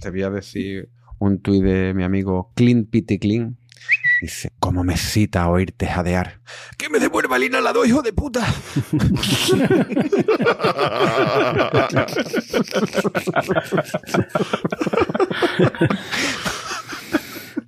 Te 0.00 0.10
voy 0.10 0.22
a 0.22 0.30
decir 0.30 0.90
un 1.18 1.40
tuit 1.40 1.62
de 1.62 1.92
mi 1.94 2.04
amigo 2.04 2.52
Clint 2.54 2.90
Pity 2.90 3.18
Clean. 3.18 3.56
Dice, 4.20 4.52
¿cómo 4.58 4.82
me 4.82 4.96
cita 4.96 5.48
oírte 5.48 5.86
jadear? 5.86 6.40
¡Que 6.76 6.88
me 6.88 6.98
devuelva 6.98 7.36
el 7.36 7.44
inhalador, 7.44 7.86
hijo 7.86 8.02
de 8.02 8.12
puta! 8.12 8.44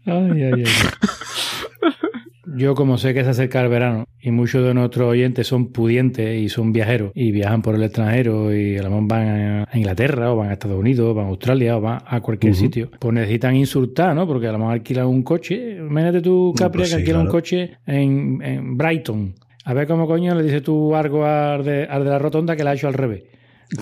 Ay, 0.06 0.42
ay, 0.42 0.64
ay. 0.64 0.64
Yo, 2.56 2.74
como 2.74 2.98
sé 2.98 3.14
que 3.14 3.22
se 3.24 3.30
acerca 3.30 3.60
el 3.62 3.68
verano 3.68 4.06
y 4.20 4.30
muchos 4.30 4.64
de 4.64 4.74
nuestros 4.74 5.08
oyentes 5.08 5.46
son 5.46 5.72
pudientes 5.72 6.36
y 6.38 6.48
son 6.48 6.72
viajeros 6.72 7.12
y 7.14 7.30
viajan 7.32 7.62
por 7.62 7.74
el 7.76 7.82
extranjero 7.84 8.54
y 8.54 8.76
a 8.76 8.82
lo 8.82 8.90
mejor 8.90 9.08
van 9.08 9.66
a 9.72 9.76
Inglaterra 9.78 10.32
o 10.32 10.36
van 10.36 10.50
a 10.50 10.52
Estados 10.54 10.78
Unidos, 10.78 11.14
van 11.14 11.26
a 11.26 11.28
Australia 11.28 11.76
o 11.76 11.80
van 11.80 12.00
a 12.06 12.20
cualquier 12.20 12.54
sitio, 12.54 12.90
pues 12.98 13.14
necesitan 13.14 13.54
insultar, 13.56 14.14
¿no? 14.14 14.26
Porque 14.26 14.48
a 14.48 14.52
lo 14.52 14.58
mejor 14.58 14.72
alquilan 14.74 15.06
un 15.06 15.22
coche. 15.22 15.76
Imagínate 15.76 16.20
tú, 16.22 16.52
Capri, 16.56 16.78
Pues 16.80 16.90
que 16.90 16.94
sí, 16.96 17.00
alquila 17.02 17.18
un 17.18 17.24
claro. 17.26 17.32
coche 17.38 17.70
en, 17.86 18.42
en 18.42 18.76
Brighton. 18.76 19.34
A 19.64 19.74
ver 19.74 19.86
cómo 19.86 20.06
coño 20.06 20.34
le 20.34 20.42
dices 20.42 20.62
tú 20.62 20.96
algo 20.96 21.24
al 21.24 21.62
de, 21.64 21.84
al 21.84 22.02
de 22.04 22.10
la 22.10 22.18
rotonda 22.18 22.56
que 22.56 22.64
la 22.64 22.70
ha 22.70 22.74
hecho 22.74 22.88
al 22.88 22.94
revés. 22.94 23.24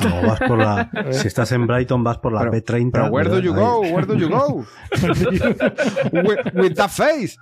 No, 0.05 0.29
vas 0.29 0.41
por 0.41 0.59
la. 0.59 0.91
si 1.13 1.29
estás 1.29 1.51
en 1.53 1.67
Brighton, 1.67 2.05
vas 2.05 2.19
por 2.19 2.33
la 2.33 2.41
Pero- 2.41 2.53
B30. 2.53 2.91
Pero 2.93 3.07
where 3.07 3.31
do 3.31 3.41
you 3.41 3.55
go? 3.55 3.81
Where 3.81 4.07
do 4.07 4.15
you 4.17 4.29
go? 4.29 4.67
with, 6.13 6.39
with 6.55 6.75
that 6.75 6.91
face. 6.91 7.39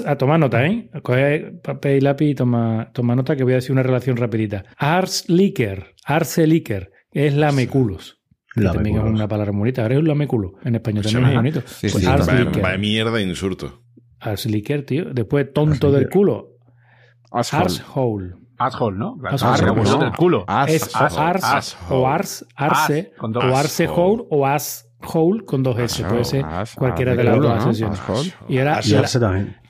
A 0.00 0.16
tomar 0.16 0.38
nota, 0.40 0.64
¿eh? 0.66 0.90
Coge 1.02 1.52
papel 1.62 1.96
y 1.98 2.00
lápiz 2.00 2.26
y 2.30 2.34
toma, 2.34 2.90
toma 2.92 3.14
nota 3.14 3.36
que 3.36 3.44
voy 3.44 3.52
a 3.52 3.56
decir 3.56 3.72
una 3.72 3.82
relación 3.82 4.16
rapidita. 4.16 4.64
Ars 4.76 5.28
liquor, 5.28 5.94
arse 6.04 6.46
liquor, 6.46 6.90
es 7.12 7.34
lameculos. 7.34 8.20
Que 8.54 8.62
también 8.62 8.96
es 8.98 9.02
una 9.02 9.26
palabra 9.26 9.52
bonita. 9.52 9.82
Ahora 9.82 9.94
es 9.94 10.00
un 10.00 10.06
lameculo. 10.08 10.52
En 10.64 10.76
español 10.76 11.02
también 11.04 11.26
es 11.26 11.34
bonito. 11.34 11.62
Sí, 11.66 11.88
Pues 11.90 12.04
sí, 12.04 12.06
ars 12.08 12.32
liquor. 12.32 12.62
vaya 12.62 12.78
mierda 12.78 13.10
de 13.12 13.22
insulto. 13.22 13.82
Ars 14.20 14.46
liquor, 14.46 14.82
tío. 14.82 15.06
Después 15.12 15.52
tonto 15.52 15.90
del 15.90 16.08
culo. 16.08 16.50
Asshole. 17.32 17.64
Arshole. 17.64 18.34
Asshole, 18.58 18.96
¿no? 18.96 19.16
Asshole. 19.24 19.52
Asshole, 19.54 19.68
como 19.70 19.82
no. 19.84 19.98
del 19.98 20.12
culo. 20.12 20.44
As- 20.46 20.70
Es 20.70 20.94
ars, 20.94 21.42
asshole. 21.44 22.00
o 22.00 22.06
ars, 22.08 22.46
arse, 22.54 23.12
o 23.20 23.38
arse 23.56 23.84
Asshole. 23.84 24.00
hole, 24.00 24.22
o 24.30 24.46
as 24.46 24.88
hole 25.12 25.44
con 25.44 25.62
dos 25.62 25.78
S. 25.78 26.04
Puede 26.04 26.24
ser 26.24 26.44
cualquiera 26.76 27.14
de 27.14 27.24
las 27.24 27.36
dos. 27.40 27.82
Asshole. 27.82 28.32
Y 28.48 28.58
ahora 28.58 28.80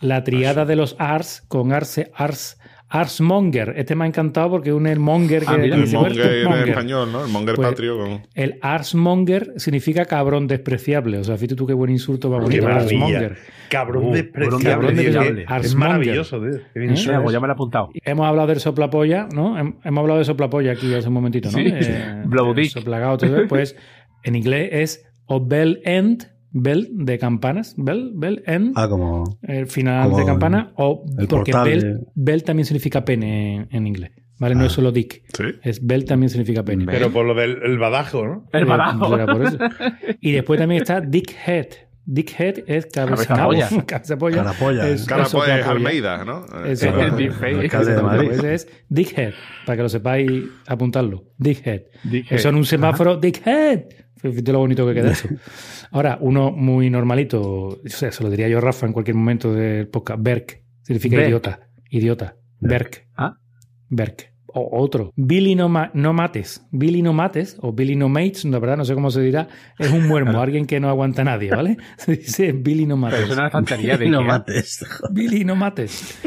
la, 0.01 0.25
triada 0.25 0.65
de 0.65 0.77
los 0.77 0.97
ars 0.99 1.43
con 1.49 1.73
arse, 1.73 2.11
ars, 2.15 2.59
arsmonger. 2.89 3.75
Este 3.77 3.97
me 3.97 4.05
ha 4.05 4.07
encantado 4.07 4.51
porque 4.51 4.69
es 4.69 4.75
un 4.75 4.87
el 4.87 5.01
monger 5.01 5.43
que 5.45 5.49
Ah, 5.51 5.57
mira, 5.59 5.75
El 5.77 5.83
dice, 5.83 5.97
monger 5.97 6.13
"Bueno, 6.17 6.31
en 6.37 6.45
monger". 6.45 6.69
español, 6.69 7.13
¿no? 7.13 7.25
El 7.25 7.31
monger 7.33 7.55
Pues- 7.57 7.69
patrio. 7.69 7.99
Con... 7.99 8.23
El 8.35 8.59
arsmonger 8.63 9.53
significa 9.57 10.05
cabrón 10.05 10.47
despreciable. 10.47 11.19
O 11.19 11.25
sea, 11.25 11.37
fíjate 11.37 11.57
tú 11.57 11.67
qué 11.67 11.73
buen 11.75 11.91
insulto 11.91 12.31
va 12.31 12.39
bonito. 12.39 12.63
maravilla. 12.63 13.05
Arsmonger. 13.07 13.37
Cabrón 13.69 14.05
Uh, 14.07 14.13
despreciable. 14.13 14.65
cabrón 14.71 14.95
despreciable. 14.95 15.35
que 15.35 15.43
Es 15.43 15.51
Arsmonger. 15.51 15.89
maravilloso, 15.89 16.39
tío. 16.41 16.61
Qué 16.73 16.79
bien 16.81 16.93
¿Eh? 16.95 17.21
pues 17.23 17.33
ya 17.33 17.41
me 17.41 17.47
lo 17.49 17.53
he 17.53 17.55
apuntado. 17.55 17.89
Hemos 18.05 18.27
hablado 18.27 18.49
del 18.49 18.61
soplapolla, 18.61 19.29
¿no? 19.35 19.59
Hem- 19.59 19.77
Hemos 19.83 20.01
hablado 20.03 20.19
de 20.19 20.25
soplapolla 20.25 20.73
aquí 20.73 20.95
hace 20.95 21.09
un 21.09 21.15
momentito, 21.15 21.51
¿no? 21.51 21.59
Sí. 21.59 21.65
Eh, 21.67 22.23
pues 23.49 23.77
en 24.23 24.37
inglés 24.37 24.69
es 24.73 25.07
Obel 25.27 25.81
End 25.85 26.29
bell 26.57 26.89
de 26.93 27.19
campanas, 27.19 27.75
bell, 27.77 28.13
bell, 28.15 28.43
en 28.47 28.73
Ah, 28.77 28.89
como. 28.89 29.39
el 29.43 29.67
final 29.67 30.05
como 30.05 30.19
de 30.19 30.25
campana, 30.25 30.73
o 30.77 31.05
el 31.19 31.27
porque 31.27 31.53
bell, 31.53 32.07
bell 32.15 32.45
también 32.45 32.65
significa 32.67 33.05
pene 33.05 33.57
en, 33.57 33.69
en 33.73 33.87
inglés, 33.89 34.13
¿vale? 34.39 34.55
No 34.55 34.65
es 34.65 34.71
solo 34.73 34.93
dick, 34.93 35.23
Sí. 35.37 35.45
es 35.65 35.85
bell 35.85 36.05
también 36.05 36.31
significa 36.31 36.63
pene. 36.65 36.87
Pero 36.87 37.11
por 37.11 37.27
lo 37.27 37.35
del 37.35 37.59
el 37.65 37.77
badajo, 37.79 38.25
¿no? 38.25 38.47
El 38.53 38.63
Eh, 38.63 38.65
badajo. 38.67 39.11
por 39.27 39.43
eso. 39.47 39.59
Y 40.21 40.31
después 40.33 40.61
también 40.61 40.83
está 40.83 41.01
dickhead. 41.01 41.67
Dickhead 42.07 42.65
es 42.67 42.85
cabeza 42.87 43.35
Cabeza 43.35 43.45
polla. 43.47 43.85
Cabeza 43.87 44.19
polla. 44.19 44.37
Carapolla. 44.45 44.89
Es- 44.91 45.07
Cara 45.07 45.23
es 45.25 45.33
pues. 45.33 45.49
Almeida, 45.67 46.23
¿no? 46.25 46.45
Eh, 46.67 46.75
El 46.81 47.49
el 47.49 47.61
alcalde 47.61 47.95
de 47.97 48.03
Madrid. 48.03 48.31
Ese 48.31 48.55
es 48.55 48.69
Dickhead, 48.91 49.33
para 49.65 49.77
que 49.79 49.83
lo 49.85 49.89
sepáis 49.89 50.31
apuntarlo. 50.67 51.25
Dickhead. 51.39 51.81
Dickhead. 52.05 52.39
Eso 52.39 52.51
en 52.51 52.57
un 52.57 52.65
semáforo, 52.67 53.17
Dickhead. 53.17 53.85
Fíjate 54.31 54.53
lo 54.53 54.59
bonito 54.61 54.87
que 54.87 54.95
queda 54.95 55.13
eso. 55.13 55.29
Ahora, 55.91 56.19
uno 56.21 56.51
muy 56.51 56.89
normalito, 56.91 57.43
o 57.43 57.81
sea, 57.85 58.11
se 58.11 58.23
lo 58.23 58.31
diría 58.31 58.49
yo 58.49 58.59
a 58.59 58.61
Rafa 58.61 58.87
en 58.87 58.93
cualquier 58.93 59.17
momento 59.17 59.53
del 59.53 59.89
podcast. 59.89 60.21
Berk. 60.23 60.63
Significa 60.83 61.17
Berk. 61.17 61.29
idiota. 61.29 61.69
Idiota. 61.91 62.37
Berk. 62.61 63.07
Ah. 63.17 63.37
Berk. 63.89 64.34
O 64.57 64.81
otro. 64.81 65.13
Billy 65.17 65.55
no, 65.57 65.69
ma- 65.69 65.91
no 65.95 66.13
mates. 66.13 66.65
Billy 66.71 67.03
no 67.03 67.13
mates 67.13 67.57
o 67.61 67.73
Billy 67.73 67.97
no 67.97 68.09
mates, 68.09 68.45
la 68.45 68.59
verdad 68.61 68.77
no 68.77 68.85
sé 68.85 68.95
cómo 68.95 69.11
se 69.11 69.21
dirá. 69.21 69.49
Es 69.79 69.91
un 69.91 70.07
muermo, 70.07 70.41
alguien 70.41 70.65
que 70.67 70.79
no 70.79 70.89
aguanta 70.89 71.23
a 71.23 71.25
nadie, 71.25 71.51
¿vale? 71.51 71.77
Se 71.97 72.13
dice 72.17 72.53
Billy 72.53 72.87
no 72.87 72.97
mates. 72.97 73.21
Pero 73.21 73.33
es 73.33 73.39
una 73.39 73.51
tontería 73.51 73.97
de 73.99 74.09
no 74.09 74.21
Ikea. 74.21 74.33
mates. 74.33 74.87
Billy, 75.11 75.45
no 75.45 75.57
mates. 75.57 76.19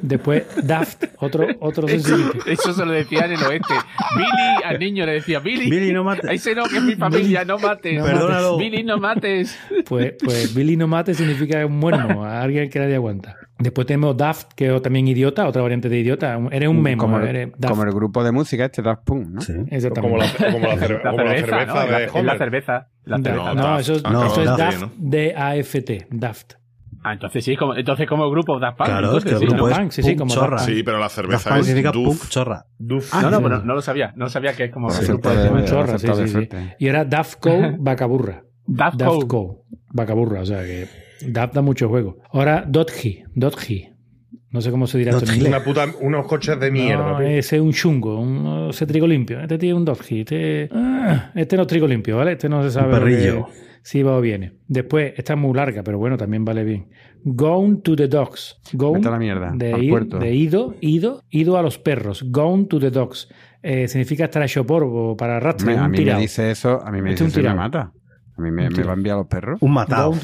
Después, 0.00 0.44
Daft, 0.64 1.04
otro, 1.18 1.46
otro 1.60 1.88
sencillito. 1.88 2.32
Eso 2.46 2.72
se 2.72 2.86
lo 2.86 2.92
decía 2.92 3.24
en 3.26 3.32
el 3.32 3.42
oeste. 3.42 3.74
Billy, 4.16 4.62
al 4.64 4.78
niño 4.78 5.04
le 5.04 5.12
decía, 5.14 5.40
Billy. 5.40 5.68
Billy, 5.68 5.92
no 5.92 6.04
mates. 6.04 6.30
Ese 6.30 6.54
no, 6.54 6.64
que 6.64 6.76
es 6.76 6.82
mi 6.82 6.94
familia, 6.94 7.44
no 7.44 7.58
mates. 7.58 7.98
No 7.98 8.04
Perdónalo. 8.04 8.56
Billy, 8.56 8.84
no 8.84 8.98
mates. 8.98 9.58
Pues, 9.86 10.14
pues 10.24 10.54
Billy 10.54 10.76
no 10.76 10.86
mates 10.86 11.16
significa 11.16 11.66
un 11.66 11.78
muermo, 11.78 12.24
a 12.24 12.40
alguien 12.40 12.70
que 12.70 12.78
nadie 12.78 12.94
aguanta. 12.94 13.36
Después 13.58 13.88
tenemos 13.88 14.16
Daft, 14.16 14.52
que 14.54 14.72
es 14.74 14.82
también 14.82 15.08
idiota, 15.08 15.48
otra 15.48 15.62
variante 15.62 15.88
de 15.88 15.98
idiota. 15.98 16.38
Eres 16.52 16.68
un 16.68 16.80
memo, 16.80 17.02
como, 17.02 17.18
eres 17.18 17.47
Daft. 17.56 17.70
como 17.70 17.84
el 17.84 17.92
grupo 17.92 18.22
de 18.24 18.32
música 18.32 18.64
este 18.66 18.82
Daft 18.82 19.04
Punk, 19.04 19.28
¿no? 19.28 19.40
Sí. 19.40 19.52
Exactamente. 19.70 20.00
Como 20.00 20.16
la, 20.16 20.52
como 20.52 20.66
la, 20.66 20.74
cerve- 20.76 21.02
La 21.04 21.10
como 21.10 21.22
la 21.24 21.30
cerveza, 21.30 21.46
cerveza 21.58 21.74
¿no? 21.74 21.80
de 21.86 21.90
La- 21.90 22.02
es 22.04 22.12
la 22.14 22.20
Homer. 22.20 22.38
cerveza. 22.38 22.88
La 23.04 23.16
Da- 23.18 23.22
cerveza. 23.24 23.54
no, 23.54 23.62
Daft. 23.62 23.80
eso, 23.80 23.92
es- 23.94 24.02
Ah, 24.04 24.24
eso 24.26 24.40
es 24.40 24.46
Daft, 24.46 24.58
Daft, 24.58 24.80
¿no? 24.80 24.90
D-A-F-T, 24.98 26.06
Daft. 26.10 26.52
Ah, 27.04 27.12
entonces 27.12 27.44
sí, 27.44 27.56
como, 27.56 27.76
entonces 27.76 28.08
como 28.08 28.28
grupo 28.30 28.58
Daft 28.58 28.76
Punk. 28.78 28.88
Claro, 28.88 29.16
es 29.18 29.24
que 29.24 29.30
entonces, 29.30 29.32
el 29.32 29.38
sí, 29.38 29.46
grupo 29.46 29.68
¿no? 29.68 29.72
es 29.72 29.78
Punk, 29.78 29.90
sí, 29.92 30.02
sí, 30.02 30.08
Punk 30.10 30.18
como 30.18 30.34
chorra. 30.34 30.56
Daft 30.56 30.68
Sí, 30.68 30.82
pero 30.82 30.96
la 30.98 31.04
Daft 31.04 31.14
cerveza 31.14 31.50
Punk 31.50 31.60
es 31.60 31.66
significa 31.66 31.92
Duf. 31.92 32.18
punk 32.18 32.28
chorra. 32.30 32.66
Duf. 32.78 33.14
No, 33.14 33.30
no, 33.30 33.36
sí. 33.36 33.42
pero 33.44 33.58
no 33.64 33.74
lo 33.74 33.82
sabía. 33.82 34.12
No 34.16 34.28
sabía 34.28 34.52
que 34.54 34.64
es 34.64 34.72
como 34.72 34.88
grupo 34.88 35.30
de- 35.30 35.50
de- 35.50 35.64
chorra, 35.64 35.98
sí, 35.98 36.08
sí, 36.12 36.28
sí. 36.28 36.48
Y 36.80 36.88
era 36.88 37.04
Daft 37.04 37.38
Co, 37.40 37.50
vacaburra. 37.78 38.42
Daft 38.66 38.96
Daft. 38.98 39.26
Co, 39.28 39.64
vacaburra. 39.92 40.40
O 40.40 40.44
sea 40.46 40.62
que 40.64 40.88
Daft 41.26 41.54
da 41.54 41.62
mucho 41.62 41.88
juego. 41.88 42.18
Ahora, 42.32 42.64
Dotji, 42.66 43.22
Dotji. 43.34 43.88
No 44.50 44.60
sé 44.62 44.70
cómo 44.70 44.86
se 44.86 44.96
dirá 44.98 45.10
esto 45.12 45.26
en 45.26 45.34
inglés. 45.36 45.48
Una 45.50 45.62
puta, 45.62 45.86
unos 46.00 46.26
coches 46.26 46.58
de 46.58 46.70
mierda. 46.70 47.12
No, 47.12 47.20
ese 47.20 47.56
es 47.56 47.62
un 47.62 47.72
chungo, 47.72 48.18
un, 48.18 48.68
ese 48.70 48.86
trigo 48.86 49.06
limpio. 49.06 49.40
Este 49.40 49.58
tiene 49.58 49.74
un 49.74 49.84
dodgy. 49.84 50.20
Este, 50.20 50.68
ah, 50.72 51.30
este 51.34 51.56
no 51.56 51.62
es 51.62 51.68
trigo 51.68 51.86
limpio, 51.86 52.16
¿vale? 52.16 52.32
Este 52.32 52.48
no 52.48 52.62
se 52.62 52.70
sabe. 52.70 52.92
perrillo. 52.92 53.46
si 53.82 54.02
va 54.02 54.16
o 54.16 54.20
viene. 54.20 54.54
Después, 54.66 55.12
esta 55.16 55.34
es 55.34 55.38
muy 55.38 55.54
larga, 55.54 55.82
pero 55.82 55.98
bueno, 55.98 56.16
también 56.16 56.44
vale 56.44 56.64
bien. 56.64 56.88
Gone 57.24 57.78
to 57.82 57.94
the 57.94 58.08
dogs. 58.08 58.58
Gone 58.72 59.02
la 59.02 59.18
mierda, 59.18 59.52
de, 59.54 59.72
ir- 59.78 60.08
de 60.18 60.34
ido, 60.34 60.74
ido, 60.80 61.24
ido 61.30 61.58
a 61.58 61.62
los 61.62 61.78
perros. 61.78 62.24
Gone 62.28 62.64
to 62.66 62.78
the 62.78 62.90
dogs. 62.90 63.28
Eh, 63.62 63.86
significa 63.88 64.24
estar 64.24 64.42
hecho 64.42 64.64
polvo 64.64 65.16
para 65.16 65.36
arrastre. 65.38 65.66
Me- 65.74 65.78
a 65.78 65.88
mí 65.88 65.96
tirado. 65.96 66.18
me 66.18 66.22
dice 66.22 66.50
eso, 66.50 66.80
a 66.82 66.90
mí 66.90 67.02
me 67.02 67.10
Este 67.10 67.24
dice 67.24 67.40
un 67.40 67.44
eso 67.46 67.54
me 67.54 67.60
mata. 67.62 67.92
A 68.38 68.40
mí 68.40 68.50
me, 68.52 68.70
me 68.70 68.82
va 68.84 68.90
a 68.92 68.94
enviar 68.94 69.14
a 69.14 69.18
los 69.18 69.26
perros. 69.26 69.58
Un 69.60 69.72
matado. 69.72 70.10
Un 70.10 70.16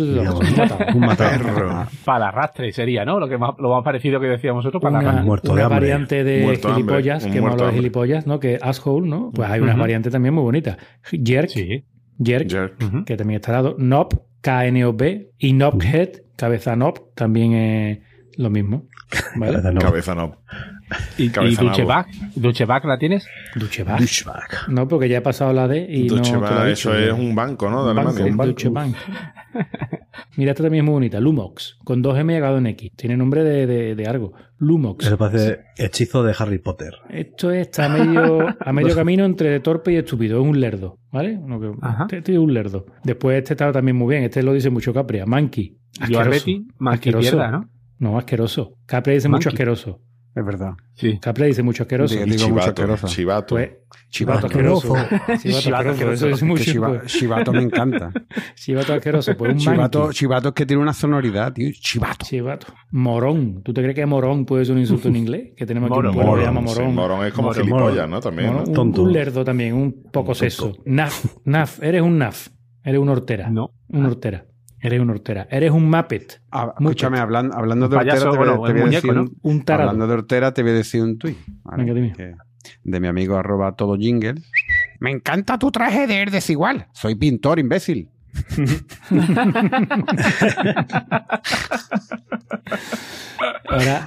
matado. 0.56 0.78
Un 0.94 1.00
matado. 1.00 1.86
Para 2.04 2.28
arrastre 2.28 2.72
sería, 2.72 3.04
¿no? 3.04 3.18
Lo 3.18 3.28
que 3.28 3.36
más, 3.38 3.50
lo 3.58 3.70
más 3.74 3.82
parecido 3.82 4.20
que 4.20 4.26
decíamos 4.28 4.64
nosotros 4.64 4.80
para 4.80 4.98
una, 4.98 5.08
arrastre. 5.08 5.26
Muerto 5.26 5.48
de 5.48 5.54
una 5.54 5.62
hambre. 5.64 5.80
variante 5.80 6.24
de 6.24 6.42
Muerto 6.42 6.68
de 6.68 6.74
hambre. 6.74 6.84
gilipollas, 6.94 7.26
que 7.26 7.38
hemos 7.38 7.56
de 7.56 7.66
de 7.66 7.72
gilipollas, 7.72 8.26
¿no? 8.26 8.38
Que 8.40 8.58
asshole, 8.62 9.08
¿no? 9.08 9.30
Pues 9.34 9.50
hay 9.50 9.60
unas 9.60 9.74
Ujú. 9.74 9.80
variantes 9.80 10.12
también 10.12 10.32
muy 10.34 10.44
bonitas. 10.44 10.76
Jerk, 11.10 11.48
Sí. 11.48 11.84
jerk, 12.22 13.04
que 13.04 13.16
también 13.16 13.40
está 13.40 13.52
dado. 13.52 13.74
Knob, 13.76 14.08
K-N-O-B, 14.40 15.30
y 15.38 15.52
knobhead, 15.52 16.10
cabeza 16.36 16.74
knob, 16.76 17.12
también 17.14 17.52
es 17.54 17.98
lo 18.36 18.50
mismo. 18.50 18.86
¿Vale? 19.36 19.52
Cabeza 19.54 19.72
no. 19.72 19.80
Cabeza 19.80 20.14
no. 20.14 20.36
¿Y, 21.18 21.24
y 21.24 21.28
Cabeza 21.30 21.62
nabo. 21.62 21.70
Ducheback? 21.76 22.08
¿Ducheback 22.36 22.84
la 22.84 22.98
tienes? 22.98 23.26
Duchebank. 23.56 24.00
Douchebag. 24.00 24.48
No, 24.68 24.86
porque 24.88 25.08
ya 25.08 25.18
he 25.18 25.20
pasado 25.22 25.52
la 25.52 25.66
D 25.68 25.86
y 25.88 26.08
Deutsche 26.08 26.32
no 26.32 26.42
te 26.42 26.54
lo 26.54 26.66
eso 26.66 26.94
es 26.94 27.12
un 27.12 27.34
banco, 27.34 27.70
¿no? 27.70 27.84
De 27.84 27.90
Un 27.90 27.96
banco, 27.96 28.10
Alemania. 28.10 28.32
un 28.42 28.46
Deutsche 28.48 28.68
Bank. 28.68 28.94
Mira, 30.36 30.50
esta 30.52 30.62
también 30.64 30.84
es 30.84 30.86
muy 30.86 30.94
bonita. 30.94 31.20
Lumox, 31.20 31.78
con 31.84 32.02
dos 32.02 32.18
M 32.18 32.32
y 32.32 32.36
acabado 32.36 32.58
en 32.58 32.66
X. 32.68 32.92
Tiene 32.96 33.16
nombre 33.16 33.44
de, 33.44 33.66
de, 33.66 33.94
de 33.94 34.06
algo. 34.06 34.32
Lumox. 34.58 35.06
Eso 35.06 35.16
parece 35.18 35.60
hechizo 35.76 36.22
de 36.24 36.34
Harry 36.38 36.58
Potter. 36.58 36.92
Esto 37.08 37.50
está 37.50 37.86
a 37.86 37.88
medio, 37.88 38.46
a 38.58 38.72
medio 38.72 38.94
camino 38.96 39.24
entre 39.24 39.60
torpe 39.60 39.92
y 39.92 39.96
estúpido. 39.96 40.40
Es 40.40 40.46
un 40.46 40.60
lerdo, 40.60 40.98
¿vale? 41.12 41.36
Uno 41.40 41.60
que-. 41.60 41.72
Este, 42.02 42.18
este 42.18 42.32
es 42.32 42.38
un 42.38 42.52
lerdo. 42.52 42.86
Después 43.04 43.38
este 43.38 43.54
está 43.54 43.72
también 43.72 43.96
muy 43.96 44.08
bien. 44.12 44.24
Este 44.24 44.42
lo 44.42 44.52
dice 44.52 44.70
mucho 44.70 44.92
Capria. 44.92 45.24
Monkey. 45.26 45.78
Yo 46.08 46.18
Asqueroso. 46.20 46.30
Betty, 46.30 46.66
más 46.78 46.98
que 47.00 47.10
Asqueroso. 47.10 47.36
mierda, 47.36 47.50
¿no? 47.52 47.70
No, 47.98 48.18
asqueroso. 48.18 48.76
Capria 48.86 49.14
dice 49.14 49.28
mucho 49.28 49.48
asqueroso. 49.50 50.00
Es 50.36 50.44
verdad. 50.44 50.72
Sí. 50.94 51.16
Capria 51.20 51.46
dice 51.46 51.62
mucho 51.62 51.84
asqueroso. 51.84 52.12
Digo, 52.14 52.26
digo 52.26 52.36
chivato. 52.46 52.68
asqueroso. 52.70 53.06
Chivato. 53.06 53.54
Pues, 53.54 53.70
chivato 54.10 54.46
asqueroso. 54.48 54.94
Chivato 55.40 55.60
Chivato 55.60 55.88
asqueroso. 55.90 56.12
Eso 56.12 56.28
es 56.28 56.38
Que 56.40 56.44
mucho. 56.44 56.64
Chiva- 56.64 56.98
pues. 56.98 57.12
Chivato 57.12 57.52
me 57.52 57.62
encanta. 57.62 58.10
Chivato 58.56 58.94
asqueroso. 58.94 59.36
Pues 59.36 59.52
un 59.52 59.58
Chivato, 59.58 60.12
chivato 60.12 60.48
es 60.48 60.54
que 60.54 60.66
tiene 60.66 60.82
una 60.82 60.92
sonoridad, 60.92 61.52
tío. 61.52 61.70
Chivato. 61.72 62.26
Chivato. 62.26 62.66
Morón. 62.90 63.62
¿Tú 63.62 63.72
te 63.72 63.80
crees 63.80 63.94
que 63.94 64.06
morón 64.06 64.44
puede 64.44 64.64
ser 64.64 64.74
un 64.74 64.80
insulto 64.80 65.06
en 65.06 65.14
inglés? 65.16 65.52
Que 65.56 65.66
tenemos 65.66 65.88
aquí 65.88 65.94
Morón. 65.98 66.10
un 66.10 66.16
pueblo 66.16 66.34
que 66.34 66.40
se 66.40 66.46
llama 66.46 66.60
sí, 66.66 66.66
morón. 66.80 66.94
morón 66.96 67.26
es 67.26 67.32
como 67.32 67.48
Morón. 67.48 67.62
gilipollas, 67.64 68.08
¿no? 68.08 68.20
También. 68.20 68.48
Morón, 68.48 68.64
¿no? 68.64 68.68
un, 68.70 68.74
Tonto. 68.74 69.02
un 69.04 69.12
lerdo 69.12 69.44
también, 69.44 69.74
un 69.74 70.02
poco 70.10 70.34
seso. 70.34 70.72
Naf, 70.84 71.24
naf, 71.44 71.80
eres 71.80 72.02
un 72.02 72.18
naf. 72.18 72.48
Eres 72.82 73.00
una 73.00 73.12
hortera. 73.12 73.50
No. 73.50 73.70
Una 73.88 74.08
hortera. 74.08 74.46
Eres 74.84 75.00
una 75.00 75.12
hortera. 75.14 75.48
Eres 75.50 75.70
un 75.70 75.88
Muppet. 75.90 76.42
Ah, 76.50 76.74
Mucho. 76.78 77.06
escúchame, 77.06 77.18
hablan- 77.18 77.50
hablando 77.54 77.88
de 77.88 77.96
hortera, 77.96 78.18
te 78.18 78.26
voy, 78.28 78.36
bueno, 78.36 78.62
te 78.62 78.70
el 78.72 78.78
voy 78.82 78.82
a 78.82 78.90
decir 78.90 79.14
¿no? 79.14 79.22
un- 79.22 79.36
Un 79.42 79.62
tarado. 79.64 79.88
Hablando 79.90 80.06
de 80.08 80.12
hortera, 80.20 80.52
te 80.52 80.62
voy 80.62 80.72
a 80.72 80.74
decir 80.74 81.02
un 81.02 81.16
tuit. 81.16 81.38
¿vale? 81.62 81.84
Venga, 81.84 81.94
dime. 81.94 82.12
Que- 82.14 82.34
de 82.82 83.00
mi 83.00 83.08
amigo 83.08 83.36
arroba 83.36 83.74
todo 83.76 83.96
jingle. 83.96 84.34
Me 85.00 85.10
encanta 85.10 85.58
tu 85.58 85.70
traje 85.70 86.06
de 86.06 86.16
Air 86.16 86.30
desigual. 86.30 86.86
Soy 86.92 87.14
pintor, 87.14 87.58
imbécil. 87.58 88.10
Ahora, 93.68 94.06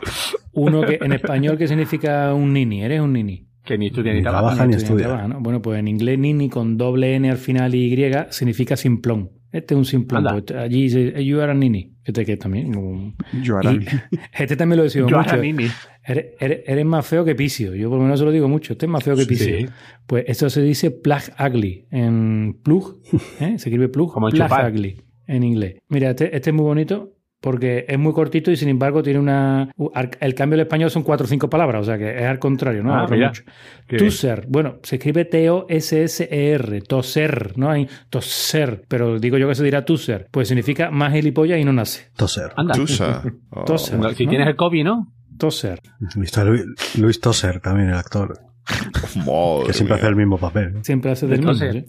uno 0.53 0.81
que 0.81 0.99
en 1.01 1.11
español, 1.13 1.57
¿qué 1.57 1.67
significa 1.67 2.33
un 2.33 2.53
nini? 2.53 2.83
Eres 2.83 3.01
un 3.01 3.13
nini. 3.13 3.45
Que 3.63 3.77
ni 3.77 3.87
estudia 3.87 4.13
Ni 4.13 4.19
ni 4.19 4.23
trabaja. 4.23 4.45
trabaja 4.55 4.65
ni 4.67 4.73
Estudia, 4.75 4.85
estudia. 4.87 5.05
trabaja, 5.07 5.27
¿no? 5.27 5.39
Bueno, 5.41 5.61
pues 5.61 5.79
en 5.79 5.87
inglés 5.89 6.17
nini 6.17 6.49
con 6.49 6.77
doble 6.77 7.15
N 7.15 7.29
al 7.29 7.37
final 7.37 7.75
y 7.75 7.93
Y 7.93 8.11
significa 8.29 8.77
simplón. 8.77 9.31
Este 9.51 9.73
es 9.79 9.93
un 9.93 10.05
pues, 10.05 10.51
allí 10.57 10.83
dice, 10.83 11.23
you 11.23 11.39
are 11.39 11.51
a 11.51 11.55
nini. 11.55 11.93
Este 12.03 12.25
que 12.25 12.37
también. 12.37 12.75
un- 12.75 13.15
Yo 13.43 13.55
ahora- 13.55 13.73
y- 13.73 13.85
este 14.37 14.55
también 14.55 14.77
lo 14.77 14.83
decimos 14.83 15.09
Yo 15.09 15.17
mucho. 15.17 15.35
Eres, 16.05 16.25
eres- 16.39 16.61
eres 16.67 16.85
más 16.85 17.05
feo 17.05 17.23
que 17.25 17.35
Pisio. 17.35 17.73
Yo 17.75 17.89
por 17.89 17.97
lo 17.97 18.03
menos 18.03 18.19
se 18.19 18.25
lo 18.25 18.31
digo 18.31 18.47
mucho. 18.47 18.73
Este 18.73 18.85
es 18.85 18.91
más 18.91 19.03
feo 19.03 19.15
que 19.15 19.25
Pisio. 19.25 19.57
Sí. 19.57 19.65
Pues 20.05 20.25
esto 20.27 20.49
se 20.49 20.61
dice 20.61 20.91
plug 20.91 21.21
ugly 21.39 21.85
en 21.91 22.57
plug. 22.63 23.01
¿eh? 23.39 23.57
Se 23.57 23.69
escribe 23.69 23.89
plug. 23.89 24.11
Como 24.13 24.29
plug 24.29 24.47
ugly 24.69 25.01
en 25.27 25.43
inglés. 25.43 25.75
Mira, 25.89 26.09
este, 26.11 26.35
este 26.35 26.49
es 26.49 26.53
muy 26.55 26.63
bonito 26.65 27.13
porque 27.39 27.85
es 27.87 27.99
muy 27.99 28.13
cortito 28.13 28.51
y 28.51 28.57
sin 28.57 28.69
embargo 28.69 29.03
tiene 29.03 29.19
una... 29.19 29.71
El 30.19 30.35
cambio 30.35 30.57
del 30.57 30.65
español 30.65 30.89
son 30.89 31.03
cuatro 31.03 31.25
o 31.25 31.27
cinco 31.27 31.49
palabras. 31.49 31.81
O 31.81 31.85
sea 31.85 31.97
que 31.97 32.17
es 32.17 32.23
al 32.25 32.39
contrario, 32.39 32.83
¿no? 32.83 32.93
Ah, 32.95 33.07
mira. 33.09 33.31
bien. 33.87 34.03
Toser. 34.03 34.45
Bueno, 34.47 34.79
se 34.83 34.95
escribe 34.95 35.25
T-O-S-S-E-R. 35.25 36.81
Toser. 36.81 37.57
No 37.57 37.69
hay 37.69 37.87
toser. 38.09 38.83
Pero 38.87 39.19
digo 39.19 39.37
yo 39.37 39.47
que 39.47 39.55
se 39.55 39.63
dirá 39.63 39.85
toser. 39.85 40.27
Pues 40.31 40.47
significa 40.47 40.89
más 40.89 41.13
gilipollas 41.13 41.59
y 41.59 41.63
no 41.63 41.73
nace. 41.73 42.09
Toser. 42.15 42.51
Anda. 42.55 42.73
Tusa. 42.73 43.23
Oh. 43.49 43.63
Toser. 43.63 43.97
Si 44.15 44.25
¿no? 44.25 44.29
tienes 44.29 44.47
el 44.47 44.55
COVID, 44.55 44.83
¿no? 44.83 45.13
Toser. 45.37 45.79
Luis 46.95 47.19
Toser 47.21 47.59
también, 47.59 47.89
el 47.89 47.95
actor. 47.95 48.46
Madre 49.25 49.67
Que 49.67 49.73
siempre 49.73 49.95
mía. 49.95 49.95
hace 49.95 50.07
el 50.07 50.15
mismo 50.15 50.37
papel. 50.37 50.75
¿eh? 50.75 50.79
Siempre 50.83 51.11
hace 51.11 51.27
del 51.27 51.39
mismo. 51.39 51.53
¿sí? 51.53 51.83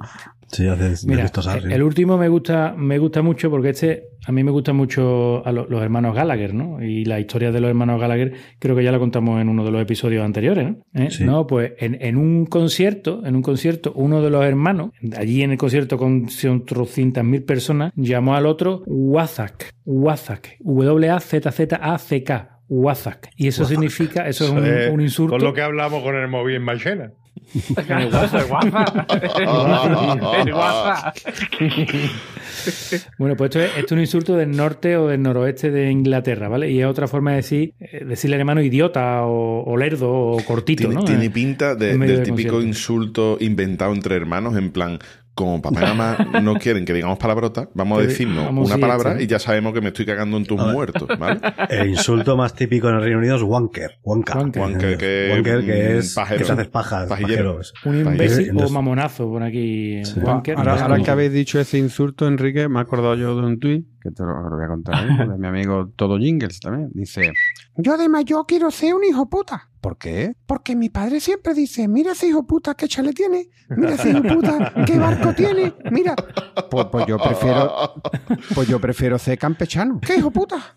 Sí, 0.51 0.67
hace 0.67 0.83
de 0.91 0.97
Mira, 1.05 1.31
el 1.71 1.83
último 1.83 2.17
me 2.17 2.29
gusta, 2.29 2.75
me 2.75 2.99
gusta 2.99 3.21
mucho 3.21 3.51
porque 3.51 3.69
este, 3.71 4.05
a 4.27 4.33
mí 4.33 4.43
me 4.43 4.51
gusta 4.51 4.73
mucho 4.73 5.47
a 5.47 5.53
lo- 5.53 5.67
los 5.69 5.83
hermanos 5.83 6.15
Gallagher, 6.15 6.55
¿no? 6.55 6.83
Y 6.83 7.05
la 7.05 7.21
historia 7.21 7.53
de 7.53 7.61
los 7.61 7.69
hermanos 7.69 8.01
Gallagher 8.01 8.33
creo 8.59 8.75
que 8.75 8.83
ya 8.83 8.91
la 8.91 8.99
contamos 8.99 9.43
en 9.43 9.51
uno 9.51 9.63
de 9.63 9.71
los 9.73 9.83
episodios 9.83 10.25
anteriores, 10.25 10.71
¿no? 10.71 10.79
¿Eh? 10.95 11.11
Sí. 11.11 11.25
No, 11.25 11.47
pues 11.47 11.73
en, 11.79 11.99
en 12.01 12.17
un 12.17 12.47
concierto, 12.47 13.27
en 13.27 13.37
un 13.37 13.43
concierto, 13.43 13.93
uno 13.95 14.23
de 14.23 14.31
los 14.31 14.43
hermanos, 14.43 14.93
allí 15.19 15.43
en 15.43 15.51
el 15.51 15.59
concierto 15.59 15.99
con 15.99 16.29
cientos 16.31 16.95
mil 17.25 17.43
personas, 17.43 17.93
llamó 17.95 18.35
al 18.35 18.47
otro 18.47 18.83
Wazak, 18.87 19.75
Wazak, 19.85 20.57
W-A-Z-Z-A-C-K. 20.61 22.58
Wazak. 22.69 23.31
Y 23.37 23.49
eso 23.49 23.65
significa, 23.65 24.29
eso 24.29 24.45
es 24.45 24.51
un, 24.51 24.93
un 24.95 25.01
insulto. 25.01 25.33
Con 25.33 25.43
lo 25.45 25.55
que 25.55 25.63
hablamos 25.63 26.03
con 26.03 26.15
el 26.17 26.29
móvil 26.29 26.57
en 26.57 26.63
Marchena. 26.63 27.13
El 27.89 28.11
guasa, 28.11 28.41
el 30.45 30.53
guasa. 30.53 31.13
Bueno, 33.19 33.37
pues 33.37 33.49
esto 33.51 33.61
es, 33.61 33.71
esto 33.77 33.87
es 33.87 33.93
un 33.93 34.01
insulto 34.01 34.37
del 34.37 34.51
norte 34.57 34.97
o 34.97 35.07
del 35.07 35.23
noroeste 35.23 35.71
de 35.71 35.91
Inglaterra, 35.91 36.49
¿vale? 36.49 36.71
Y 36.71 36.81
es 36.81 36.87
otra 36.87 37.07
forma 37.07 37.31
de 37.31 37.37
decir, 37.37 37.75
eh, 37.81 38.05
decirle 38.05 38.37
al 38.37 38.41
hermano 38.41 38.63
idiota 38.63 39.23
o, 39.25 39.63
o 39.65 39.77
lerdo 39.77 40.11
o 40.13 40.45
cortito, 40.45 40.81
Tiene, 40.83 40.95
¿no? 40.97 41.05
tiene 41.05 41.27
Eh, 41.27 41.31
pinta 41.31 41.75
de- 41.75 41.97
del 41.97 42.23
típico 42.23 42.55
concierto. 42.55 42.63
insulto 42.63 43.37
inventado 43.41 43.93
entre 43.95 44.17
hermanos, 44.17 44.57
en 44.57 44.71
plan, 44.71 44.99
como 45.39 45.63
papá 45.63 45.81
y 45.81 45.87
mamá 45.87 46.41
no 46.43 46.55
quieren 46.59 46.85
que 46.85 46.93
digamos 46.93 47.19
palabrotas, 47.19 47.69
vamos 47.75 47.99
a 48.01 48.03
decirnos 48.03 48.51
una 48.53 48.77
palabra 48.79 49.23
y 49.23 49.27
ya 49.27 49.39
sabemos 49.39 49.73
que 49.73 49.81
me 49.81 49.89
estoy 49.89 50.05
cagando 50.05 50.37
en 50.37 50.45
tus 50.45 50.61
muertos, 50.61 51.09
¿vale? 51.19 51.41
El 51.71 51.91
insulto 51.91 52.37
más 52.37 52.55
típico 52.55 52.89
en 52.89 52.97
el 52.97 53.03
Reino 53.03 53.19
Unido 53.19 53.37
es 53.37 53.43
wanker. 53.43 53.99
Wanker. 54.03 54.37
Wanker. 54.37 54.63
Wanker, 54.63 54.97
que- 54.99 55.31
Wanker, 55.33 55.65
que 55.65 55.99
es 55.99 56.15
pajero. 56.15 56.39
que 56.41 56.45
te 56.47 56.53
haces 56.53 56.69
pajas. 56.69 57.09
Pajeros. 57.09 57.73
Un 57.85 57.99
imbécil 58.01 58.51
o 58.61 58.69
mamonazo 58.69 59.29
por 59.29 59.43
aquí. 59.43 60.05
Sí. 60.05 60.21
Wanker. 60.21 60.57
Ahora, 60.59 60.75
No, 60.77 60.81
ahora 60.83 60.99
no. 60.99 61.05
que 61.05 61.11
habéis 61.11 61.33
dicho 61.33 61.61
ese 61.61 61.79
insulto, 61.79 62.27
Enrique, 62.27 62.69
me 62.69 62.79
he 62.79 62.83
acordado 62.83 63.15
yo 63.15 63.37
de 63.41 63.47
un 63.47 63.59
tuit, 63.61 63.87
que 64.03 64.11
te 64.11 64.23
lo, 64.23 64.29
lo 64.49 64.57
voy 64.57 64.65
a 64.65 64.69
contar 64.69 65.07
mismo, 65.07 65.27
de 65.33 65.39
mi 65.39 65.47
amigo 65.47 65.93
Todo 65.97 66.19
Jingles 66.19 66.61
también. 66.61 66.91
Dice, 66.95 67.33
yo 67.77 67.97
de 67.97 68.09
mayor 68.09 68.45
quiero 68.47 68.71
ser 68.71 68.95
un 68.95 69.05
hijo 69.05 69.29
puta. 69.29 69.68
¿Por 69.81 69.97
qué? 69.97 70.33
Porque 70.47 70.75
mi 70.75 70.89
padre 70.89 71.21
siempre 71.21 71.55
dice, 71.55 71.87
mira 71.87 72.13
ese 72.13 72.27
hijo 72.29 72.47
puta 72.47 72.75
qué 72.75 72.89
chale 72.89 73.13
tiene, 73.13 73.49
mira 73.69 73.95
ese 73.95 74.11
hijo 74.11 74.23
puta 74.23 74.73
qué 74.85 74.99
barco 74.99 75.33
tiene, 75.35 75.73
mira. 75.91 76.17
Pues, 76.71 76.87
pues 76.91 77.07
yo 77.07 77.17
prefiero, 77.19 77.95
pues 78.55 78.69
yo 78.69 78.81
prefiero 78.81 79.19
ser 79.19 79.39
campechano. 79.39 80.01
¿Qué 80.01 80.17
hijo 80.17 80.31
puta? 80.33 80.75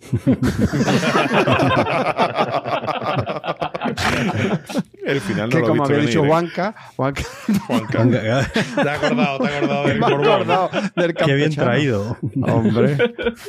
El 5.03 5.19
final 5.21 5.49
no 5.49 5.55
que 5.55 5.59
lo 5.59 5.65
he 5.65 5.67
como 5.69 5.83
había 5.85 5.97
dicho 5.99 6.23
¿eh? 6.23 6.27
Juanca, 6.27 6.75
Juanca 6.95 7.23
Juanca. 7.67 8.09
Te 8.09 8.29
has 8.29 9.03
acordado, 9.03 9.39
te 9.39 9.47
has 9.47 9.55
acordado 9.57 9.87
del 9.87 10.03
acordado 10.03 10.69
del 10.95 11.13
Qué 11.13 11.33
bien 11.33 11.53
campechano. 11.53 11.65
traído. 11.71 12.17
Hombre. 12.43 12.97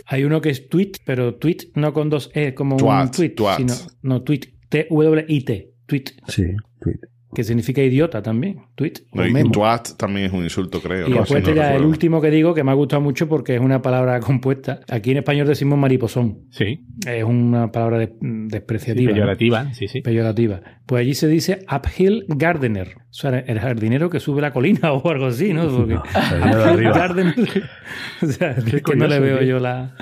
Hay 0.06 0.24
uno 0.24 0.40
que 0.40 0.50
es 0.50 0.68
tweet, 0.68 0.92
pero 1.04 1.34
tweet 1.34 1.70
no 1.74 1.92
con 1.92 2.08
dos 2.10 2.30
E, 2.34 2.54
como 2.54 2.76
un 2.76 3.10
tweet, 3.10 3.30
twat. 3.30 3.58
sino 3.58 3.74
no 4.02 4.22
tweet, 4.22 4.40
T-W-I-T, 4.72 5.70
tweet, 5.86 6.04
Sí, 6.28 6.44
tweet. 6.80 6.96
que 7.34 7.44
significa 7.44 7.82
idiota 7.82 8.22
también, 8.22 8.62
tweet 8.74 8.92
No, 9.12 9.26
y 9.26 9.50
twat 9.50 9.96
también 9.98 10.26
es 10.26 10.32
un 10.32 10.42
insulto, 10.44 10.80
creo. 10.80 11.06
Y 11.06 11.10
¿no? 11.10 11.18
después 11.20 11.44
Si 11.44 11.50
no 11.50 11.56
ya 11.56 11.74
el 11.74 11.84
último 11.84 12.20
que 12.20 12.30
digo, 12.30 12.54
que 12.54 12.64
me 12.64 12.70
ha 12.70 12.74
gustado 12.74 13.00
mucho 13.02 13.28
porque 13.28 13.54
es 13.54 13.60
una 13.60 13.80
palabra 13.82 14.18
compuesta. 14.20 14.80
Aquí 14.90 15.10
en 15.12 15.18
español 15.18 15.46
decimos 15.46 15.78
mariposón. 15.78 16.46
Sí. 16.50 16.84
Es 17.06 17.24
una 17.24 17.70
palabra 17.70 17.98
de- 17.98 18.12
despreciativa. 18.20 19.10
¿no? 19.10 19.14
Peyorativa, 19.16 19.72
sí, 19.74 19.88
sí. 19.88 20.00
Peyorativa. 20.02 20.60
Pues 20.86 21.00
allí 21.02 21.14
se 21.14 21.28
dice 21.28 21.64
uphill 21.70 22.24
gardener. 22.28 22.88
O 22.98 23.12
sea, 23.14 23.38
el 23.38 23.58
jardinero 23.60 24.08
que 24.10 24.20
sube 24.20 24.40
la 24.42 24.52
colina 24.52 24.92
o 24.92 25.08
algo 25.10 25.26
así, 25.26 25.52
¿no? 25.52 25.68
Porque 25.68 25.96
jardinero 26.12 26.58
de 26.58 26.62
uphill 26.72 26.86
arriba. 26.86 26.98
gardener. 26.98 27.34
o 28.22 28.26
sea, 28.26 28.50
es 28.52 28.82
que 28.82 28.96
no 28.96 29.06
le 29.06 29.20
veo 29.20 29.42
yo 29.42 29.58
la. 29.58 29.94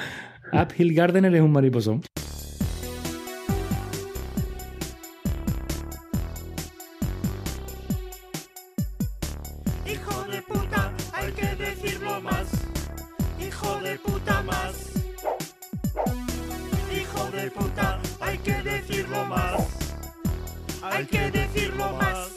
Uphill 0.53 0.95
gardener 0.95 1.35
es 1.35 1.43
un 1.43 1.53
mariposón. 1.53 2.01
Hay 21.01 21.07
que 21.07 21.31
decirlo 21.31 21.97
más. 21.97 22.31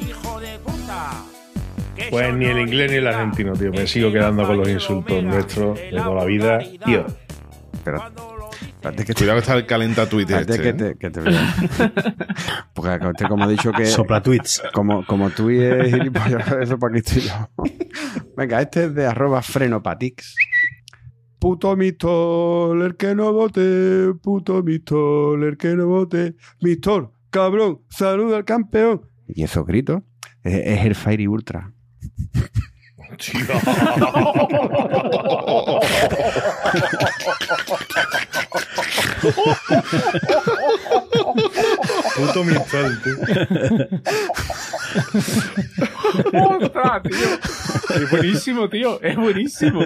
Hijo 0.00 0.38
de 0.38 0.58
puta. 0.60 1.24
Que 1.96 2.06
Pues 2.08 2.32
ni 2.34 2.44
el 2.44 2.60
inglés 2.60 2.88
ni 2.88 2.98
el 2.98 3.06
argentino, 3.08 3.52
tío. 3.54 3.72
Me 3.72 3.84
sigo 3.84 4.12
que 4.12 4.18
quedando 4.18 4.46
con 4.46 4.58
los 4.58 4.68
insultos 4.68 5.24
nuestros 5.24 5.76
de 5.76 5.90
toda 5.90 6.14
la 6.14 6.24
vida. 6.24 6.60
Tío, 6.84 7.04
Espérate, 7.72 8.04
espérate 8.60 9.04
que 9.04 9.12
te, 9.12 9.14
Cuidado 9.14 9.38
que 9.38 9.40
está 9.40 9.54
el 9.56 9.66
calenta 9.66 10.08
Twitter 10.08 10.40
este, 10.42 10.62
que 10.62 10.68
¿eh? 10.68 10.72
te, 10.72 10.94
que 10.98 11.10
te 11.10 11.20
vea. 11.20 11.52
Porque 12.74 13.08
este, 13.08 13.26
como 13.26 13.46
he 13.46 13.50
dicho 13.50 13.72
que... 13.72 13.86
Sopla 13.86 14.22
tweets. 14.22 14.62
Como, 14.72 15.04
como 15.04 15.30
tú 15.30 15.50
y 15.50 15.60
es 15.60 15.92
gilipollas, 15.92 16.46
eso 16.60 16.78
para 16.78 16.92
aquí 16.96 17.00
estoy 17.04 17.22
yo. 17.22 17.50
Venga, 18.36 18.62
este 18.62 18.84
es 18.84 18.94
de 18.94 19.06
arroba 19.06 19.42
frenopatix. 19.42 20.36
Puto 21.40 21.74
Mistol, 21.74 22.82
el 22.82 22.96
que 22.96 23.16
no 23.16 23.32
vote, 23.32 24.12
puto 24.22 24.62
Mistol, 24.62 25.42
el 25.42 25.56
que 25.56 25.74
no 25.74 25.88
vote. 25.88 26.36
Mistol, 26.60 27.14
cabrón, 27.30 27.80
saluda 27.88 28.36
al 28.36 28.44
campeón. 28.44 29.08
Y 29.28 29.44
esos 29.44 29.66
gritos 29.66 30.02
es, 30.42 30.54
es 30.54 30.84
el 30.84 30.94
Fairy 30.94 31.26
Ultra. 31.26 31.72
Puto 42.16 42.44
Mistol, 42.44 43.02
tío. 43.02 43.16
¡Ostras, 46.32 47.02
tío! 47.02 47.96
Es 47.96 48.10
buenísimo, 48.10 48.68
tío. 48.68 49.00
Es 49.02 49.16
buenísimo. 49.16 49.80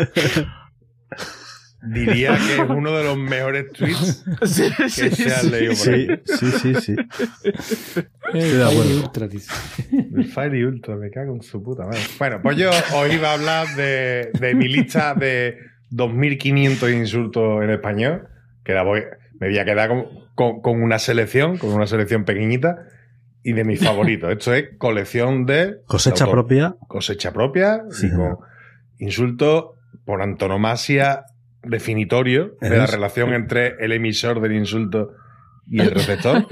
Diría 1.87 2.37
que 2.37 2.63
es 2.63 2.69
uno 2.69 2.97
de 2.97 3.05
los 3.05 3.17
mejores 3.19 3.71
tweets 3.73 4.25
Sí, 4.45 4.71
que 4.79 4.89
sí, 4.89 5.11
se 5.11 5.35
han 5.35 5.41
sí. 5.43 5.51
leído 5.51 5.73
por 5.75 5.95
ahí. 5.95 6.23
Sí, 6.25 6.51
sí, 6.51 6.75
sí, 6.75 6.75
sí. 6.81 6.97
Estoy 8.35 8.41
de 8.59 8.65
acuerdo. 8.65 9.01
Ultra, 9.05 9.29
dice. 9.29 9.53
El 10.17 10.25
Fire 10.27 10.67
Ultra, 10.67 10.97
me 10.97 11.11
cago 11.11 11.35
en 11.35 11.43
su 11.43 11.63
puta 11.63 11.85
madre. 11.85 12.01
Bueno, 12.19 12.41
pues 12.43 12.57
yo 12.57 12.71
os 12.71 13.13
iba 13.13 13.31
a 13.31 13.35
hablar 13.35 13.67
de, 13.77 14.31
de 14.39 14.55
mi 14.55 14.69
lista 14.69 15.15
de 15.15 15.59
2.500 15.93 16.93
insultos 16.97 17.63
en 17.63 17.71
español, 17.71 18.29
que 18.65 18.73
la 18.73 18.83
voy, 18.83 19.03
me 19.39 19.49
voy 19.49 19.59
a 19.59 19.65
quedar 19.65 19.89
con, 19.89 20.07
con- 20.35 20.61
con 20.63 20.83
una 20.83 20.99
selección, 20.99 21.59
con 21.59 21.71
una 21.71 21.87
selección 21.87 22.25
pequeñita, 22.25 22.87
y 23.43 23.53
de 23.53 23.63
mis 23.65 23.79
favoritos. 23.85 24.33
Esto 24.33 24.55
es 24.55 24.71
colección 24.79 25.45
de... 25.47 25.77
Cosecha 25.87 26.25
autor. 26.25 26.39
propia. 26.47 26.77
Cosecha 26.89 27.33
propia, 27.33 27.83
Sí, 27.91 28.07
y 28.07 28.11
con 28.11 28.19
señor. 28.19 28.39
insultos 28.99 29.65
por 30.07 30.23
antonomasia 30.23 31.25
definitorio 31.67 32.57
de 32.61 32.77
la 32.77 32.87
relación 32.87 33.33
entre 33.33 33.77
el 33.81 33.93
emisor 33.93 34.41
del 34.41 34.53
insulto 34.53 35.11
y 35.67 35.81
el 35.81 35.91
receptor, 35.91 36.47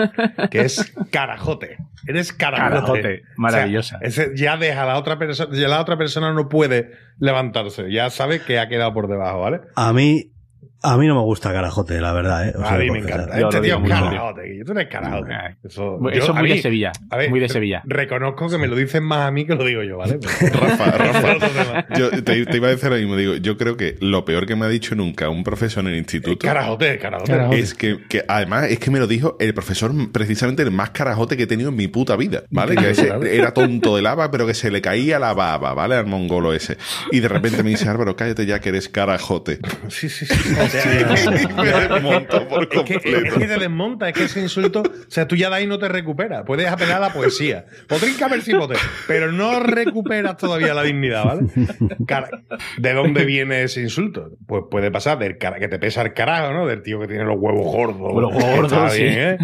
que 0.50 0.60
es 0.60 0.94
carajote. 1.10 1.76
Eres 2.06 2.32
carajote. 2.32 3.02
Carajote. 3.02 3.22
Maravillosa. 3.36 3.96
O 3.96 3.98
sea, 3.98 4.08
ese 4.08 4.32
ya 4.34 4.56
deja 4.56 4.84
a 4.84 4.86
la 4.86 4.98
otra 4.98 5.18
persona, 5.18 5.54
ya 5.56 5.68
la 5.68 5.80
otra 5.80 5.96
persona 5.98 6.32
no 6.32 6.48
puede 6.48 6.92
levantarse, 7.18 7.92
ya 7.92 8.10
sabe 8.10 8.40
que 8.40 8.58
ha 8.58 8.68
quedado 8.68 8.92
por 8.94 9.08
debajo, 9.08 9.40
¿vale? 9.40 9.60
A 9.76 9.92
mí, 9.92 10.31
a 10.82 10.96
mí 10.96 11.06
no 11.06 11.14
me 11.14 11.20
gusta 11.22 11.52
Carajote, 11.52 12.00
la 12.00 12.12
verdad, 12.12 12.48
¿eh? 12.48 12.52
O 12.56 12.60
sea, 12.64 12.74
a 12.74 12.78
mí 12.78 12.90
me 12.90 12.98
encanta. 12.98 13.38
yo 13.38 13.48
Este 13.48 13.60
tío 13.60 13.80
es 13.82 13.88
carajote, 13.88 14.62
tú 14.64 14.72
eres 14.72 14.88
carajote. 14.88 15.32
Eso, 15.64 15.98
Eso 16.10 16.10
yo- 16.10 16.24
es 16.24 16.34
muy 16.34 16.42
mí- 16.48 16.56
de 16.56 16.62
Sevilla. 16.62 16.92
a 17.10 17.16
ver, 17.16 17.30
muy 17.30 17.40
de 17.40 17.48
Sevilla. 17.48 17.82
Reconozco 17.84 18.48
que 18.48 18.58
me 18.58 18.66
lo 18.66 18.76
dicen 18.76 19.02
más 19.04 19.26
a 19.28 19.30
mí 19.30 19.46
que 19.46 19.54
lo 19.54 19.64
digo 19.64 19.82
yo, 19.82 19.98
¿vale? 19.98 20.18
Pero- 20.40 20.60
Rafa, 20.60 20.90
Rafa. 20.98 21.86
Yo 21.96 22.10
te, 22.10 22.46
te 22.46 22.56
iba 22.56 22.68
a 22.68 22.70
decir 22.70 22.90
lo 22.90 22.96
mismo, 22.96 23.16
digo, 23.16 23.36
yo 23.36 23.56
creo 23.56 23.76
que 23.76 23.96
lo 24.00 24.24
peor 24.24 24.46
que 24.46 24.56
me 24.56 24.66
ha 24.66 24.68
dicho 24.68 24.94
nunca 24.94 25.28
un 25.28 25.44
profesor 25.44 25.84
en 25.84 25.90
el 25.92 25.98
instituto 25.98 26.38
Carajote, 26.46 26.98
carajote. 26.98 27.30
Carajote. 27.32 27.58
es 27.60 27.74
que, 27.74 27.98
que 28.08 28.24
además 28.26 28.64
es 28.70 28.78
que 28.78 28.90
me 28.90 28.98
lo 28.98 29.06
dijo 29.06 29.36
el 29.40 29.54
profesor 29.54 29.92
precisamente 30.12 30.62
el 30.62 30.70
más 30.70 30.90
carajote 30.90 31.36
que 31.36 31.44
he 31.44 31.46
tenido 31.46 31.70
en 31.70 31.76
mi 31.76 31.88
puta 31.88 32.16
vida, 32.16 32.42
¿vale? 32.50 32.76
Que 32.76 32.90
ese 32.90 33.12
era 33.32 33.52
tonto 33.54 33.96
de 33.96 34.02
lava, 34.02 34.30
pero 34.30 34.46
que 34.46 34.54
se 34.54 34.70
le 34.70 34.80
caía 34.80 35.18
la 35.18 35.32
baba, 35.34 35.74
¿vale? 35.74 35.94
Al 35.96 36.06
mongolo 36.06 36.52
ese. 36.52 36.76
Y 37.10 37.20
de 37.20 37.28
repente 37.28 37.62
me 37.62 37.70
dice, 37.70 37.88
Álvaro, 37.88 38.16
cállate 38.16 38.46
ya 38.46 38.60
que 38.60 38.70
eres 38.70 38.88
carajote. 38.88 39.58
Sí, 39.88 40.08
sí, 40.08 40.26
sí. 40.26 40.34
Es 42.72 42.84
que, 42.84 42.94
es 42.94 43.34
que 43.34 43.46
te 43.46 43.58
desmonta, 43.58 44.08
es 44.08 44.14
que 44.14 44.24
ese 44.24 44.40
insulto, 44.40 44.80
o 44.82 45.10
sea, 45.10 45.26
tú 45.28 45.36
ya 45.36 45.50
de 45.50 45.56
ahí 45.56 45.66
no 45.66 45.78
te 45.78 45.88
recuperas. 45.88 46.44
Puedes 46.46 46.68
apelar 46.68 46.96
a 46.98 47.08
la 47.08 47.12
poesía. 47.12 47.64
Podrín 47.88 48.14
ver 48.30 48.42
si 48.42 48.54
poder, 48.54 48.78
pero 49.06 49.32
no 49.32 49.60
recuperas 49.60 50.36
todavía 50.36 50.74
la 50.74 50.82
dignidad, 50.82 51.24
¿vale? 51.24 51.42
Cara- 52.06 52.28
¿De 52.78 52.92
dónde 52.94 53.24
viene 53.24 53.62
ese 53.64 53.80
insulto? 53.82 54.30
Pues 54.46 54.62
puede 54.70 54.90
pasar 54.90 55.18
del 55.18 55.38
cara, 55.38 55.58
que 55.58 55.68
te 55.68 55.78
pesa 55.78 56.02
el 56.02 56.14
carajo, 56.14 56.52
¿no? 56.52 56.66
Del 56.66 56.82
tío 56.82 57.00
que 57.00 57.08
tiene 57.08 57.24
los 57.24 57.36
huevos 57.38 57.66
gordos. 57.66 58.12
Los 58.22 58.32
huevos 58.34 58.56
gordos, 58.56 58.72
Está 58.72 58.90
sí. 58.90 59.02
bien, 59.02 59.18
¿eh? 59.18 59.38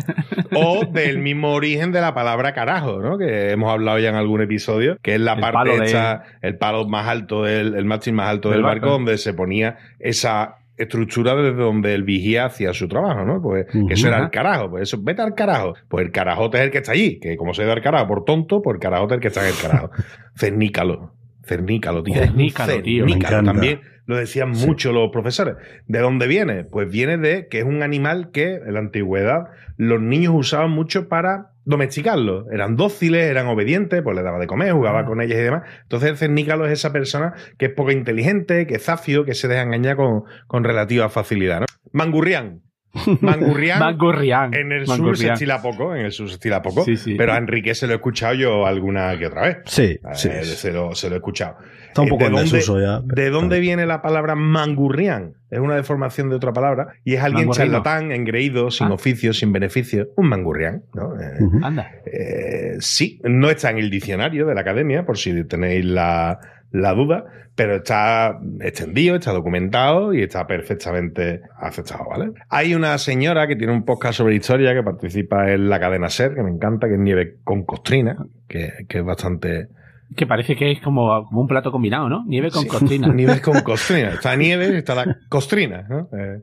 O 0.55 0.85
del 0.87 1.19
mismo 1.19 1.53
origen 1.53 1.93
de 1.93 2.01
la 2.01 2.15
palabra 2.15 2.55
carajo, 2.55 3.01
¿no? 3.01 3.19
Que 3.19 3.51
hemos 3.51 3.71
hablado 3.73 3.99
ya 3.99 4.09
en 4.11 4.15
algún 4.17 4.41
episodio, 4.43 4.97
que 5.03 5.15
es 5.15 5.21
la 5.21 5.35
El 5.35 5.41
parte 5.41 5.79
de- 5.79 5.85
esta, 5.87 6.23
el 6.43 6.57
palo 6.57 6.87
más 6.89 7.09
alto 7.09 7.43
del, 7.43 7.75
el 7.75 7.85
mástil 7.85 8.13
más 8.15 8.29
alto 8.29 8.49
del, 8.51 8.59
Del 8.59 8.65
barco, 8.65 8.87
barco. 8.87 8.93
donde 8.99 9.19
se 9.19 9.35
ponía 9.35 9.77
esa 9.99 10.58
estructura 10.79 11.35
desde 11.35 11.61
donde 11.61 11.95
el 11.95 12.05
vigía 12.05 12.47
hacía 12.47 12.73
su 12.73 12.89
trabajo, 12.89 13.25
¿no? 13.25 13.43
Pues 13.43 13.67
que 13.67 13.95
eso 13.95 14.09
era 14.09 14.19
el 14.19 14.31
carajo, 14.31 14.71
pues 14.71 14.85
eso, 14.85 14.99
vete 15.03 15.23
al 15.23 15.35
carajo. 15.35 15.75
Pues 15.89 16.07
el 16.07 16.13
carajote 16.13 16.59
es 16.59 16.65
el 16.65 16.71
que 16.71 16.79
está 16.79 16.93
allí, 16.93 17.19
que 17.19 17.37
como 17.37 17.55
se 17.55 17.65
da 17.65 17.73
al 17.73 17.83
carajo 17.83 18.07
por 18.07 18.25
tonto, 18.25 18.63
pues 18.63 18.77
el 18.77 18.81
carajote 18.81 19.15
es 19.15 19.17
el 19.17 19.21
que 19.21 19.29
está 19.29 19.43
en 19.43 19.55
el 19.55 19.61
carajo. 19.61 19.91
Cernícalo, 20.37 21.13
cernícalo, 21.45 22.03
tío. 22.03 22.15
Cernícalo, 22.15 22.83
tío. 22.83 23.05
Me 23.05 23.13
Cernícalo 23.13 23.45
también. 23.45 23.81
Lo 24.07 24.17
decían 24.17 24.51
mucho 24.53 24.91
los 24.93 25.11
profesores. 25.11 25.57
¿De 25.87 25.99
dónde 25.99 26.27
viene? 26.27 26.65
Pues 26.65 26.91
viene 26.91 27.19
de 27.19 27.49
que 27.49 27.59
es 27.59 27.65
un 27.65 27.83
animal 27.83 28.31
que 28.33 28.55
en 28.55 28.73
la 28.73 28.81
antigüedad 28.81 29.49
los 29.77 30.01
niños 30.01 30.33
usaban 30.35 30.71
mucho 30.71 31.09
para 31.09 31.51
domesticarlos. 31.69 32.47
Eran 32.51 32.77
dóciles, 32.77 33.31
eran 33.31 33.47
obedientes, 33.47 34.03
pues 34.03 34.17
le 34.17 34.23
daba 34.23 34.39
de 34.39 34.47
comer, 34.47 34.73
jugaba 34.73 35.05
con 35.05 35.21
ellas 35.21 35.39
y 35.39 35.43
demás. 35.43 35.63
Entonces 35.83 36.11
el 36.11 36.17
cernícalo 36.17 36.67
es 36.67 36.73
esa 36.73 36.93
persona 36.93 37.35
que 37.59 37.67
es 37.67 37.73
poco 37.73 37.91
inteligente, 37.91 38.67
que 38.67 38.77
es 38.77 38.85
zafio, 38.85 39.25
que 39.25 39.35
se 39.35 39.49
deja 39.49 39.63
engañar 39.63 39.97
con, 39.97 40.25
con 40.47 40.65
relativa 40.65 41.11
facilidad. 41.11 41.61
¿no? 41.61 41.67
Mangurrián. 41.93 42.63
Mangurrián. 43.21 43.79
Mangurrián. 43.81 44.55
En 44.55 44.73
el 44.73 44.87
sur 44.87 45.17
se 45.17 45.31
estila 45.33 45.61
poco, 45.63 45.95
en 45.95 46.07
el 46.07 46.13
sur 46.13 46.29
se 46.29 46.35
estila 46.35 46.63
poco, 46.63 46.85
Sí, 46.85 46.97
sí. 46.97 47.15
pero 47.17 47.33
a 47.33 47.37
Enrique 47.39 47.75
se 47.75 47.87
lo 47.87 47.93
he 47.93 47.97
escuchado 47.97 48.35
yo 48.35 48.67
alguna 48.67 49.17
que 49.19 49.27
otra 49.27 49.43
vez. 49.43 49.57
Sí, 49.67 49.83
Eh, 49.83 49.99
sí. 50.15 50.29
se, 50.43 50.73
lo, 50.73 50.95
se 50.95 51.09
lo 51.09 51.15
he 51.17 51.19
escuchado. 51.19 51.57
Está 51.89 52.03
un 52.03 52.09
Eh, 52.09 52.11
poco 52.11 52.25
¿de 52.25 52.31
en 52.31 52.37
desuso 52.37 52.81
ya. 52.81 53.01
¿De 53.05 53.31
dónde 53.31 53.61
viene 53.61 53.87
la 53.87 54.03
palabra 54.03 54.35
mangurrián? 54.35 55.35
Es 55.51 55.59
una 55.61 55.77
deformación 55.77 56.29
de 56.29 56.37
otra 56.37 56.53
palabra 56.53 56.89
y 57.05 57.15
es 57.15 57.21
alguien 57.23 57.47
Mangurrino. 57.49 57.73
charlatán, 57.83 58.13
engreído, 58.13 58.71
sin 58.71 58.89
Ah. 58.89 58.93
oficio, 58.95 59.33
sin 59.33 59.53
beneficio. 59.53 60.09
Un 60.17 60.29
mangurrián, 60.29 60.83
¿no? 60.95 61.15
Eh. 61.21 61.39
Anda. 61.63 61.91
eh, 62.07 62.77
sí, 62.81 63.21
no 63.25 63.49
está 63.51 63.71
en 63.71 63.79
el 63.79 63.91
diccionario 63.91 64.47
de 64.47 64.55
la 64.55 64.61
academia, 64.61 65.07
por 65.07 65.17
si 65.17 65.45
tenéis 65.45 65.85
la, 65.87 66.39
la 66.71 66.93
duda, 66.95 67.25
pero 67.55 67.77
está 67.77 68.39
extendido, 68.61 69.17
está 69.17 69.33
documentado 69.33 70.13
y 70.15 70.23
está 70.23 70.47
perfectamente 70.47 71.41
aceptado, 71.61 72.05
¿vale? 72.09 72.33
Hay 72.51 72.75
una 72.75 72.97
señora 72.99 73.47
que 73.49 73.57
tiene 73.57 73.73
un 73.73 73.85
podcast 73.85 74.19
sobre 74.19 74.37
historia 74.37 74.75
que 74.75 74.83
participa 74.83 75.51
en 75.51 75.69
la 75.69 75.81
cadena 75.81 76.09
SER, 76.09 76.35
que 76.35 76.43
me 76.43 76.51
encanta, 76.51 76.87
que 76.89 76.95
es 76.95 77.01
Nieve 77.01 77.37
con 77.45 77.65
Costrina, 77.65 78.17
que, 78.47 78.73
que 78.89 78.99
es 78.99 79.05
bastante... 79.05 79.69
Que 80.17 80.27
parece 80.27 80.57
que 80.57 80.71
es 80.73 80.81
como, 80.81 81.25
como 81.27 81.41
un 81.43 81.49
plato 81.49 81.71
combinado, 81.71 82.09
¿no? 82.09 82.25
Nieve 82.27 82.51
con 82.51 82.63
Sí, 82.63 82.69
costrina. 82.69 83.09
Nieve 83.15 83.41
con 83.43 83.61
Costrina. 83.61 84.11
Está 84.11 84.37
Nieve 84.37 84.69
y 84.73 84.77
está 84.77 84.95
la 84.95 85.19
Costrina, 85.29 85.87
¿no? 85.89 86.09
Eh, 86.17 86.41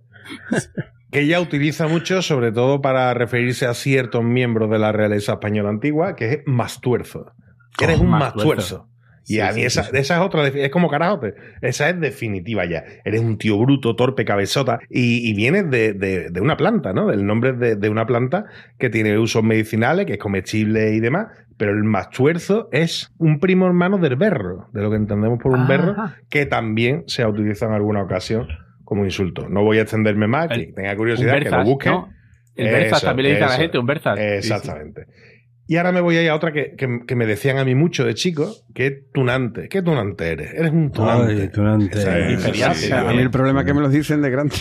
que 1.11 1.21
ella 1.21 1.39
utiliza 1.39 1.87
mucho, 1.87 2.21
sobre 2.21 2.51
todo 2.51 2.81
para 2.81 3.13
referirse 3.13 3.65
a 3.65 3.73
ciertos 3.73 4.23
miembros 4.23 4.69
de 4.69 4.79
la 4.79 4.91
realeza 4.91 5.33
española 5.33 5.69
antigua, 5.69 6.15
que 6.15 6.25
es 6.33 6.39
mastuerzo. 6.45 7.31
Que 7.77 7.85
eres 7.85 7.99
Oh, 7.99 8.03
un 8.03 8.09
mastuerzo. 8.09 8.45
mastuerzo. 8.47 8.89
Y 9.27 9.33
Sí, 9.35 9.39
a 9.41 9.47
mí 9.51 9.61
sí, 9.61 9.65
esa, 9.65 9.83
sí, 9.83 9.89
esa 9.93 10.15
es 10.15 10.21
otra, 10.21 10.47
es 10.47 10.69
como 10.69 10.89
carajote. 10.89 11.33
Esa 11.61 11.89
es 11.89 11.99
definitiva 11.99 12.63
ya. 12.65 12.83
Eres 13.03 13.21
un 13.21 13.37
tío 13.37 13.57
bruto, 13.57 13.95
torpe, 13.95 14.23
cabezota. 14.23 14.79
Y, 14.89 15.27
y 15.29 15.33
vienes 15.33 15.69
de, 15.71 15.93
de- 15.93 16.29
de 16.29 16.41
una 16.41 16.57
planta, 16.57 16.93
¿no? 16.93 17.11
El 17.11 17.25
nombre 17.25 17.53
de, 17.53 17.75
de 17.75 17.89
una 17.89 18.05
planta 18.05 18.45
que 18.77 18.89
tiene 18.89 19.17
usos 19.17 19.43
medicinales, 19.43 20.05
que 20.05 20.13
es 20.13 20.19
comestible 20.19 20.93
y 20.93 20.99
demás. 20.99 21.27
Pero 21.57 21.71
el 21.71 21.83
mastuerzo 21.85 22.67
es 22.71 23.11
un 23.17 23.39
primo 23.39 23.65
hermano 23.65 23.97
del 23.97 24.15
berro, 24.15 24.67
de 24.73 24.81
lo 24.81 24.89
que 24.89 24.97
entendemos 24.97 25.39
por 25.41 25.53
un 25.53 25.61
Ah, 25.61 25.67
berro, 25.67 25.95
que 26.29 26.45
también 26.45 27.03
se 27.07 27.23
ha 27.23 27.27
utilizado 27.29 27.71
en 27.71 27.77
alguna 27.77 28.03
ocasión 28.03 28.47
como 28.83 29.05
insulto. 29.05 29.47
No 29.49 29.63
voy 29.63 29.79
a 29.79 29.81
extenderme 29.83 30.27
más, 30.27 30.51
El- 30.51 30.57
quien 30.65 30.75
tenga 30.75 30.95
curiosidad, 30.95 31.39
que 31.39 31.49
lo 31.49 31.63
busque. 31.63 31.89
¿no? 31.89 32.09
El 32.55 32.67
Berzas 32.71 32.99
Eso, 32.99 33.07
también 33.07 33.23
le 33.29 33.29
dice 33.33 33.43
a 33.43 33.47
la 33.47 33.53
gente, 33.57 33.77
un 33.79 33.85
Berzas. 33.85 34.19
Sí, 34.41 34.47
sí. 34.59 34.69
Y 35.67 35.77
ahora 35.77 35.91
me 35.91 36.01
voy 36.01 36.15
a 36.17 36.21
ir 36.23 36.29
a 36.29 36.35
otra 36.35 36.51
que, 36.51 36.75
que- 36.77 37.01
que 37.07 37.15
me 37.15 37.25
decían 37.25 37.57
a 37.57 37.65
mí 37.65 37.73
mucho 37.75 38.05
de 38.05 38.13
chico, 38.13 38.53
que 38.73 38.87
es 38.87 38.93
tunante. 39.11 39.67
¿Qué 39.69 39.81
tunante 39.81 40.31
eres? 40.31 40.53
Eres 40.53 40.71
un 40.71 40.91
tunante. 40.91 41.33
Ay, 41.41 41.49
tunante. 41.49 41.97
Esa 41.97 42.19
es- 42.19 42.33
Imperial, 42.33 42.75
sí, 42.75 42.85
sí, 42.87 42.91
a 42.93 43.03
mí 43.03 43.13
sí, 43.15 43.19
el 43.19 43.31
problema 43.31 43.61
es 43.61 43.65
que 43.65 43.73
me 43.73 43.81
lo 43.81 43.89
dicen 43.89 44.21
de 44.21 44.29
grande. 44.29 44.55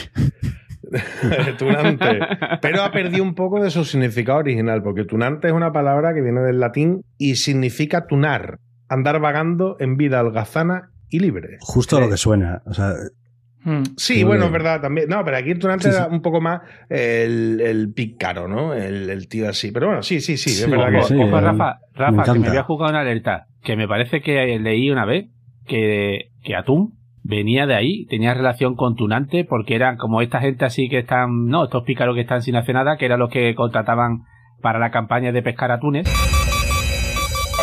tunante. 1.59 2.21
Pero 2.63 2.83
ha 2.83 2.93
perdido 2.93 3.23
un 3.23 3.35
poco 3.35 3.63
de 3.63 3.71
su 3.71 3.85
significado 3.85 4.39
original, 4.39 4.83
porque 4.83 5.05
tunante 5.05 5.49
es 5.49 5.53
una 5.55 5.73
palabra 5.73 6.15
que 6.15 6.21
viene 6.23 6.41
del 6.41 6.61
latín 6.61 7.03
y 7.19 7.37
significa 7.37 8.07
tunar, 8.07 8.59
andar 8.89 9.21
vagando 9.21 9.77
en 9.81 9.97
vida 9.97 10.21
holgazana 10.21 10.91
y 11.09 11.21
libre. 11.21 11.59
Justo 11.61 12.01
lo 12.01 12.09
que 12.09 12.17
suena. 12.17 12.63
O 12.67 12.75
sea. 12.75 12.93
Sí, 13.97 14.15
Sí, 14.17 14.25
bueno, 14.25 14.47
es 14.47 14.53
verdad 14.53 14.81
también. 14.81 15.09
No, 15.09 15.25
pero 15.25 15.37
aquí 15.39 15.51
el 15.51 15.59
tunante 15.59 15.85
Sí, 15.85 15.91
sí. 15.91 15.97
era 15.97 16.07
un 16.09 16.21
poco 16.21 16.41
más 16.41 16.61
el, 16.89 17.61
el 17.61 17.93
pícaro, 17.93 18.47
¿no? 18.49 18.75
El, 18.75 19.09
el 19.11 19.29
tío 19.29 19.49
así. 19.49 19.73
Pero 19.73 19.87
bueno, 19.87 20.03
sí, 20.03 20.21
sí, 20.21 20.37
sí, 20.37 20.51
Sí, 20.51 20.63
es 20.65 20.71
verdad 20.71 20.89
Ojo, 20.89 20.99
que 21.09 21.15
sí, 21.15 21.23
ojo, 21.23 21.41
Rafa, 21.41 21.79
me 21.93 21.99
Rafa, 21.99 22.33
que 22.33 22.39
me 22.39 22.49
había 22.49 22.63
jugado 22.63 22.91
una 22.91 23.01
alerta. 23.01 23.47
Que 23.63 23.77
me 23.77 23.89
parece 23.89 24.21
que 24.21 24.59
leí 24.59 24.91
una 24.91 25.05
vez 25.07 25.27
que, 25.67 26.31
que 26.43 26.55
Atún 26.57 26.99
venía 27.23 27.67
de 27.67 27.75
ahí, 27.75 28.05
tenía 28.07 28.35
relación 28.35 28.75
con 28.77 28.97
Tunante, 28.97 29.45
porque 29.45 29.75
eran 29.75 29.97
como 29.97 30.21
esta 30.21 30.41
gente 30.41 30.67
así 30.67 30.91
que 30.91 30.99
están, 30.99 31.47
no, 31.47 31.65
estos 31.65 31.83
pícaros 31.85 32.15
que 32.15 32.21
están 32.21 32.43
sin 32.43 32.57
hacer 32.57 32.75
nada, 32.75 32.99
que 32.99 33.07
eran 33.07 33.19
los 33.19 33.31
que 33.31 33.55
contrataban 33.55 34.25
para 34.61 34.79
la 34.79 34.91
campaña 34.91 35.33
de 35.33 35.43
pescar 35.43 35.71
atunes. 35.71 36.07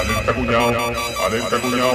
Alerta 0.04 0.34
cuñado, 0.34 0.80
alerta 1.28 1.58
cuñado. 1.62 1.91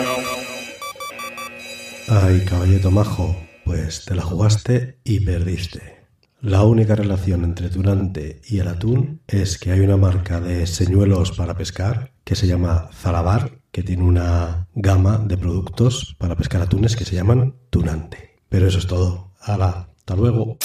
Ay, 2.08 2.44
caballito 2.48 2.90
majo, 2.92 3.34
pues 3.66 4.04
te 4.04 4.14
la 4.14 4.22
jugaste 4.22 4.98
y 5.04 5.20
perdiste. 5.20 5.96
La 6.40 6.62
única 6.64 6.94
relación 6.94 7.42
entre 7.44 7.68
Tunante 7.68 8.40
y 8.48 8.60
el 8.60 8.68
atún 8.68 9.20
es 9.26 9.58
que 9.58 9.72
hay 9.72 9.80
una 9.80 9.96
marca 9.96 10.40
de 10.40 10.66
señuelos 10.66 11.32
para 11.32 11.56
pescar 11.56 12.12
que 12.24 12.36
se 12.36 12.46
llama 12.46 12.88
Zalabar, 12.94 13.58
que 13.72 13.82
tiene 13.82 14.04
una 14.04 14.68
gama 14.74 15.18
de 15.18 15.36
productos 15.36 16.14
para 16.18 16.36
pescar 16.36 16.62
atunes 16.62 16.94
que 16.94 17.04
se 17.04 17.16
llaman 17.16 17.56
Tunante. 17.70 18.36
Pero 18.48 18.68
eso 18.68 18.78
es 18.78 18.86
todo. 18.86 19.32
Hala, 19.40 19.88
hasta 19.98 20.14
luego. 20.14 20.56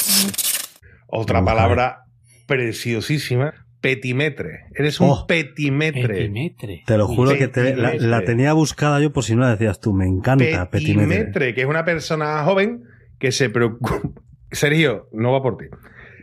otra 1.08 1.40
Vamos 1.42 1.54
palabra 1.54 2.06
preciosísima, 2.46 3.54
petimetre. 3.80 4.66
Eres 4.76 5.00
un 5.00 5.10
Oh, 5.10 5.26
petimetre. 5.28 6.08
Petimetre. 6.08 6.84
te 6.86 6.98
lo 6.98 7.08
juro 7.08 7.36
que 7.38 7.48
te- 7.48 7.76
la, 7.76 7.96
la 7.96 8.24
tenía 8.24 8.54
buscada 8.54 9.00
yo 9.00 9.12
por 9.12 9.24
si 9.24 9.36
no 9.36 9.42
la 9.42 9.52
decías 9.52 9.80
tú. 9.80 9.94
Me 9.94 10.06
encanta 10.06 10.70
Petimetre. 10.70 11.08
Petimetre, 11.08 11.54
que 11.56 11.62
es 11.62 11.68
una 11.68 11.84
persona 11.86 12.44
joven 12.44 12.84
que 13.22 13.32
se 13.32 13.50
preocupa. 13.50 14.22
Sergio, 14.52 15.08
no 15.14 15.32
va 15.32 15.42
por 15.42 15.56
ti. 15.56 15.66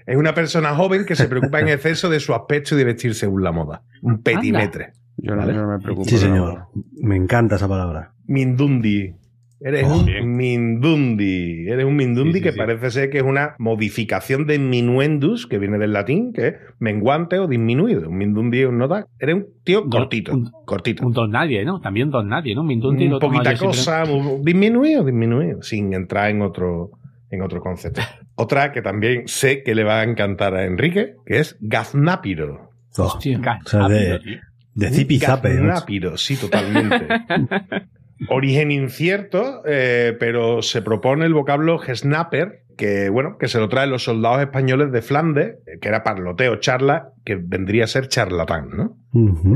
Es 0.04 0.16
una 0.16 0.34
persona 0.34 0.74
joven 0.74 1.06
que 1.06 1.14
se 1.16 1.28
preocupa 1.28 1.60
en 1.60 1.68
exceso 1.68 2.10
de 2.10 2.20
su 2.20 2.34
aspecto 2.34 2.74
y 2.74 2.78
de 2.78 2.84
vestir 2.84 3.14
según 3.14 3.42
la 3.42 3.52
moda. 3.52 3.84
Un 4.02 4.22
petimetre. 4.22 4.92
Yo 5.16 5.34
no, 5.34 5.38
Vale. 5.42 5.54
yo 5.54 5.62
no 5.62 5.68
me 5.68 5.78
preocupo. 5.78 6.08
Sí, 6.08 6.18
señor. 6.18 6.66
Me 7.00 7.16
encanta 7.16 7.56
esa 7.56 7.68
palabra. 7.68 8.12
Mindundi. 8.26 9.14
Eres 9.60 9.84
Oh, 9.88 9.98
un 9.98 10.06
bien. 10.06 10.36
Mindundi. 10.36 11.68
Eres 11.68 11.84
un 11.84 11.96
Mindundi 11.96 12.34
Sí, 12.34 12.38
sí, 12.38 12.42
que 12.44 12.52
sí. 12.52 12.58
parece 12.58 12.90
ser 12.92 13.10
que 13.10 13.18
es 13.18 13.24
una 13.24 13.56
modificación 13.58 14.46
de 14.46 14.58
minuendus, 14.60 15.46
que 15.48 15.58
viene 15.58 15.78
del 15.78 15.92
latín, 15.92 16.32
que 16.32 16.46
es 16.46 16.54
menguante 16.78 17.38
o 17.40 17.48
disminuido. 17.48 18.08
Un 18.08 18.18
Mindundi 18.18 18.60
es 18.60 18.68
un 18.68 18.78
nota. 18.78 19.06
Eres 19.18 19.34
un 19.34 19.46
tío 19.64 19.80
Don- 19.80 19.90
cortito. 19.90 20.32
un- 20.32 20.50
cortito. 20.64 21.04
Un 21.04 21.12
don 21.12 21.30
nadie, 21.32 21.64
¿no? 21.64 21.80
También 21.80 22.10
don 22.10 22.28
nadie, 22.28 22.54
¿no? 22.54 22.62
Mindundi 22.62 23.06
Un 23.06 23.10
lo 23.10 23.18
poquita 23.18 23.56
siempre- 23.56 23.66
cosa, 23.68 24.04
muy- 24.04 24.42
disminuido, 24.44 25.04
disminuido, 25.04 25.60
sin 25.62 25.92
entrar 25.92 26.30
en 26.30 26.42
otro, 26.42 26.90
en 27.30 27.42
otro 27.42 27.60
concepto. 27.60 28.00
Otra 28.40 28.70
que 28.70 28.82
también 28.82 29.22
sé 29.26 29.64
que 29.64 29.74
le 29.74 29.82
va 29.82 29.98
a 30.00 30.04
encantar 30.04 30.54
a 30.54 30.64
Enrique, 30.64 31.14
que 31.26 31.40
es 31.40 31.56
gaznápiro. 31.60 32.70
Oh, 32.96 33.02
Hostia. 33.02 33.38
Ga- 33.40 33.58
O 33.64 33.68
sea, 33.68 33.88
de- 33.88 34.20
de. 34.20 35.18
Gaznápiro, 35.18 36.16
sí, 36.16 36.36
totalmente. 36.36 37.08
Origen 38.28 38.70
incierto, 38.70 39.62
eh, 39.66 40.16
pero 40.18 40.62
se 40.62 40.82
propone 40.82 41.24
el 41.26 41.34
vocablo 41.34 41.78
gesnapper, 41.78 42.62
que 42.76 43.08
bueno, 43.10 43.36
que 43.38 43.48
se 43.48 43.58
lo 43.60 43.68
traen 43.68 43.90
los 43.90 44.04
soldados 44.04 44.40
españoles 44.40 44.90
de 44.92 45.02
Flandes, 45.02 45.56
eh, 45.66 45.78
que 45.80 45.88
era 45.88 46.02
parloteo, 46.02 46.56
charla, 46.56 47.10
que 47.24 47.36
vendría 47.36 47.84
a 47.84 47.86
ser 47.88 48.08
charlatán, 48.08 48.70
¿no? 48.70 48.96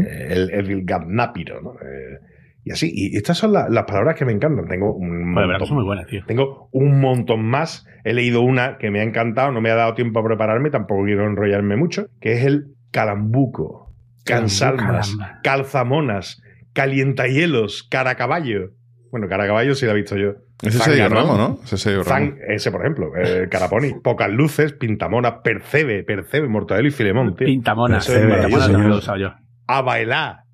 Eh, 0.07 0.29
el, 0.31 0.51
el 0.51 0.85
gaznápiro, 0.85 1.61
¿no? 1.61 1.73
Eh, 1.75 2.19
y 2.65 2.71
así, 2.71 2.93
y 2.95 3.17
estas 3.17 3.39
son 3.39 3.53
la- 3.53 3.69
las 3.69 3.85
palabras 3.85 4.15
que 4.15 4.25
me 4.25 4.31
encantan. 4.33 4.69
Tengo 4.69 4.95
un 4.95 5.33
montón, 5.33 5.67
son 5.67 5.77
muy 5.79 5.85
buenas, 5.85 6.07
tío. 6.07 6.23
tengo 6.27 6.69
un 6.71 7.01
montón 7.01 7.45
más. 7.45 7.85
He 8.05 8.13
leído 8.15 8.43
una 8.43 8.79
que 8.79 8.91
me 8.93 9.01
ha 9.01 9.03
encantado, 9.03 9.51
no 9.51 9.61
me 9.61 9.71
ha 9.71 9.75
dado 9.75 9.95
tiempo 9.95 10.21
a 10.21 10.25
prepararme, 10.25 10.71
tampoco 10.71 11.05
quiero 11.05 11.27
enrollarme 11.27 11.77
mucho, 11.77 12.07
que 12.21 12.35
es 12.35 12.45
el 12.45 12.67
calambuco, 12.93 13.93
cansalmas, 14.25 15.17
calzamonas, 15.43 16.41
calientahielos, 16.73 17.83
caracaballo. 17.85 18.71
Bueno, 19.11 19.29
caracaballo 19.29 19.75
sí 19.75 19.85
lo 19.87 19.93
he 19.93 19.97
visto 19.97 20.17
yo. 20.17 20.33
Ese 20.63 20.79
es 20.79 20.85
Zangarrón, 20.85 21.27
Ramos, 21.27 21.39
¿no? 21.39 21.61
Ese 21.65 21.75
es 21.77 21.87
Zan- 21.87 22.05
Ramos. 22.05 22.35
ese, 22.49 22.71
por 22.71 22.81
ejemplo, 22.83 23.11
eh, 23.17 23.49
Caraponi, 23.51 23.95
pocas 24.03 24.31
luces, 24.31 24.73
pintamona, 24.73 25.43
percebe, 25.43 26.03
percebe, 26.05 26.49
mortadelo 26.49 26.89
y 26.89 26.93
filemón, 26.93 27.35
tío. 27.37 27.47
Pintamona. 27.47 27.99
Eso 27.99 28.15
es 28.17 28.23
Pintamona 28.23 28.69
lo 28.69 28.95
he 28.95 28.99
usado 28.99 29.19
yo. 29.19 29.33
a 29.67 29.83
bailar, 29.83 30.45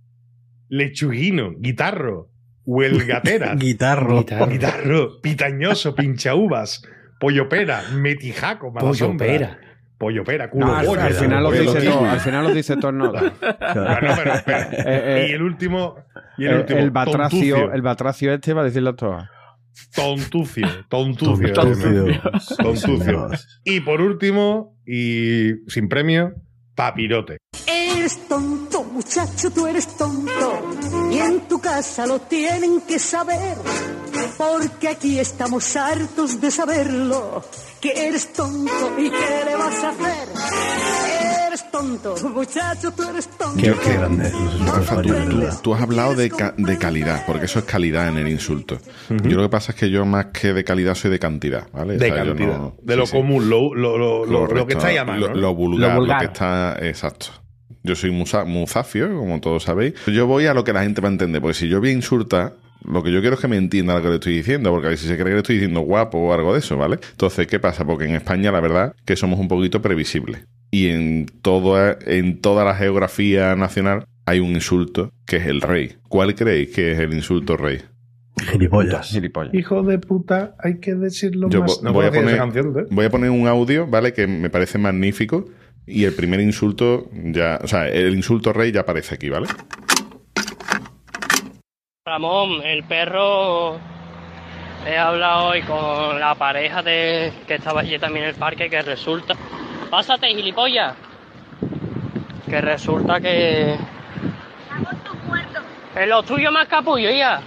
lechuguino, 0.69 1.53
guitarro, 1.59 2.31
huelgateras, 2.65 3.57
Guitarro. 3.61 4.19
Guitarro. 4.21 4.47
guitarro, 4.49 5.21
pitañoso, 5.23 5.95
pinchauvas, 5.95 6.83
pollo 7.21 7.49
pera, 7.49 7.83
metijaco, 7.95 8.73
Pollo 8.73 8.95
sombra, 8.95 9.27
pera. 9.27 9.59
Pollo 9.99 10.25
pera, 10.25 10.49
culo 10.49 10.67
No, 10.67 10.77
al, 10.77 10.87
pollo, 10.87 11.03
al 11.03 11.15
final 11.15 11.43
lo 11.43 11.51
pollo 11.51 11.63
dice 11.75 11.87
todo. 11.87 12.05
Al 12.07 12.21
final 12.21 12.45
lo 12.45 12.55
dice 12.55 12.77
todo. 12.77 12.93
Bueno, 12.93 13.33
pero 14.17 14.33
espera. 14.33 14.69
Eh, 14.73 14.83
eh, 14.87 15.27
y 15.31 15.33
el 15.33 15.43
último, 15.43 15.97
y 16.39 16.45
el, 16.45 16.51
el, 16.53 16.59
último, 16.61 16.79
el 16.79 16.91
batracio, 16.91 17.57
tontucio, 17.57 17.73
el 17.73 17.83
batracio 17.83 18.33
este 18.33 18.55
va 18.55 18.63
a 18.63 18.65
decirlo 18.65 18.95
todo. 18.95 19.29
tontucio, 19.95 20.67
tontucio, 20.89 21.53
Tontucio. 21.53 22.21
Tontucio. 22.59 23.29
Y 23.65 23.81
por 23.81 24.01
último, 24.01 24.77
y 24.87 25.55
sin 25.67 25.89
premio, 25.89 26.35
papirote. 26.75 27.39
Eres 27.97 28.29
tonto, 28.29 28.85
muchacho, 28.85 29.51
tú 29.51 29.67
eres 29.67 29.87
tonto. 29.97 30.71
Y 31.11 31.19
en 31.19 31.41
tu 31.49 31.61
casa 31.61 32.07
lo 32.07 32.21
tienen 32.21 32.81
que 32.83 32.99
saber. 32.99 33.57
Porque 34.37 34.89
aquí 34.89 35.19
estamos 35.19 35.77
hartos 35.77 36.41
de 36.41 36.51
saberlo. 36.51 37.43
Que 37.81 38.09
eres 38.09 38.33
tonto 38.33 38.93
y 38.99 39.09
qué 39.11 39.45
le 39.47 39.55
vas 39.57 39.85
a 39.85 39.89
hacer. 39.91 40.29
Eres 41.47 41.71
tonto. 41.71 42.15
Muchacho, 42.29 42.91
tú 42.93 43.03
eres 43.05 43.29
tonto. 43.29 43.57
Qué, 43.63 43.73
qué 43.85 43.93
grande. 43.95 44.33
Rafa, 44.67 45.01
tú, 45.03 45.09
tú- 45.31 45.47
tú 45.63 45.75
has 45.75 45.83
hablado 45.83 46.15
de, 46.15 46.29
ca- 46.31 46.55
de 46.57 46.77
calidad, 46.79 47.25
porque 47.27 47.45
eso 47.47 47.61
es 47.61 47.65
calidad 47.65 48.09
en 48.09 48.19
el 48.19 48.29
insulto. 48.29 48.79
Yo 49.09 49.37
lo 49.37 49.43
que 49.45 49.49
pasa 49.49 49.73
es 49.73 49.79
que 49.79 49.91
yo 49.91 50.05
más 50.05 50.27
que 50.27 50.53
de 50.53 50.65
calidad 50.65 50.95
soy 50.97 51.11
de 51.13 51.19
cantidad, 51.21 51.69
¿vale? 51.73 51.95
O 51.97 51.99
De 51.99 52.07
sea, 52.09 52.25
yo 52.25 52.31
cantidad. 52.35 52.59
no- 52.59 52.75
de 52.83 52.95
sí, 52.95 52.99
lo 53.01 53.07
sí. 53.07 53.13
común, 53.13 53.49
lo, 53.49 53.75
lo, 53.75 53.97
lo, 53.97 54.27
lo- 54.27 54.67
que 54.67 54.75
está 54.75 55.05
mano. 55.05 55.29
Lo, 55.35 55.55
vulgar, 55.55 55.99
Lo 55.99 56.19
que 56.19 56.25
está 56.27 56.77
exacto. 56.83 57.29
Yo 57.83 57.95
soy 57.95 58.11
musa- 58.11 58.45
muy 58.45 58.67
zafio, 58.67 59.09
como 59.17 59.41
todos 59.41 59.63
sabéis. 59.65 59.95
Yo 60.07 60.27
voy 60.27 60.47
a 60.47 60.55
lo 60.55 60.65
que 60.65 60.73
la 60.73 60.83
gente 60.83 61.01
va 61.01 61.09
a 61.09 61.13
entender, 61.13 61.41
porque 61.41 61.55
si 61.55 61.69
yo 61.69 61.81
voy 61.81 61.91
a 61.91 61.93
insultar, 61.93 62.55
lo 62.85 63.03
que 63.03 63.13
yo 63.13 63.21
quiero 63.21 63.35
es 63.35 63.41
que 63.41 63.49
me 63.49 63.57
entienda 63.57 63.95
lo 63.95 64.03
que 64.03 64.09
le 64.09 64.15
estoy 64.15 64.35
diciendo, 64.35 64.71
porque 64.71 64.87
a 64.87 64.91
ver 64.91 64.99
si 64.99 65.07
se 65.07 65.15
cree 65.15 65.27
que 65.27 65.33
le 65.33 65.39
estoy 65.39 65.57
diciendo 65.57 65.81
guapo 65.81 66.19
o 66.19 66.33
algo 66.33 66.53
de 66.53 66.61
eso, 66.61 66.77
¿vale? 66.77 66.99
Entonces, 67.11 67.47
¿qué 67.47 67.59
pasa? 67.59 67.85
Porque 67.85 68.05
en 68.05 68.15
España, 68.15 68.53
la 68.53 68.61
verdad, 68.61 68.95
que 69.05 69.17
somos 69.17 69.39
un 69.41 69.49
poquito 69.49 69.81
previsibles. 69.83 70.45
Y 70.71 70.89
en, 70.89 71.27
todo, 71.43 71.97
en 72.07 72.41
toda 72.41 72.65
la 72.65 72.75
geografía 72.75 73.57
nacional 73.57 74.05
hay 74.27 74.41
un 74.41 74.51
insulto 74.51 75.11
que 75.27 75.37
es 75.37 75.47
el 75.47 75.61
rey. 75.63 75.97
¿Cuál 76.09 76.35
creéis 76.35 76.69
que 76.75 76.93
es 76.93 76.99
el 76.99 77.15
insulto 77.15 77.57
rey? 77.57 77.81
Gilipollas. 78.51 79.09
Gilipollas. 79.11 79.55
Hijo 79.55 79.83
de 79.83 79.99
puta, 79.99 80.55
hay 80.63 80.79
que 80.79 80.95
decirlo 80.95 81.49
Yo 81.51 81.63
más. 81.63 81.83
No 81.83 81.93
voy 81.93 82.07
a 82.07 82.13
poner- 82.13 82.37
canción, 82.37 82.75
¿eh? 82.79 82.85
Voy 82.91 83.07
a 83.07 83.11
poner 83.11 83.31
un 83.31 83.49
audio, 83.49 83.87
¿vale? 83.87 84.13
Que 84.13 84.27
me 84.27 84.51
parece 84.51 84.79
magnífico. 84.79 85.47
Y 85.91 86.05
el 86.05 86.15
primer 86.15 86.39
insulto 86.41 87.07
ya, 87.13 87.59
o 87.63 87.67
sea, 87.67 87.89
el 87.89 88.15
insulto 88.15 88.53
rey 88.53 88.71
ya 88.71 88.81
aparece 88.83 89.15
aquí, 89.15 89.31
¿vale? 89.31 89.47
Ramón, 92.05 92.63
el 92.63 92.85
perro. 92.85 93.81
He 94.87 94.99
hablado 94.99 95.47
hoy 95.47 95.63
con 95.63 96.21
la 96.21 96.35
pareja 96.35 96.83
de 96.83 97.33
que 97.47 97.55
estaba 97.55 97.81
allí 97.81 97.99
también 97.99 98.25
en 98.25 98.31
el 98.31 98.37
parque 98.37 98.69
que 98.69 98.83
resulta. 98.83 99.35
Pásate, 99.91 100.29
gilipollas. 100.29 100.95
Que 102.47 102.61
resulta 102.61 103.19
que. 103.19 103.75
En 105.97 106.09
lo 106.11 106.23
tuyo 106.23 106.53
más 106.53 106.69
capullo, 106.69 107.11
ya. 107.11 107.41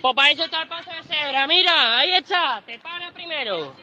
Pues 0.00 0.14
para 0.16 0.30
eso 0.30 0.44
está 0.44 0.62
el 0.62 0.68
paso 0.68 0.90
de 0.90 1.14
cebra. 1.14 1.46
Mira, 1.46 1.98
ahí 1.98 2.12
está. 2.14 2.62
Te 2.64 2.78
para 2.78 3.12
primero. 3.12 3.74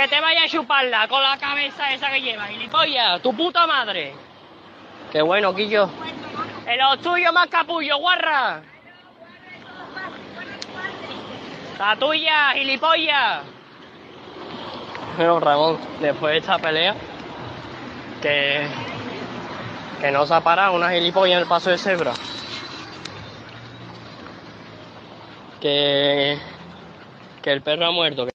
Que 0.00 0.08
te 0.08 0.18
vaya 0.18 0.44
a 0.44 0.48
chuparla 0.48 1.06
con 1.08 1.22
la 1.22 1.36
cabeza 1.36 1.92
esa 1.92 2.10
que 2.10 2.22
lleva, 2.22 2.46
gilipollas. 2.46 3.20
Tu 3.20 3.36
puta 3.36 3.66
madre. 3.66 4.14
Qué 5.12 5.20
bueno, 5.20 5.54
Quillo. 5.54 5.90
En 6.66 6.78
lo 6.78 6.96
tuyo 6.96 7.30
más 7.34 7.48
capullo, 7.48 7.98
guarra. 7.98 8.62
La 11.78 11.96
tuya, 11.96 12.52
gilipollas. 12.54 13.42
Pero 15.18 15.38
Ramón, 15.38 15.78
después 16.00 16.32
de 16.32 16.38
esta 16.38 16.58
pelea, 16.58 16.94
que, 18.22 18.66
que 20.00 20.10
no 20.10 20.24
se 20.24 20.32
ha 20.32 20.40
parado 20.40 20.76
una 20.76 20.88
gilipollas 20.92 21.34
en 21.34 21.42
el 21.42 21.46
paso 21.46 21.68
de 21.68 21.76
cebra. 21.76 22.14
Que, 25.60 26.38
que 27.42 27.52
el 27.52 27.60
perro 27.60 27.84
ha 27.84 27.90
muerto. 27.90 28.29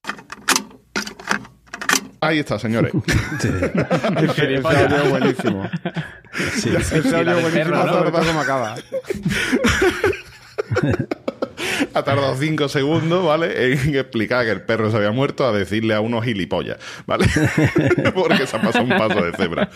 Ahí 2.26 2.40
está, 2.40 2.58
señores. 2.58 2.92
Ese 3.38 4.60
audio 4.64 4.96
es 4.96 5.10
buenísimo. 5.10 5.70
Sí, 6.54 6.70
Ese 6.76 6.98
Y 6.98 7.02
la 7.02 7.18
audio 7.18 7.20
es 7.20 7.54
del 7.54 7.68
buenísimo, 7.68 7.84
perro, 7.84 8.10
¿no? 8.10 8.26
cómo 8.26 8.40
acaba. 8.40 8.74
Ha 11.94 12.02
tardado 12.02 12.36
cinco 12.36 12.68
segundos, 12.68 13.24
¿vale? 13.24 13.72
En 13.72 13.94
explicar 13.94 14.44
que 14.44 14.50
el 14.50 14.62
perro 14.62 14.90
se 14.90 14.98
había 14.98 15.12
muerto 15.12 15.46
a 15.46 15.52
decirle 15.52 15.94
a 15.94 16.00
unos 16.00 16.24
gilipollas, 16.24 16.78
¿vale? 17.06 17.26
Porque 18.14 18.46
se 18.46 18.56
ha 18.56 18.60
pasado 18.60 18.84
un 18.84 18.90
paso 18.90 19.24
de 19.24 19.32
cebra. 19.32 19.70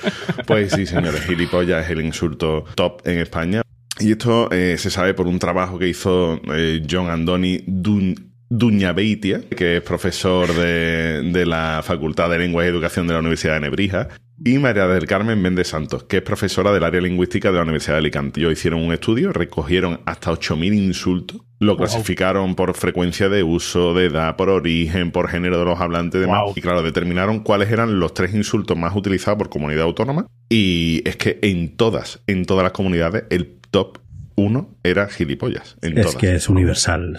Pues 0.47 0.73
sí, 0.73 0.87
señores, 0.87 1.23
gilipollas 1.23 1.85
es 1.85 1.91
el 1.91 2.03
insulto 2.03 2.65
top 2.75 3.07
en 3.07 3.19
España. 3.21 3.63
Y 3.99 4.13
esto 4.13 4.51
eh, 4.51 4.77
se 4.79 4.91
sabe 4.91 5.15
por 5.15 5.27
un 5.27 5.39
trabajo 5.39 5.79
que 5.79 5.89
hizo 5.89 6.41
eh, 6.53 6.83
John 6.89 7.09
Andoni 7.09 7.63
Dun 7.67 8.30
Duñabeitia, 8.51 9.43
que 9.49 9.77
es 9.77 9.83
profesor 9.83 10.53
de, 10.53 11.23
de 11.23 11.47
la 11.47 11.83
Facultad 11.85 12.29
de 12.29 12.39
Lengua 12.39 12.65
y 12.65 12.69
Educación 12.69 13.07
de 13.07 13.15
la 13.15 13.21
Universidad 13.21 13.55
de 13.55 13.61
Nebrija, 13.61 14.09
y 14.45 14.59
María 14.59 14.87
del 14.87 15.07
Carmen 15.07 15.41
Méndez 15.41 15.69
Santos, 15.69 16.05
que 16.05 16.19
es 16.19 16.23
profesora 16.23 16.73
del 16.73 16.83
área 16.83 17.01
lingüística 17.01 17.51
de 17.51 17.59
la 17.59 17.63
Universidad 17.63 17.95
de 17.95 17.99
Alicante. 17.99 18.41
Ellos 18.41 18.55
hicieron 18.55 18.83
un 18.83 18.93
estudio, 18.93 19.33
recogieron 19.33 20.01
hasta 20.07 20.33
8.000 20.33 20.75
insultos, 20.75 21.43
lo 21.59 21.77
clasificaron 21.77 22.55
por 22.55 22.75
frecuencia 22.75 23.29
de 23.29 23.43
uso, 23.43 23.93
de 23.93 24.07
edad, 24.07 24.37
por 24.37 24.49
origen, 24.49 25.13
por 25.13 25.29
género 25.29 25.59
de 25.59 25.67
los 25.67 25.79
hablantes 25.79 26.19
y 26.19 26.23
demás. 26.23 26.41
Wow. 26.47 26.55
Y 26.57 26.61
claro, 26.63 26.83
determinaron 26.83 27.41
cuáles 27.41 27.71
eran 27.71 28.01
los 28.01 28.15
tres 28.15 28.35
insultos 28.35 28.79
más 28.79 28.97
utilizados 28.97 29.37
por 29.37 29.51
comunidad 29.51 29.83
autónoma. 29.83 30.27
Y 30.49 31.03
es 31.05 31.17
que 31.17 31.39
en 31.43 31.77
todas, 31.77 32.23
en 32.27 32.47
todas 32.47 32.63
las 32.63 32.73
comunidades, 32.73 33.25
el 33.29 33.59
top 33.71 33.99
uno 34.41 34.77
era 34.83 35.07
gilipollas. 35.09 35.77
En 35.83 35.97
Es 35.99 36.07
todas. 36.07 36.17
que 36.21 36.35
es 36.35 36.49
universal. 36.49 37.17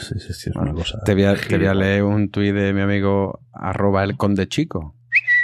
una 0.55 0.73
cosa. 0.73 0.99
Te 1.05 1.13
voy, 1.13 1.23
a, 1.25 1.35
te 1.35 1.57
voy 1.57 1.67
a 1.67 1.73
leer 1.73 2.03
un 2.03 2.29
tuit 2.29 2.53
de 2.53 2.73
mi 2.73 2.81
amigo 2.81 3.39
arroba 3.53 4.03
el 4.03 4.17
conde 4.17 4.47
chico. 4.47 4.95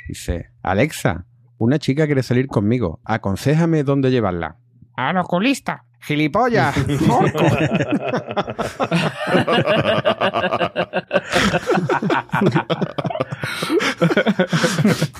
Dice, 0.07 0.51
Alexa, 0.63 1.25
una 1.57 1.79
chica 1.79 2.05
quiere 2.05 2.23
salir 2.23 2.47
conmigo. 2.47 2.99
Aconsejame 3.03 3.83
dónde 3.83 4.11
llevarla. 4.11 4.57
Al 4.95 5.17
oculista. 5.17 5.83
Gilipollas. 5.99 6.75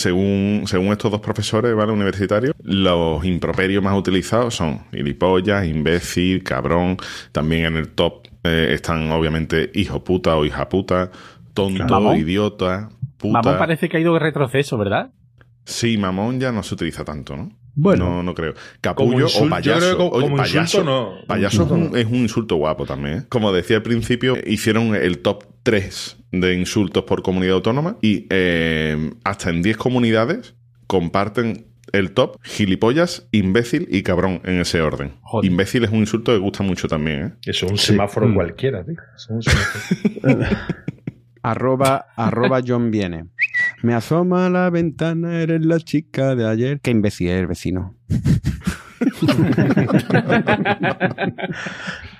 Según, 0.00 0.62
según 0.66 0.88
estos 0.92 1.10
dos 1.10 1.20
profesores 1.20 1.74
¿vale? 1.74 1.92
universitarios, 1.92 2.54
los 2.62 3.24
improperios 3.24 3.82
más 3.82 3.96
utilizados 3.96 4.54
son 4.54 4.80
gilipollas, 4.90 5.66
imbécil, 5.66 6.42
cabrón. 6.42 6.96
También 7.32 7.66
en 7.66 7.76
el 7.76 7.88
top 7.90 8.26
eh, 8.44 8.70
están 8.72 9.10
obviamente 9.10 9.70
hijo 9.74 10.02
puta 10.02 10.36
o 10.36 10.44
hija 10.44 10.68
puta, 10.68 11.10
tonto, 11.54 11.84
Mamón. 11.86 12.16
idiota, 12.16 12.88
puta. 13.18 13.32
Mamón 13.42 13.58
parece 13.58 13.88
que 13.88 13.98
ha 13.98 14.00
ido 14.00 14.14
de 14.14 14.20
retroceso, 14.20 14.78
¿verdad? 14.78 15.10
Sí, 15.64 15.98
mamón 15.98 16.40
ya 16.40 16.50
no 16.52 16.62
se 16.62 16.74
utiliza 16.74 17.04
tanto, 17.04 17.36
¿no? 17.36 17.50
Bueno. 17.74 18.06
No, 18.06 18.22
no 18.22 18.34
creo. 18.34 18.54
Capullo 18.80 19.26
insulto, 19.26 19.38
o 19.38 19.44
yo 19.44 19.50
payaso. 19.50 19.78
creo 19.78 19.90
que 19.90 19.96
como- 19.96 20.10
Oye, 20.12 20.24
como 20.24 20.36
payaso, 20.38 20.60
insulto 20.78 20.84
no. 20.90 21.26
payaso 21.26 21.62
es 21.64 21.70
un, 21.70 21.96
es 21.96 22.06
un 22.06 22.14
insulto 22.16 22.56
guapo 22.56 22.84
también. 22.86 23.18
¿eh? 23.18 23.22
Como 23.28 23.52
decía 23.52 23.76
al 23.76 23.82
principio, 23.82 24.36
hicieron 24.46 24.94
el 24.96 25.18
top 25.18 25.44
3 25.62 26.16
de 26.32 26.54
insultos 26.54 27.04
por 27.04 27.22
comunidad 27.22 27.54
autónoma 27.56 27.96
y 28.02 28.26
eh, 28.30 29.10
hasta 29.24 29.50
en 29.50 29.62
10 29.62 29.76
comunidades 29.76 30.54
comparten 30.86 31.66
el 31.92 32.12
top 32.12 32.36
gilipollas, 32.44 33.26
imbécil 33.32 33.88
y 33.90 34.02
cabrón 34.04 34.40
en 34.44 34.60
ese 34.60 34.80
orden. 34.80 35.14
Joder. 35.22 35.50
Imbécil 35.50 35.82
es 35.84 35.90
un 35.90 35.98
insulto 35.98 36.30
que 36.32 36.38
gusta 36.38 36.62
mucho 36.62 36.86
también. 36.86 37.20
¿eh? 37.20 37.32
Eso 37.46 37.66
es 37.66 37.72
un 37.72 37.78
semáforo 37.78 38.28
Mm. 38.28 38.34
cualquiera, 38.34 38.84
tío. 38.84 38.94
Eso 39.16 39.26
es 39.26 39.30
un 39.30 39.42
semáforo. 39.42 40.56
arroba, 41.42 42.06
arroba 42.16 42.60
John 42.64 42.92
viene. 42.92 43.24
Me 43.82 43.94
asoma 43.94 44.46
a 44.46 44.50
la 44.50 44.70
ventana, 44.70 45.40
eres 45.40 45.64
la 45.64 45.80
chica 45.80 46.36
de 46.36 46.46
ayer. 46.46 46.80
Qué 46.80 46.92
imbécil 46.92 47.28
es 47.30 47.40
el 47.40 47.46
vecino. 47.48 47.96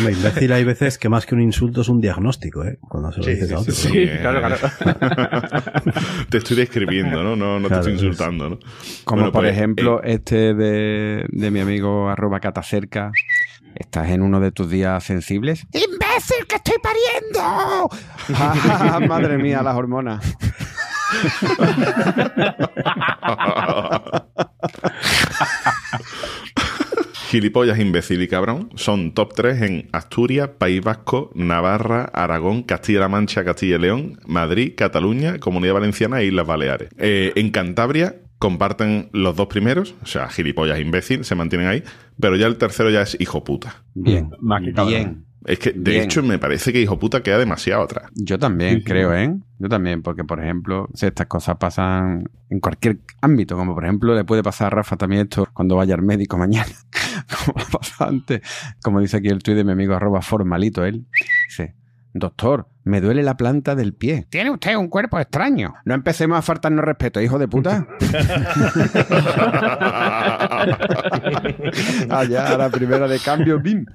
Hombre, 0.00 0.14
imbécil 0.14 0.52
hay 0.52 0.64
veces 0.64 0.96
que 0.98 1.08
más 1.10 1.26
que 1.26 1.34
un 1.34 1.42
insulto 1.42 1.82
es 1.82 1.88
un 1.88 2.00
diagnóstico, 2.00 2.64
¿eh? 2.64 2.78
Cuando 2.80 3.12
se 3.12 3.18
lo 3.18 3.24
Sí, 3.24 3.30
dices 3.32 3.48
sí, 3.48 3.54
a 3.54 3.58
otro. 3.58 3.72
sí, 3.74 3.88
Sí, 3.88 4.08
claro, 4.20 4.40
claro. 4.40 4.56
te 6.30 6.38
estoy 6.38 6.56
describiendo, 6.56 7.22
¿no? 7.22 7.36
No, 7.36 7.60
no 7.60 7.68
Claro, 7.68 7.82
te 7.84 7.90
estoy 7.90 8.08
es- 8.08 8.12
insultando, 8.14 8.48
¿no? 8.50 8.58
Como 9.04 9.20
Bueno, 9.22 9.32
por 9.32 9.42
pues, 9.42 9.52
ejemplo 9.52 10.02
eh, 10.02 10.14
este 10.14 10.54
de, 10.54 11.26
de 11.28 11.50
mi 11.50 11.60
amigo 11.60 12.08
arroba 12.08 12.40
catacerca. 12.40 13.12
¿Estás 13.74 14.08
en 14.10 14.22
uno 14.22 14.40
de 14.40 14.50
tus 14.50 14.68
días 14.68 15.04
sensibles? 15.04 15.64
¡Imbécil, 15.72 16.44
que 16.48 16.56
estoy 16.56 16.74
pariendo! 16.82 17.88
Ah, 18.34 18.98
Madre 19.06 19.38
mía, 19.38 19.62
las 19.62 19.76
hormonas. 19.76 20.24
Gilipollas, 27.30 27.78
imbécil 27.78 28.20
y 28.22 28.26
cabrón 28.26 28.70
son 28.74 29.14
top 29.14 29.32
3 29.36 29.62
en 29.62 29.88
Asturias, 29.92 30.50
País 30.58 30.80
Vasco, 30.82 31.30
Navarra, 31.36 32.02
Aragón, 32.12 32.64
Castilla-La 32.64 33.06
Mancha, 33.08 33.44
Castilla 33.44 33.76
y 33.76 33.78
León, 33.78 34.18
Madrid, 34.26 34.72
Cataluña, 34.76 35.38
Comunidad 35.38 35.74
Valenciana 35.74 36.20
e 36.20 36.26
Islas 36.26 36.44
Baleares. 36.48 36.88
Eh, 36.98 37.32
en 37.36 37.50
Cantabria 37.50 38.16
comparten 38.40 39.10
los 39.12 39.36
dos 39.36 39.46
primeros, 39.46 39.94
o 40.02 40.06
sea, 40.06 40.28
gilipollas, 40.28 40.80
imbécil, 40.80 41.24
se 41.24 41.36
mantienen 41.36 41.68
ahí, 41.68 41.84
pero 42.18 42.34
ya 42.34 42.48
el 42.48 42.56
tercero 42.56 42.90
ya 42.90 43.02
es 43.02 43.16
hijo 43.20 43.44
puta. 43.44 43.84
Bien, 43.94 44.30
Más 44.40 44.62
que 44.62 44.72
bien. 44.84 45.24
Es 45.46 45.58
que, 45.58 45.70
de 45.72 45.92
Bien. 45.92 46.04
hecho, 46.04 46.22
me 46.22 46.38
parece 46.38 46.70
que 46.72 46.82
hijo 46.82 46.98
puta 46.98 47.22
queda 47.22 47.38
demasiado 47.38 47.82
atrás. 47.82 48.10
Yo 48.14 48.38
también, 48.38 48.74
Sí, 48.74 48.80
sí. 48.80 48.84
creo, 48.84 49.14
¿eh? 49.14 49.34
Yo 49.58 49.68
también, 49.70 50.02
porque, 50.02 50.22
por 50.22 50.38
ejemplo, 50.42 50.88
si 50.92 51.06
estas 51.06 51.28
cosas 51.28 51.56
pasan 51.58 52.24
en 52.50 52.60
cualquier 52.60 52.98
ámbito, 53.22 53.56
como 53.56 53.74
por 53.74 53.84
ejemplo 53.84 54.14
le 54.14 54.24
puede 54.24 54.42
pasar 54.42 54.66
a 54.66 54.70
Rafa 54.70 54.96
también 54.98 55.22
esto 55.22 55.48
cuando 55.54 55.76
vaya 55.76 55.94
al 55.94 56.02
médico 56.02 56.36
mañana, 56.36 56.66
como 57.30 57.60
ha 57.60 57.64
pasado 57.64 58.10
antes, 58.10 58.40
como 58.82 59.00
dice 59.00 59.18
aquí 59.18 59.28
el 59.28 59.42
tuit 59.42 59.56
de 59.56 59.64
mi 59.64 59.72
amigo 59.72 59.94
arroba 59.94 60.22
formalito, 60.22 60.84
él 60.84 61.06
dice, 61.48 61.76
doctor, 62.12 62.68
Me 62.90 63.00
duele 63.00 63.22
la 63.22 63.36
planta 63.36 63.76
del 63.76 63.94
pie. 63.94 64.26
Tiene 64.30 64.50
usted 64.50 64.74
un 64.74 64.88
cuerpo 64.88 65.20
extraño. 65.20 65.74
No 65.84 65.94
empecemos 65.94 66.36
a 66.36 66.42
faltarnos 66.42 66.84
respeto, 66.84 67.20
hijo 67.20 67.38
de 67.38 67.46
puta. 67.46 67.86
ah, 72.10 72.24
ya, 72.28 72.58
la 72.58 72.68
primera 72.68 73.06
de 73.06 73.20
cambio, 73.20 73.60
bim. 73.60 73.86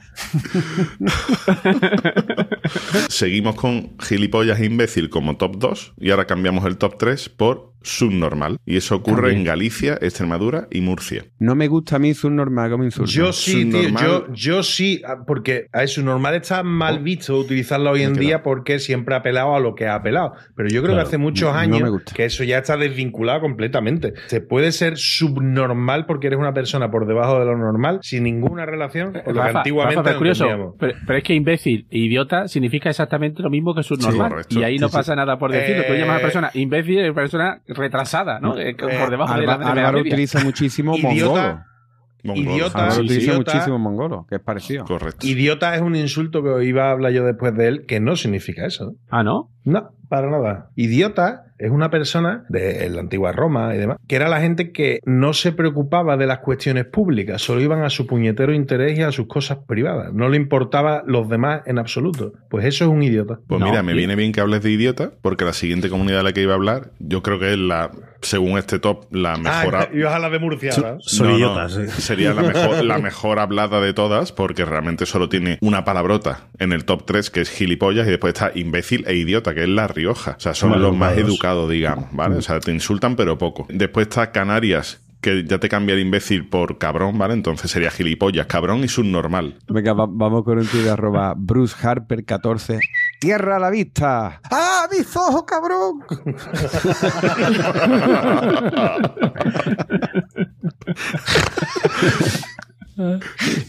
Seguimos 3.09 3.55
con 3.55 3.97
gilipollas 3.99 4.61
imbécil 4.61 5.09
como 5.09 5.35
top 5.35 5.57
2 5.57 5.95
y 5.97 6.11
ahora 6.11 6.25
cambiamos 6.25 6.63
el 6.65 6.77
top 6.77 6.97
3 6.97 7.27
por 7.27 7.75
subnormal. 7.85 8.57
Y 8.65 8.77
eso 8.77 8.95
ocurre 8.95 9.15
También. 9.23 9.37
en 9.39 9.43
Galicia, 9.45 9.97
Extremadura 10.01 10.67
y 10.71 10.81
Murcia. 10.81 11.25
No 11.37 11.55
me 11.55 11.67
gusta 11.67 11.97
a 11.97 11.99
mí 11.99 12.13
subnormal 12.13 12.71
como 12.71 12.83
insulto. 12.83 13.11
Yo 13.11 13.31
sí, 13.31 13.65
tío, 13.65 13.83
Subnormal. 13.83 14.03
yo, 14.03 14.33
yo 14.33 14.63
sí, 14.63 15.01
ah, 15.07 15.23
porque 15.25 15.67
a 15.71 15.83
eso 15.83 16.01
normal 16.01 16.35
está 16.35 16.63
mal 16.63 16.99
visto 16.99 17.37
utilizarlo 17.37 17.91
hoy 17.91 18.01
en 18.01 18.13
día 18.13 18.41
porque 18.41 18.79
siempre 18.85 19.15
ha 19.15 19.19
apelado 19.19 19.55
a 19.55 19.59
lo 19.59 19.75
que 19.75 19.87
ha 19.87 19.95
apelado. 19.95 20.33
Pero 20.55 20.69
yo 20.69 20.81
creo 20.81 20.93
Claro, 20.93 20.97
que 21.03 21.07
hace 21.09 21.17
muchos 21.17 21.51
no 21.53 21.59
años 21.59 22.03
que 22.13 22.25
eso 22.25 22.43
ya 22.43 22.59
está 22.59 22.77
desvinculado 22.77 23.41
completamente. 23.41 24.13
Se 24.27 24.41
puede 24.41 24.71
ser 24.71 24.97
subnormal 24.97 26.05
porque 26.05 26.27
eres 26.27 26.39
una 26.39 26.53
persona 26.53 26.89
por 26.91 27.05
debajo 27.07 27.39
de 27.39 27.45
lo 27.45 27.57
normal 27.57 27.99
sin 28.01 28.23
ninguna 28.23 28.65
relación 28.65 29.13
con 29.13 29.35
lo 29.35 29.41
que 29.43 29.49
antiguamente 29.49 29.95
Rafa, 29.95 30.03
pero 30.03 30.13
no 30.13 30.17
curioso, 30.19 30.43
entendíamos. 30.45 30.75
pero, 30.79 30.93
pero 31.05 31.17
es 31.17 31.23
que 31.23 31.33
imbécil 31.33 31.87
e 31.89 31.97
idiota 31.99 32.47
significa 32.47 32.89
exactamente 32.89 33.41
lo 33.41 33.49
mismo 33.49 33.73
que 33.75 33.83
subnormal. 33.83 34.45
y 34.49 34.63
ahí 34.63 34.77
no 34.77 34.87
Sí, 34.87 34.91
sí. 34.91 34.97
pasa 34.97 35.15
nada 35.15 35.37
por 35.37 35.51
decirlo. 35.51 35.83
Tú 35.87 35.93
Eh, 35.93 35.99
llamas 35.99 36.17
a 36.19 36.21
persona 36.21 36.51
imbécil 36.53 37.05
y 37.05 37.11
persona 37.11 37.61
retrasada, 37.67 38.39
¿no? 38.39 38.57
Eh, 38.57 38.75
por 38.75 39.09
debajo 39.09 39.33
de 39.39 39.45
la, 39.45 39.53
Álvaro, 39.53 39.69
de 39.75 39.81
la 39.81 39.87
Álvaro 39.89 39.99
utiliza 40.01 40.43
muchísimo 40.43 40.97
mongolo. 40.97 41.59
Idiota, 42.33 42.41
Mongolo. 42.41 42.55
Idiota. 42.55 42.83
Álvaro 42.83 43.01
utiliza 43.01 43.31
idiota. 43.31 43.53
muchísimo 43.53 43.79
mongolo, 43.79 44.25
que 44.27 44.35
es 44.35 44.41
parecido. 44.41 44.85
Correcto. 44.85 45.25
idiota 45.25 45.75
es 45.75 45.81
un 45.81 45.95
insulto 45.95 46.43
que 46.43 46.65
iba 46.65 46.87
a 46.87 46.91
hablar 46.91 47.11
yo 47.11 47.23
después 47.23 47.55
de 47.55 47.67
él 47.67 47.85
que 47.85 47.99
no 47.99 48.15
significa 48.15 48.65
eso. 48.65 48.95
Ah, 49.09 49.23
¿no? 49.23 49.51
No, 49.63 49.91
para 50.09 50.29
nada. 50.29 50.69
Idiota 50.75 51.44
es 51.57 51.71
una 51.71 51.89
persona 51.89 52.45
de 52.49 52.89
la 52.89 52.99
antigua 53.01 53.31
Roma 53.31 53.73
y 53.75 53.77
demás, 53.77 53.97
que 54.07 54.15
era 54.15 54.27
la 54.29 54.41
gente 54.41 54.71
que 54.71 54.99
no 55.05 55.33
se 55.33 55.51
preocupaba 55.51 56.17
de 56.17 56.27
las 56.27 56.39
cuestiones 56.39 56.85
públicas, 56.85 57.41
solo 57.41 57.61
iban 57.61 57.83
a 57.83 57.89
su 57.89 58.05
puñetero 58.07 58.53
interés 58.53 58.97
y 58.97 59.01
a 59.03 59.11
sus 59.11 59.27
cosas 59.27 59.59
privadas. 59.67 60.13
No 60.13 60.29
le 60.29 60.37
importaba 60.37 61.03
los 61.05 61.29
demás 61.29 61.61
en 61.65 61.79
absoluto. 61.79 62.33
Pues 62.49 62.65
eso 62.65 62.85
es 62.85 62.89
un 62.89 63.03
idiota. 63.03 63.39
Pues 63.47 63.59
No, 63.59 63.67
mira, 63.67 63.83
me 63.83 63.93
y- 63.93 63.97
viene 63.97 64.15
bien 64.15 64.31
que 64.31 64.41
hables 64.41 64.61
de 64.63 64.71
idiota, 64.71 65.11
porque 65.21 65.45
la 65.45 65.53
siguiente 65.53 65.89
comunidad 65.89 66.17
de 66.17 66.23
la 66.23 66.33
que 66.33 66.41
iba 66.41 66.53
a 66.53 66.55
hablar, 66.55 66.91
yo 66.99 67.23
creo 67.23 67.39
que 67.39 67.53
es 67.53 67.57
la, 67.59 67.91
según 68.21 68.57
este 68.57 68.79
top, 68.79 69.05
la 69.11 69.37
mejor. 69.37 69.75
Ah, 69.75 69.89
ibas 69.93 70.11
a 70.11 70.15
hablar 70.17 70.31
de 70.31 70.39
Murcia 70.39 70.71
No, 70.77 70.97
no, 71.25 71.35
idiotas, 71.37 71.73
sí. 71.73 72.01
Sería 72.01 72.33
la 72.33 72.41
mejor, 72.41 72.83
la 72.83 72.97
mejor 72.99 73.39
hablada 73.39 73.79
de 73.79 73.93
todas, 73.93 74.31
porque 74.31 74.65
realmente 74.65 75.05
solo 75.05 75.29
tiene 75.29 75.57
una 75.61 75.85
palabrota 75.85 76.47
en 76.59 76.73
el 76.73 76.85
top 76.85 77.05
3, 77.05 77.29
que 77.29 77.41
es 77.41 77.49
gilipollas, 77.49 78.07
y 78.07 78.09
después 78.09 78.33
está 78.33 78.51
imbécil 78.55 79.05
e 79.07 79.15
idiota, 79.15 79.53
que 79.53 79.63
es 79.63 79.69
La 79.69 79.87
Rioja. 79.87 80.35
O 80.37 80.39
sea, 80.39 80.53
son 80.53 80.81
los 80.81 80.95
más 80.95 81.17
educados. 81.17 81.44
Educados, 81.45 81.69
digamos, 81.69 82.05
¿vale? 82.11 82.35
O 82.37 82.41
sea, 82.41 82.59
te 82.59 82.71
insultan, 82.71 83.15
pero 83.15 83.37
poco. 83.37 83.65
Después 83.69 84.07
está 84.07 84.31
Canarias, 84.31 85.01
que 85.21 85.43
ya 85.45 85.59
te 85.59 85.69
cambia 85.69 85.93
el 85.93 86.01
imbécil 86.01 86.47
por 86.47 86.77
cabrón, 86.77 87.17
¿vale? 87.17 87.33
Entonces 87.35 87.69
sería 87.71 87.91
gilipollas, 87.91 88.47
cabrón 88.47 88.83
y 88.83 88.87
subnormal. 88.87 89.57
Venga, 89.67 89.93
va- 89.93 90.07
vamos 90.09 90.43
con 90.43 90.57
un 90.57 90.65
tuit 90.65 90.83
de 90.83 90.89
arroba 90.91 91.33
Bruce 91.37 91.75
Harper 91.87 92.25
14. 92.25 92.79
¡Tierra 93.19 93.57
a 93.57 93.59
la 93.59 93.69
vista! 93.69 94.41
¡Ah, 94.51 94.87
mis 94.91 95.15
ojos, 95.15 95.43
cabrón! 95.45 96.03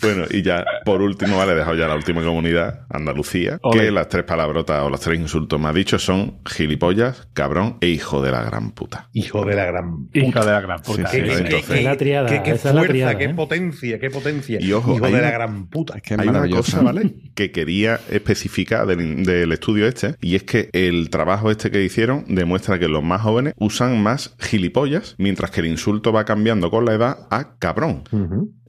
Bueno, 0.03 0.25
y 0.31 0.43
ya 0.43 0.65
por 0.85 1.03
último, 1.03 1.37
vale, 1.39 1.53
he 1.53 1.55
dejado 1.57 1.77
ya 1.77 1.89
la 1.89 1.97
última 1.97 2.23
comunidad, 2.23 2.87
Andalucía, 2.91 3.59
que 3.73 3.91
las 3.91 4.09
tres 4.09 4.25
palabrotas 4.25 4.83
o 4.83 4.91
los 4.91 5.01
tres 5.01 5.19
insultos 5.19 5.61
me 5.61 5.69
ha 5.69 5.73
dicho 5.73 5.99
son 5.99 6.39
gilipollas, 6.47 7.29
cabrón 7.33 7.79
e 7.81 7.89
hijo 7.89 8.23
de 8.23 8.31
la 8.31 8.43
gran 8.43 8.71
puta. 8.73 9.09
Hijo 9.13 9.45
de 9.45 9.55
la 9.57 9.65
gran 9.67 10.09
Hijo 10.13 10.41
de 10.45 10.51
la 10.53 10.61
gran 10.61 10.81
puta. 10.83 11.09
Sí, 11.09 11.19
Qué, 11.19 11.23
sí, 11.25 11.31
qué- 11.31 11.39
entonces- 11.45 11.67
qué- 11.69 11.79
Es 11.79 11.85
la 11.85 11.97
triada, 11.97 12.29
qué- 12.29 12.43
qué 12.43 12.51
esa 12.53 12.69
es 12.71 12.75
la 12.75 12.81
fuerza, 12.83 12.93
triada, 12.93 13.19
qué 13.19 13.25
¿eh? 13.25 13.35
potencia, 13.35 13.99
qué 13.99 14.11
potencia. 14.11 14.59
Y 14.61 14.73
ojo, 14.73 14.95
Hijo 14.97 15.07
de 15.07 15.21
la 15.21 15.31
gran 15.31 15.67
puta. 15.69 15.97
Es 15.97 16.03
que 16.03 16.15
es 16.15 16.21
Hay 16.21 16.29
una 16.29 16.49
cosa, 16.49 16.81
¿vale? 16.83 17.15
Que 17.35 17.51
quería 17.51 17.99
especificar 18.11 18.87
del, 18.87 19.25
del 19.25 19.53
estudio 19.53 19.87
este, 19.87 20.15
y 20.21 20.37
es 20.37 20.43
que 20.45 20.71
el 20.73 21.11
trabajo 21.11 21.51
este 21.51 21.71
que 21.71 21.83
hicieron 21.83 22.25
demuestra 22.29 22.79
que 22.79 22.89
los 22.89 23.03
más 23.03 23.23
jóvenes 23.23 23.55
usan 23.59 24.03
más 24.03 24.37
gilipollas, 24.39 25.15
mientras 25.19 25.51
que 25.51 25.61
el 25.61 25.67
insulto 25.67 26.13
va 26.13 26.25
cambiando 26.25 26.71
con 26.71 26.85
la 26.85 26.95
edad 26.95 27.17
a 27.31 27.57
cabrón. 27.59 28.05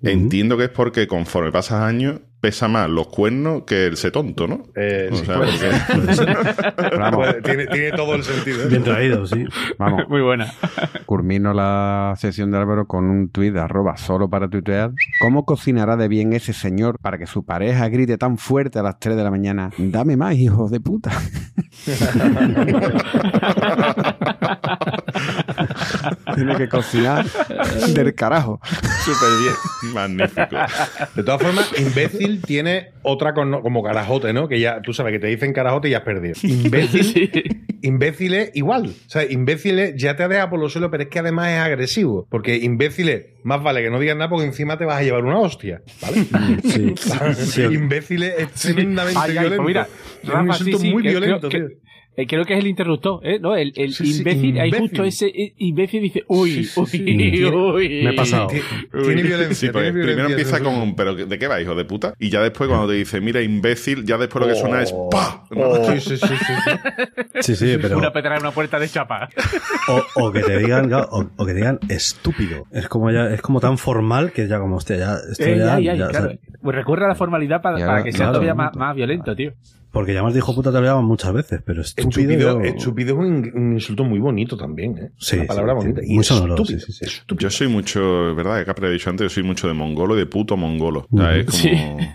Entiendo 0.04 0.58
que 0.58 0.66
es 0.66 0.70
porque 0.70 1.08
conforme 1.08 1.52
pasas 1.52 1.82
años 1.82 2.20
pesa 2.40 2.68
más 2.68 2.88
los 2.88 3.08
cuernos 3.08 3.64
que 3.64 3.88
el 3.88 3.98
ser 3.98 4.12
tonto, 4.12 4.48
¿no? 4.48 4.66
Eh, 4.76 5.10
O 5.12 5.16
sí, 5.16 5.26
sea, 5.26 5.38
porque-. 5.38 5.72
Vamos. 7.00 7.28
Tiene, 7.44 7.66
tiene 7.66 7.92
todo 7.94 8.14
el 8.14 8.24
sentido. 8.24 8.64
¿eh? 8.64 8.68
Bien 8.68 8.84
traído, 8.84 9.26
sí. 9.26 9.44
Vamos, 9.80 10.04
Muy 10.10 10.22
buena. 10.22 10.54
culmino 11.08 11.52
la 11.52 12.14
sesión 12.18 12.52
de 12.52 12.60
Álvaro 12.60 12.86
con 12.86 13.06
un 13.10 13.30
tuit 13.30 13.52
de 13.54 13.60
arroba 13.60 13.98
solo 13.98 14.30
para 14.30 14.48
tuitear. 14.48 14.92
¿Cómo 15.20 15.46
cocinará 15.46 15.98
de 15.98 16.08
bien 16.08 16.32
ese 16.34 16.54
señor 16.54 17.00
para 17.00 17.18
que 17.18 17.26
su 17.26 17.44
pareja 17.44 17.90
grite 17.90 18.20
tan 18.20 18.38
fuerte 18.38 18.78
a 18.78 18.84
las 18.84 19.00
3 19.00 19.18
de 19.18 19.24
la 19.24 19.32
mañana? 19.32 19.72
Dame 19.80 20.16
más, 20.16 20.36
hijos 20.36 20.70
de 20.70 20.80
puta. 20.80 21.10
Tiene 26.38 26.56
que 26.58 26.70
cocinar 26.70 27.26
del 27.94 28.14
carajo. 28.16 28.60
Súper 29.04 29.30
bien. 29.42 29.94
Magnífico. 29.94 30.56
De 31.16 31.24
todas 31.24 31.42
formas, 31.42 31.72
imbécil 31.80 32.42
tiene 32.42 32.92
otra 33.04 33.34
conno- 33.34 33.62
como 33.62 33.84
carajote, 33.84 34.34
¿no? 34.34 34.48
Que 34.48 34.60
ya, 34.60 34.82
tú 34.82 34.94
sabes 34.94 35.14
que 35.14 35.20
te 35.20 35.28
dicen 35.28 35.54
carajote 35.54 35.88
y 35.88 35.92
ya 35.92 35.98
has 36.00 36.04
perdido. 36.04 36.36
Imbécil, 36.44 37.04
Sí. 37.04 37.32
imbécil 37.82 38.34
es 38.34 38.52
igual. 38.56 38.86
O 38.88 39.10
sea, 39.10 39.24
imbécil 39.30 39.80
es- 39.80 39.96
ya 39.96 40.16
te 40.16 40.28
deja 40.28 40.50
por 40.50 40.60
los 40.60 40.72
suelos, 40.72 40.90
pero 40.92 41.04
es 41.04 41.10
que 41.10 41.20
además 41.20 41.50
es 41.50 41.60
agresivo. 41.60 42.28
Porque 42.30 42.56
imbécil 42.58 43.10
es, 43.10 43.26
más 43.44 43.64
vale 43.64 43.82
que 43.82 43.90
no 43.90 44.00
digas 44.00 44.16
nada 44.18 44.30
porque 44.30 44.46
encima 44.46 44.78
te 44.78 44.86
vas 44.86 44.98
a 45.00 45.04
llevar 45.04 45.24
una 45.26 45.40
hostia. 45.40 45.82
¿Vale? 46.02 46.26
Sí. 46.64 46.94
Sí. 47.36 47.62
imbécil 47.64 48.24
es 48.24 48.52
tremendamente 48.54 49.20
Ay, 49.20 49.32
ay, 49.32 49.40
violento. 49.40 49.64
pues 49.64 49.68
mira, 49.68 49.88
es 50.24 50.30
un 50.30 50.32
Rafa, 50.48 50.64
insulto 50.64 50.80
muy 50.86 51.04
que- 51.04 51.10
violento, 51.10 51.50
tío. 51.50 51.68
que- 51.68 51.87
eh, 52.18 52.28
creo 52.28 52.44
que 52.46 52.54
es 52.56 52.60
el 52.60 52.68
interruptor, 52.68 53.20
¿eh? 53.26 53.40
¿No? 53.40 53.56
El, 53.56 53.72
el 53.76 53.94
Sí, 53.94 54.06
sí, 54.08 54.18
imbécil, 54.18 54.60
ahí 54.60 54.68
imbécil. 54.68 54.88
justo 54.90 55.04
ese 55.06 55.28
eh, 55.28 55.54
imbécil 55.58 56.02
dice, 56.02 56.24
uy, 56.28 56.64
Sí, 56.66 56.86
sí, 56.88 57.04
uy, 57.46 57.46
uy. 57.46 58.04
Me 58.04 58.10
he 58.10 58.14
pasado. 58.14 58.48
Tiene, 58.48 58.64
tiene 59.06 59.22
violencia. 59.24 59.56
Sí, 59.56 59.68
porque 59.72 59.92
tiene 59.92 60.04
primero 60.04 60.28
violencia, 60.28 60.58
empieza 60.58 60.60
con 60.64 60.82
un, 60.82 60.96
pero 60.96 61.16
¿de 61.16 61.40
qué 61.40 61.48
va, 61.48 61.62
hijo 61.62 61.76
de 61.76 61.86
puta? 61.86 62.14
Y 62.20 62.30
ya 62.30 62.42
después 62.42 62.68
cuando 62.68 62.88
te 62.88 62.94
dice, 62.96 63.22
mira, 63.22 63.42
imbécil, 63.42 64.04
ya 64.06 64.18
después 64.18 64.46
lo 64.46 64.52
que 64.52 64.60
suena 64.60 64.82
es 64.82 64.92
Oh. 64.94 65.10
¡pa! 65.10 65.46
¿no? 65.52 65.70
Oh, 65.70 65.92
sí, 65.92 66.00
sí, 66.02 66.18
sí, 66.18 66.28
sí, 66.28 66.36
sí. 66.38 66.72
Sí, 67.42 67.56
sí, 67.56 67.78
pero. 67.80 67.98
Una 68.00 68.12
petra 68.12 68.36
en 68.36 68.42
una 68.42 68.52
puerta 68.52 68.80
de 68.80 68.90
chapa. 68.90 69.30
O, 69.88 70.26
o 70.26 70.32
que 70.32 70.42
te 70.42 70.58
digan, 70.58 70.92
o, 70.92 71.30
o 71.38 71.46
que 71.46 71.52
te 71.54 71.60
digan 71.60 71.80
estúpido. 71.88 72.66
Es 72.72 72.88
como 72.88 73.12
ya, 73.12 73.28
es 73.32 73.42
como 73.42 73.60
tan 73.60 73.78
formal 73.78 74.32
que 74.32 74.48
ya 74.48 74.60
como, 74.60 74.78
hostia, 74.78 74.98
ya, 74.98 75.18
esto 75.32 75.44
Eh, 75.46 75.58
ya, 75.58 76.38
recurre 76.72 77.06
a 77.06 77.08
la 77.08 77.16
formalidad 77.16 77.62
para, 77.62 78.04
que 78.04 78.12
sea 78.12 78.28
todavía 78.28 78.54
más, 78.56 78.96
violento, 78.96 79.36
tío. 79.36 79.54
Porque 79.92 80.14
ya 80.14 80.22
me 80.22 80.28
has 80.28 80.34
dicho 80.36 80.54
puta 80.54 80.72
te 80.72 80.80
lo 80.80 80.86
llaman 80.86 81.06
muchas 81.06 81.34
veces, 81.34 81.62
pero 81.66 81.82
estúpido. 81.82 82.10
Estúpido, 82.32 82.62
yo- 82.62 82.62
estúpido 82.62 83.14
es 83.14 83.20
un, 83.20 83.52
un 83.56 83.74
insulto 83.74 84.04
muy 84.04 84.20
bonito 84.20 84.56
también, 84.58 84.98
¿eh? 84.98 85.10
Sí, 85.18 85.38
Una 85.38 85.48
palabra 85.48 85.74
sí, 85.74 85.78
bonita. 85.78 86.02
sí. 86.02 86.08
Y 86.12 86.16
Muy 86.16 86.24
sonoro, 86.24 86.54
estúpido, 86.56 86.80
sí, 86.80 86.92
sí, 86.92 86.94
sí. 86.94 87.06
estúpido. 87.06 87.50
Yo 87.50 87.50
soy 87.50 87.68
mucho, 87.68 88.36
¿verdad? 88.36 88.60
Que 88.60 88.66
Capri 88.66 88.88
ha 88.88 88.90
dicho 88.90 89.10
antes, 89.10 89.26
yo 89.26 89.30
soy 89.34 89.44
mucho 89.44 89.68
de 89.68 89.74
mongolo 89.74 90.16
y 90.16 90.20
de 90.20 90.26
puto 90.26 90.56
mongolo. 90.58 91.08
O 91.12 91.18
sea, 91.18 91.36
es 91.36 91.46
como... 91.46 91.58
Sí. 92.00 92.08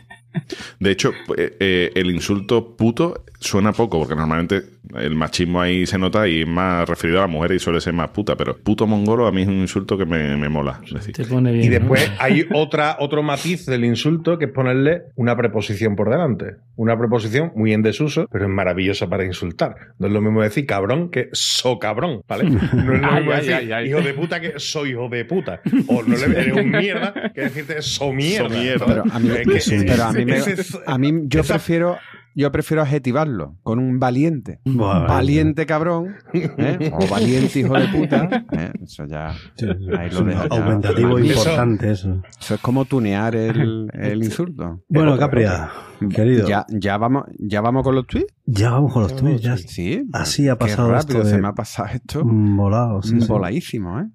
De 0.80 0.90
hecho, 0.90 1.12
eh, 1.36 1.57
eh, 1.61 1.90
el 1.94 2.11
insulto 2.11 2.74
puto 2.76 3.24
suena 3.43 3.72
poco, 3.72 3.99
porque 3.99 4.14
normalmente 4.14 4.62
el 4.97 5.14
machismo 5.14 5.61
ahí 5.61 5.86
se 5.86 5.99
nota 5.99 6.26
y 6.28 6.43
es 6.43 6.49
más 6.49 6.88
referido 6.88 7.18
a 7.18 7.22
la 7.22 7.26
mujer 7.28 7.53
y 7.53 7.59
suele 7.59 7.80
ser 7.80 7.93
más 7.93 8.11
puta, 8.11 8.36
pero 8.36 8.57
puto 8.59 8.86
mongolo 8.86 9.26
a 9.26 9.32
mí 9.32 9.43
es 9.43 9.49
un 9.49 9.55
insulto 9.61 9.97
que 9.99 10.07
me, 10.07 10.36
me 10.36 10.49
mola. 10.49 10.80
Es 10.86 10.93
decir, 10.93 11.14
Te 11.14 11.24
pone 11.24 11.53
bien. 11.53 11.64
Y 11.64 11.68
¿no? 11.68 11.78
después 11.80 12.11
hay 12.18 12.47
otra, 12.55 12.97
otro 13.01 13.22
matiz 13.22 13.66
del 13.66 13.84
insulto 13.84 14.38
que 14.38 14.47
es 14.47 14.51
ponerle 14.53 15.03
una 15.16 15.36
preposición 15.36 15.97
por 15.97 16.11
delante. 16.11 16.57
Una 16.76 16.97
preposición 16.99 17.53
muy 17.55 17.72
en 17.72 17.82
desuso, 17.82 18.26
pero 18.30 18.45
es 18.47 18.51
maravillosa 18.51 19.07
para 19.09 19.24
insultar. 19.24 19.74
No 19.99 20.07
es 20.07 20.12
lo 20.12 20.20
mismo 20.22 20.43
decir 20.43 20.64
cabrón 20.66 21.11
que 21.11 21.28
so 21.32 21.78
cabrón, 21.78 22.22
¿vale? 22.26 22.49
No 22.51 22.59
es 22.59 22.72
lo 22.72 22.93
mismo 22.95 23.11
ay, 23.32 23.36
decir 23.36 23.55
ay, 23.55 23.72
ay. 23.72 23.88
hijo 23.90 24.01
de 24.01 24.14
puta 24.14 24.40
que 24.40 24.55
soy 24.57 24.90
hijo 24.90 25.09
de 25.09 25.24
puta. 25.24 25.61
O 25.88 26.03
no 26.03 26.16
le 26.16 26.24
eres 26.24 26.53
un 26.55 26.70
mierda 26.70 27.12
que 27.34 27.40
decirte 27.43 27.82
so 27.82 28.12
mierda. 28.12 28.49
So 28.49 28.55
mierda. 28.55 28.86
Pero 28.86 29.03
a 29.12 29.18
mí, 29.18 29.28
Es 29.55 29.68
que- 29.68 29.84
pero 29.86 30.05
a 30.05 30.12
mí, 30.12 30.24
me- 30.24 30.40
a 30.86 30.99
mí 30.99 31.12
yo 31.26 31.40
esa- 31.40 31.55
prefiero 31.55 31.99
yo 32.35 32.51
prefiero 32.53 32.83
adjetivarlo 32.83 33.57
con 33.62 33.78
un 33.78 33.99
valiente. 33.99 34.61
Valiente 34.64 35.66
cabrón. 35.66 36.14
¿eh? 36.33 36.91
O 36.99 37.07
valiente 37.09 37.61
hijo 37.61 37.74
de 37.78 37.89
puta. 37.89 38.28
¿eh? 38.53 38.72
Eso 38.83 39.05
ya. 39.07 39.35
Sí, 39.55 39.66
Ahí 39.99 40.09
es 40.09 40.14
lo 40.14 40.24
dejo 40.24 40.49
ya. 40.49 40.57
aumentativo 40.62 41.18
Eso- 41.18 41.26
importante 41.41 41.91
eso. 41.91 42.22
Eso 42.41 42.55
es 42.55 42.61
como 42.61 42.85
tunear 42.85 43.35
el, 43.37 43.89
el 43.95 44.22
insulto. 44.24 44.83
Bueno, 44.89 45.16
Capria, 45.18 45.70
querido, 46.14 46.49
Ya, 46.49 46.64
ya, 46.68 46.97
vamos, 46.99 47.24
ya 47.39 47.61
vamos 47.61 47.83
con 47.85 47.95
los 47.95 48.07
tweets. 48.07 48.33
ya 48.47 48.70
vamos 48.70 48.93
con 48.93 49.03
los 49.03 49.14
tweets. 49.16 49.43
Ya 49.43 49.57
Sí. 49.57 50.03
Así 50.12 50.49
ha 50.49 50.53
Qué 50.55 50.59
pasado 50.66 50.91
rápido 50.91 51.18
esto 51.20 51.30
se 51.30 51.39
me 51.39 51.49
ha 51.49 51.53
pasado 51.53 51.89
esto. 51.95 52.22
volado, 52.24 53.03
sí, 53.03 53.20
sí. 53.20 53.26
Voladísimo, 53.28 54.01
¿eh? 54.01 54.07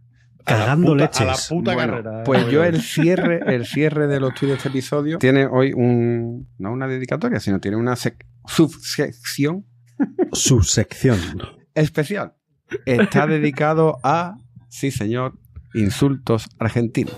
A 0.48 0.54
la 0.54 0.60
Cagando 0.66 0.91
puta- 0.93 1.04
leches. 1.06 1.22
A 1.22 1.26
la 1.26 1.36
puta 1.50 1.74
Bueno, 1.76 1.93
carrera. 1.93 2.24
pues 2.24 2.48
yo 2.50 2.64
el 2.64 2.82
cierre, 2.82 3.41
el 3.48 3.66
cierre 3.66 4.08
de 4.08 4.20
los 4.20 4.34
tweets 4.34 4.50
de 4.50 4.56
este 4.58 4.70
episodio 4.70 5.18
tiene 5.20 5.45
hoy 5.45 5.74
un 5.74 6.48
no 6.58 6.72
una 6.72 6.88
dedicatoria, 6.88 7.39
sino 7.39 7.60
tiene 7.60 7.78
una 7.78 7.93
sec- 7.93 8.26
subsección 8.45 9.66
Subsección. 10.32 11.18
Especial. 11.74 12.34
Está 12.86 13.26
dedicado 13.28 13.98
a, 14.04 14.38
sí 14.70 14.91
señor, 14.91 15.34
insultos 15.74 16.48
argentinos. 16.60 17.16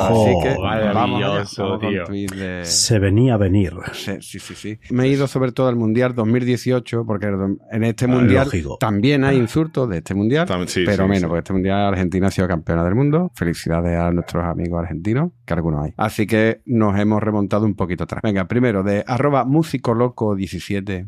Así 0.00 0.34
que 0.42 0.58
maravilloso, 0.58 1.78
tío. 1.78 2.04
de- 2.06 2.64
Se 2.64 2.98
venía 2.98 3.34
a 3.34 3.36
venir. 3.36 3.72
Sí, 3.92 4.12
sí, 4.20 4.38
sí, 4.38 4.54
sí. 4.54 4.78
Me 4.90 5.04
he 5.04 5.08
ido 5.08 5.26
sobre 5.26 5.52
todo 5.52 5.68
al 5.68 5.76
Mundial 5.76 6.14
2018 6.14 7.04
porque 7.06 7.26
en 7.70 7.84
este 7.84 8.04
Ah, 8.06 8.08
Mundial 8.08 8.44
lógico. 8.46 8.76
también 8.78 9.24
hay 9.24 9.36
insultos 9.36 9.88
de 9.88 9.98
este 9.98 10.14
Mundial, 10.14 10.46
sí, 10.66 10.82
pero 10.84 11.04
sí, 11.04 11.08
menos, 11.08 11.20
sí. 11.22 11.26
porque 11.26 11.38
este 11.40 11.52
Mundial 11.52 11.80
Argentina 11.86 12.26
ha 12.28 12.30
sido 12.30 12.48
campeona 12.48 12.84
del 12.84 12.94
mundo. 12.94 13.30
Felicidades 13.34 13.98
a 13.98 14.10
nuestros 14.10 14.44
amigos 14.44 14.80
argentinos, 14.80 15.32
que 15.44 15.54
algunos 15.54 15.84
hay. 15.84 15.94
Así 15.96 16.26
que 16.26 16.62
nos 16.66 16.98
hemos 16.98 17.22
remontado 17.22 17.64
un 17.66 17.74
poquito 17.74 18.04
atrás. 18.04 18.20
Venga, 18.22 18.46
primero 18.46 18.82
de 18.82 19.04
arroba 19.06 19.44
musicoloco17 19.44 21.06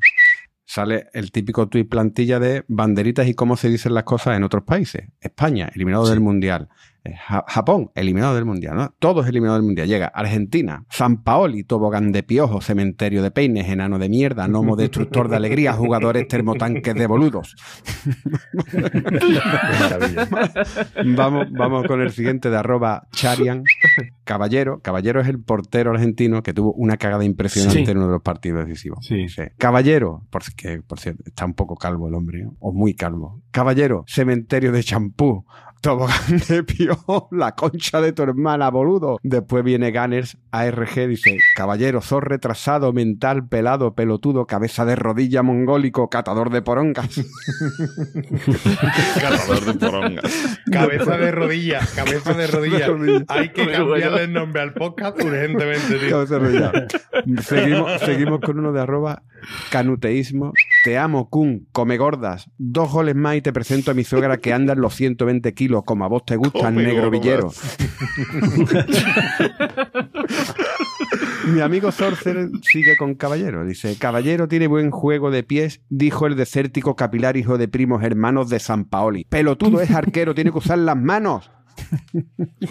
sale 0.64 1.06
el 1.14 1.32
típico 1.32 1.66
tuit 1.68 1.88
plantilla 1.88 2.38
de 2.38 2.64
banderitas 2.68 3.26
y 3.26 3.34
cómo 3.34 3.56
se 3.56 3.70
dicen 3.70 3.94
las 3.94 4.04
cosas 4.04 4.36
en 4.36 4.44
otros 4.44 4.64
países. 4.64 5.08
España, 5.20 5.70
eliminado 5.74 6.08
del 6.08 6.20
Mundial. 6.20 6.68
Eh, 7.09 7.14
Ja- 7.26 7.44
Japón, 7.46 7.90
eliminado 7.94 8.34
del 8.34 8.44
Mundial. 8.44 8.76
¿no? 8.76 8.94
Todos 8.98 9.26
eliminados 9.26 9.59
del 9.61 9.66
Mundial. 9.66 9.88
Llega 9.88 10.06
Argentina, 10.09 10.84
San 10.90 11.22
Paoli, 11.22 11.64
tobogán 11.64 12.12
de 12.12 12.22
piojo, 12.22 12.61
cementerio 12.61 13.22
de 13.22 13.30
peines, 13.30 13.68
enano 13.68 13.98
de 13.98 14.09
mierda, 14.09 14.46
gnomo 14.46 14.76
destructor 14.76 15.28
de 15.28 15.36
alegría, 15.36 15.72
jugadores 15.72 16.26
termotanques 16.28 16.94
de 16.94 17.06
boludos. 17.06 17.56
vamos, 21.16 21.46
vamos 21.52 21.86
con 21.86 22.00
el 22.00 22.11
siguiente 22.11 22.50
de 22.50 22.56
arroba 22.56 23.06
Charian. 23.12 23.62
Caballero. 24.24 24.80
Caballero 24.80 25.20
es 25.20 25.28
el 25.28 25.40
portero 25.42 25.90
argentino 25.92 26.42
que 26.42 26.52
tuvo 26.52 26.72
una 26.74 26.96
cagada 26.96 27.24
impresionante 27.24 27.84
Sí. 27.84 27.90
en 27.90 27.96
uno 27.98 28.06
de 28.06 28.12
los 28.14 28.22
partidos 28.22 28.66
decisivos. 28.66 29.04
Sí. 29.06 29.14
Dice, 29.16 29.52
Caballero, 29.59 30.22
por, 30.30 30.42
que, 30.54 30.82
por 30.82 30.98
cierto, 31.00 31.22
está 31.26 31.44
un 31.46 31.54
poco 31.54 31.76
calvo 31.76 32.09
el 32.09 32.14
hombre, 32.14 32.44
¿no? 32.44 32.56
o 32.61 32.72
muy 32.72 32.94
calvo. 32.94 33.40
Caballero, 33.50 34.04
cementerio 34.06 34.72
de 34.72 34.82
champú, 34.82 35.44
tobogán 35.80 36.38
de 36.48 36.62
piojo, 36.64 37.28
la 37.30 37.54
concha 37.54 38.00
de 38.00 38.12
tu 38.12 38.22
hermana, 38.22 38.70
boludo. 38.70 39.18
Después 39.22 39.64
viene 39.64 39.90
Gunners, 39.92 40.38
ARG, 40.50 41.08
dice, 41.08 41.38
Caballero, 41.54 42.00
sos 42.00 42.22
retrasado, 42.22 42.92
mental, 42.92 43.48
pelado, 43.48 43.94
pelotudo, 43.94 44.46
cabeza 44.46 44.84
de 44.84 44.96
rodilla, 44.96 45.42
mongólico, 45.42 46.08
catador 46.10 46.50
de 46.50 46.62
porongas. 46.62 47.08
Catador 49.20 49.64
de 49.64 49.74
porongas. 49.74 50.58
Cabeza 50.70 51.16
de 51.16 51.30
rodilla, 51.32 51.80
cabeza 51.94 52.34
de 52.34 52.46
rodilla. 52.46 52.86
Hay 53.28 53.50
que 53.50 53.70
cambiarle 53.70 54.24
el 54.24 54.32
nombre 54.32 54.62
al 54.62 54.74
podcast 54.74 55.22
urgentemente, 55.22 55.98
tío. 55.98 56.10
Cabeza 56.10 56.38
de 56.38 56.40
rodilla. 56.40 56.72
seguimos, 57.42 58.00
seguimos 58.00 58.40
con 58.40 58.58
uno 58.58 58.72
de 58.72 58.80
arroba 58.80 59.22
canuteísmo. 59.70 60.52
Te 60.89 60.97
amo, 60.97 61.28
Kun, 61.28 61.68
come 61.70 61.99
gordas. 61.99 62.49
Dos 62.57 62.91
goles 62.91 63.14
más 63.14 63.36
y 63.36 63.43
te 63.43 63.53
presento 63.53 63.91
a 63.91 63.95
mi 63.95 64.05
suegra 64.05 64.39
que 64.39 64.55
anda 64.55 64.72
en 64.72 64.80
los 64.80 64.95
120 64.95 65.53
kilos, 65.53 65.82
como 65.84 66.07
a 66.07 66.09
vos 66.09 66.24
te 66.24 66.36
gustan, 66.36 66.76
Come 66.76 66.84
negro 66.84 67.11
gordas. 67.11 67.20
villero. 67.20 67.53
Mi 71.53 71.61
amigo 71.61 71.93
Sorcerer 71.93 72.49
sigue 72.62 72.97
con 72.97 73.16
Caballero. 73.16 73.66
Dice, 73.66 73.99
Caballero 73.99 74.49
tiene 74.49 74.66
buen 74.66 74.91
juego 74.91 75.30
de 75.30 75.43
pies, 75.43 75.82
dijo 75.91 76.26
el 76.26 76.36
desértico 76.36 76.97
capilar 76.97 77.36
hijo 77.36 77.59
de 77.59 77.68
primos 77.68 78.03
hermanos 78.03 78.49
de 78.49 78.59
San 78.59 78.86
Paoli. 78.86 79.26
Pelotudo 79.28 79.82
es 79.82 79.91
arquero, 79.91 80.34
tiene 80.34 80.53
que 80.53 80.59
usar 80.59 80.78
las 80.78 80.97
manos. 80.97 81.51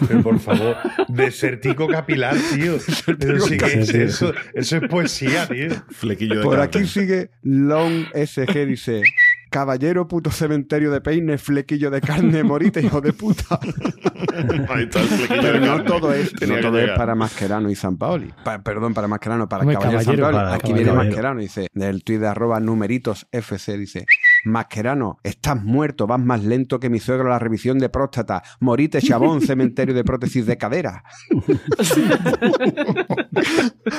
Pero 0.08 0.22
por 0.22 0.38
favor, 0.38 0.76
desértico 1.08 1.88
capilar, 1.88 2.36
tío. 2.54 2.76
Eso 2.76 3.46
sí 3.46 3.56
que 3.56 3.80
es 3.80 3.94
eso. 3.94 4.32
Eso 4.54 4.76
es 4.76 4.88
poesía, 4.88 5.46
tío. 5.48 5.68
Flequillo 5.90 6.38
de 6.38 6.42
Por 6.44 6.60
aquí 6.60 6.86
sigue 6.86 7.30
Long 7.42 8.04
SG, 8.14 8.66
dice... 8.66 9.02
Caballero, 9.50 10.06
puto 10.08 10.30
cementerio 10.30 10.90
de 10.90 11.00
peine, 11.00 11.38
flequillo 11.38 11.90
de 11.90 12.02
carne, 12.02 12.44
morite, 12.44 12.82
hijo 12.82 13.00
de 13.00 13.14
puta. 13.14 13.58
Ahí 14.68 14.82
está 14.84 15.00
el 15.00 15.08
flequillo 15.08 15.40
Pero 15.40 15.52
de 15.54 15.60
no 15.60 15.66
carne. 15.76 15.84
todo 15.86 16.12
es, 16.12 16.32
Tenía 16.34 16.56
no 16.56 16.68
todo 16.68 16.78
es 16.78 16.90
para 16.90 17.14
Mascherano 17.14 17.70
y 17.70 17.74
San 17.74 17.96
Paoli. 17.96 18.30
Pa- 18.44 18.62
perdón, 18.62 18.92
para 18.92 19.08
Mascherano, 19.08 19.48
para 19.48 19.62
Hombre, 19.62 19.76
Caballero, 19.78 20.02
San 20.02 20.16
caballero, 20.16 20.22
Paoli. 20.24 20.36
para- 20.36 20.54
Aquí 20.54 20.68
caballero. 20.68 20.92
viene 20.92 21.08
Mascherano, 21.08 21.40
dice, 21.40 21.68
del 21.72 22.04
tuit 22.04 22.20
de 22.20 22.26
arroba 22.28 22.60
numeritos 22.60 23.26
FC, 23.32 23.78
dice, 23.78 24.04
Mascherano, 24.44 25.18
estás 25.22 25.62
muerto, 25.62 26.06
vas 26.06 26.20
más 26.20 26.44
lento 26.44 26.80
que 26.80 26.90
mi 26.90 26.98
suegro 27.00 27.28
a 27.28 27.30
la 27.30 27.38
revisión 27.38 27.78
de 27.78 27.88
próstata. 27.88 28.42
Morite, 28.60 29.00
chabón, 29.00 29.40
cementerio 29.40 29.94
de 29.94 30.04
prótesis 30.04 30.46
de 30.46 30.56
cadera. 30.56 31.04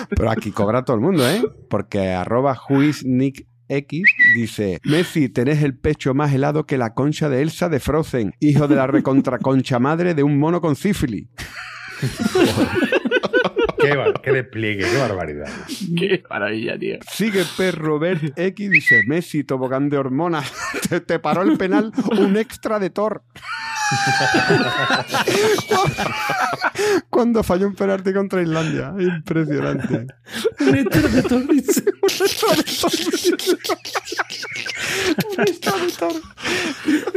Pero 0.10 0.32
aquí 0.32 0.52
cobra 0.52 0.84
todo 0.84 0.96
el 0.96 1.02
mundo, 1.02 1.28
¿eh? 1.30 1.44
Porque 1.70 2.12
arroba 2.12 2.56
juiznick 2.56 3.48
X 3.70 4.04
dice, 4.36 4.80
Messi, 4.84 5.30
tenés 5.30 5.62
el 5.64 5.78
pecho 5.78 6.14
más 6.14 6.34
helado 6.34 6.66
que 6.66 6.78
la 6.78 6.94
concha 6.94 7.30
de 7.30 7.42
Elsa 7.42 7.70
de 7.70 7.80
Frozen, 7.80 8.34
hijo 8.40 8.68
de 8.68 8.76
la 8.76 8.88
recontraconcha 8.88 9.80
madre 9.80 10.16
de 10.16 10.24
un 10.24 10.40
mono 10.40 10.60
con 10.60 10.76
sífilis. 10.76 11.28
Qué, 13.80 14.14
qué 14.24 14.32
despliegue, 14.32 14.86
qué 14.90 14.98
barbaridad. 14.98 15.50
Qué 15.98 16.24
maravilla, 16.30 16.78
tío. 16.78 16.98
Sigue 17.12 17.44
perro 17.58 18.00
Bert 18.00 18.38
X 18.38 18.70
dice, 18.70 19.04
Messi, 19.08 19.44
tobogán 19.44 19.90
de 19.90 19.98
hormonas, 19.98 20.52
te, 20.90 21.02
te 21.02 21.20
paró 21.20 21.42
el 21.42 21.58
penal 21.58 21.92
un 22.12 22.38
extra 22.38 22.80
de 22.80 22.90
Thor. 22.90 23.24
Cuando 27.10 27.44
falló 27.44 27.68
un 27.68 27.76
penalti 27.76 28.14
contra 28.14 28.42
Islandia. 28.42 28.94
Impresionante. 29.00 30.08
Un 30.60 30.76
extra 30.76 31.08
de 31.08 31.24
todo 31.24 31.40
dice. 31.40 31.84
Un 32.02 32.10
extra 32.10 32.56
de 32.56 32.64
Thor. 32.64 32.92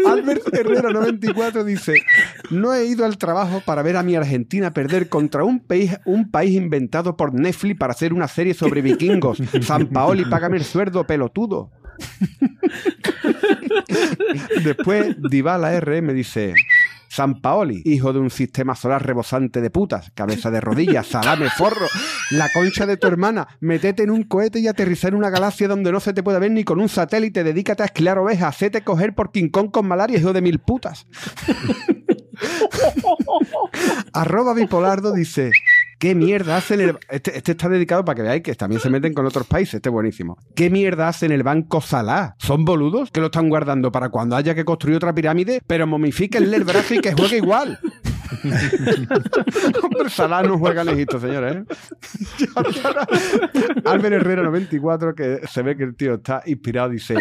Albert 0.06 0.42
Herrera 0.52 0.90
94 0.90 1.64
dice, 1.64 2.02
no 2.50 2.74
he 2.74 2.86
ido 2.86 3.04
al 3.04 3.18
trabajo 3.18 3.62
para 3.64 3.82
ver 3.82 3.96
a 3.96 4.02
mi 4.02 4.16
Argentina 4.16 4.72
perder 4.72 5.08
contra 5.08 5.44
un 5.44 5.60
país, 5.60 5.96
un 6.04 6.30
país 6.30 6.54
inventado 6.54 7.16
por 7.16 7.34
Netflix 7.34 7.78
para 7.78 7.92
hacer 7.92 8.12
una 8.12 8.28
serie 8.28 8.54
sobre 8.54 8.82
vikingos. 8.82 9.38
San 9.62 9.88
Paoli, 9.88 10.24
págame 10.24 10.58
el 10.58 10.64
sueldo, 10.64 11.06
pelotudo. 11.06 11.70
Después, 14.64 15.16
Dybala 15.18 15.78
RM 15.80 16.14
dice... 16.14 16.54
San 17.12 17.42
Paoli, 17.42 17.82
hijo 17.84 18.14
de 18.14 18.20
un 18.20 18.30
sistema 18.30 18.74
solar 18.74 19.04
rebosante 19.04 19.60
de 19.60 19.68
putas, 19.68 20.10
cabeza 20.14 20.50
de 20.50 20.62
rodillas, 20.62 21.06
salame, 21.08 21.50
forro, 21.50 21.86
la 22.30 22.48
concha 22.48 22.86
de 22.86 22.96
tu 22.96 23.06
hermana, 23.06 23.48
metete 23.60 24.04
en 24.04 24.10
un 24.10 24.22
cohete 24.22 24.60
y 24.60 24.66
aterrizar 24.66 25.10
en 25.10 25.18
una 25.18 25.28
galaxia 25.28 25.68
donde 25.68 25.92
no 25.92 26.00
se 26.00 26.14
te 26.14 26.22
puede 26.22 26.38
ver 26.38 26.52
ni 26.52 26.64
con 26.64 26.80
un 26.80 26.88
satélite, 26.88 27.44
dedícate 27.44 27.82
a 27.82 27.86
esquilar 27.86 28.16
ovejas, 28.16 28.54
hacete 28.54 28.80
coger 28.80 29.14
por 29.14 29.30
King 29.30 29.50
Kong 29.50 29.70
con 29.70 29.86
malaria, 29.86 30.18
hijo 30.18 30.32
de 30.32 30.40
mil 30.40 30.58
putas. 30.58 31.06
Arroba 34.14 34.54
bipolardo 34.54 35.12
dice, 35.12 35.50
¿qué 36.02 36.16
mierda 36.16 36.56
hacen 36.56 36.80
el... 36.80 36.98
Este, 37.08 37.36
este 37.36 37.52
está 37.52 37.68
dedicado 37.68 38.04
para 38.04 38.16
que 38.16 38.22
veáis 38.22 38.42
que 38.42 38.52
también 38.56 38.80
se 38.80 38.90
meten 38.90 39.14
con 39.14 39.24
otros 39.24 39.46
países, 39.46 39.74
este 39.74 39.88
es 39.88 39.92
buenísimo. 39.92 40.36
¿Qué 40.56 40.68
mierda 40.68 41.06
hacen 41.06 41.30
el 41.30 41.44
banco 41.44 41.80
Salah? 41.80 42.34
¿Son 42.38 42.64
boludos 42.64 43.12
que 43.12 43.20
lo 43.20 43.26
están 43.26 43.48
guardando 43.48 43.92
para 43.92 44.08
cuando 44.08 44.34
haya 44.34 44.52
que 44.52 44.64
construir 44.64 44.96
otra 44.96 45.14
pirámide? 45.14 45.62
Pero 45.64 45.86
momifíquenle 45.86 46.56
el 46.56 46.64
brazo 46.64 46.94
y 46.94 47.00
que 47.00 47.12
juegue 47.12 47.36
igual. 47.36 47.78
Hombre, 49.84 50.10
Salah 50.10 50.42
no 50.42 50.58
juega 50.58 50.82
en 50.82 50.88
Egipto, 50.88 51.20
señores. 51.20 51.58
¿eh? 51.58 51.64
Albert 53.84 54.16
Herrera 54.16 54.42
94, 54.42 55.14
que 55.14 55.42
se 55.46 55.62
ve 55.62 55.76
que 55.76 55.84
el 55.84 55.94
tío 55.94 56.14
está 56.14 56.42
inspirado, 56.46 56.88
dice... 56.88 57.14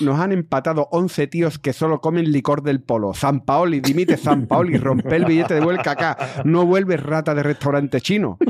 Nos 0.00 0.18
han 0.18 0.32
empatado 0.32 0.88
11 0.90 1.26
tíos 1.26 1.58
que 1.58 1.72
solo 1.72 2.00
comen 2.00 2.30
licor 2.32 2.62
del 2.62 2.82
polo. 2.82 3.14
San 3.14 3.40
Paoli, 3.40 3.80
dimite 3.80 4.16
San 4.16 4.46
Paoli, 4.46 4.76
rompe 4.78 5.16
el 5.16 5.24
billete 5.24 5.54
de 5.54 5.60
vuelca 5.60 5.92
acá. 5.92 6.16
No 6.44 6.66
vuelves 6.66 7.02
rata 7.02 7.34
de 7.34 7.42
restaurante 7.42 8.00
chino. 8.00 8.38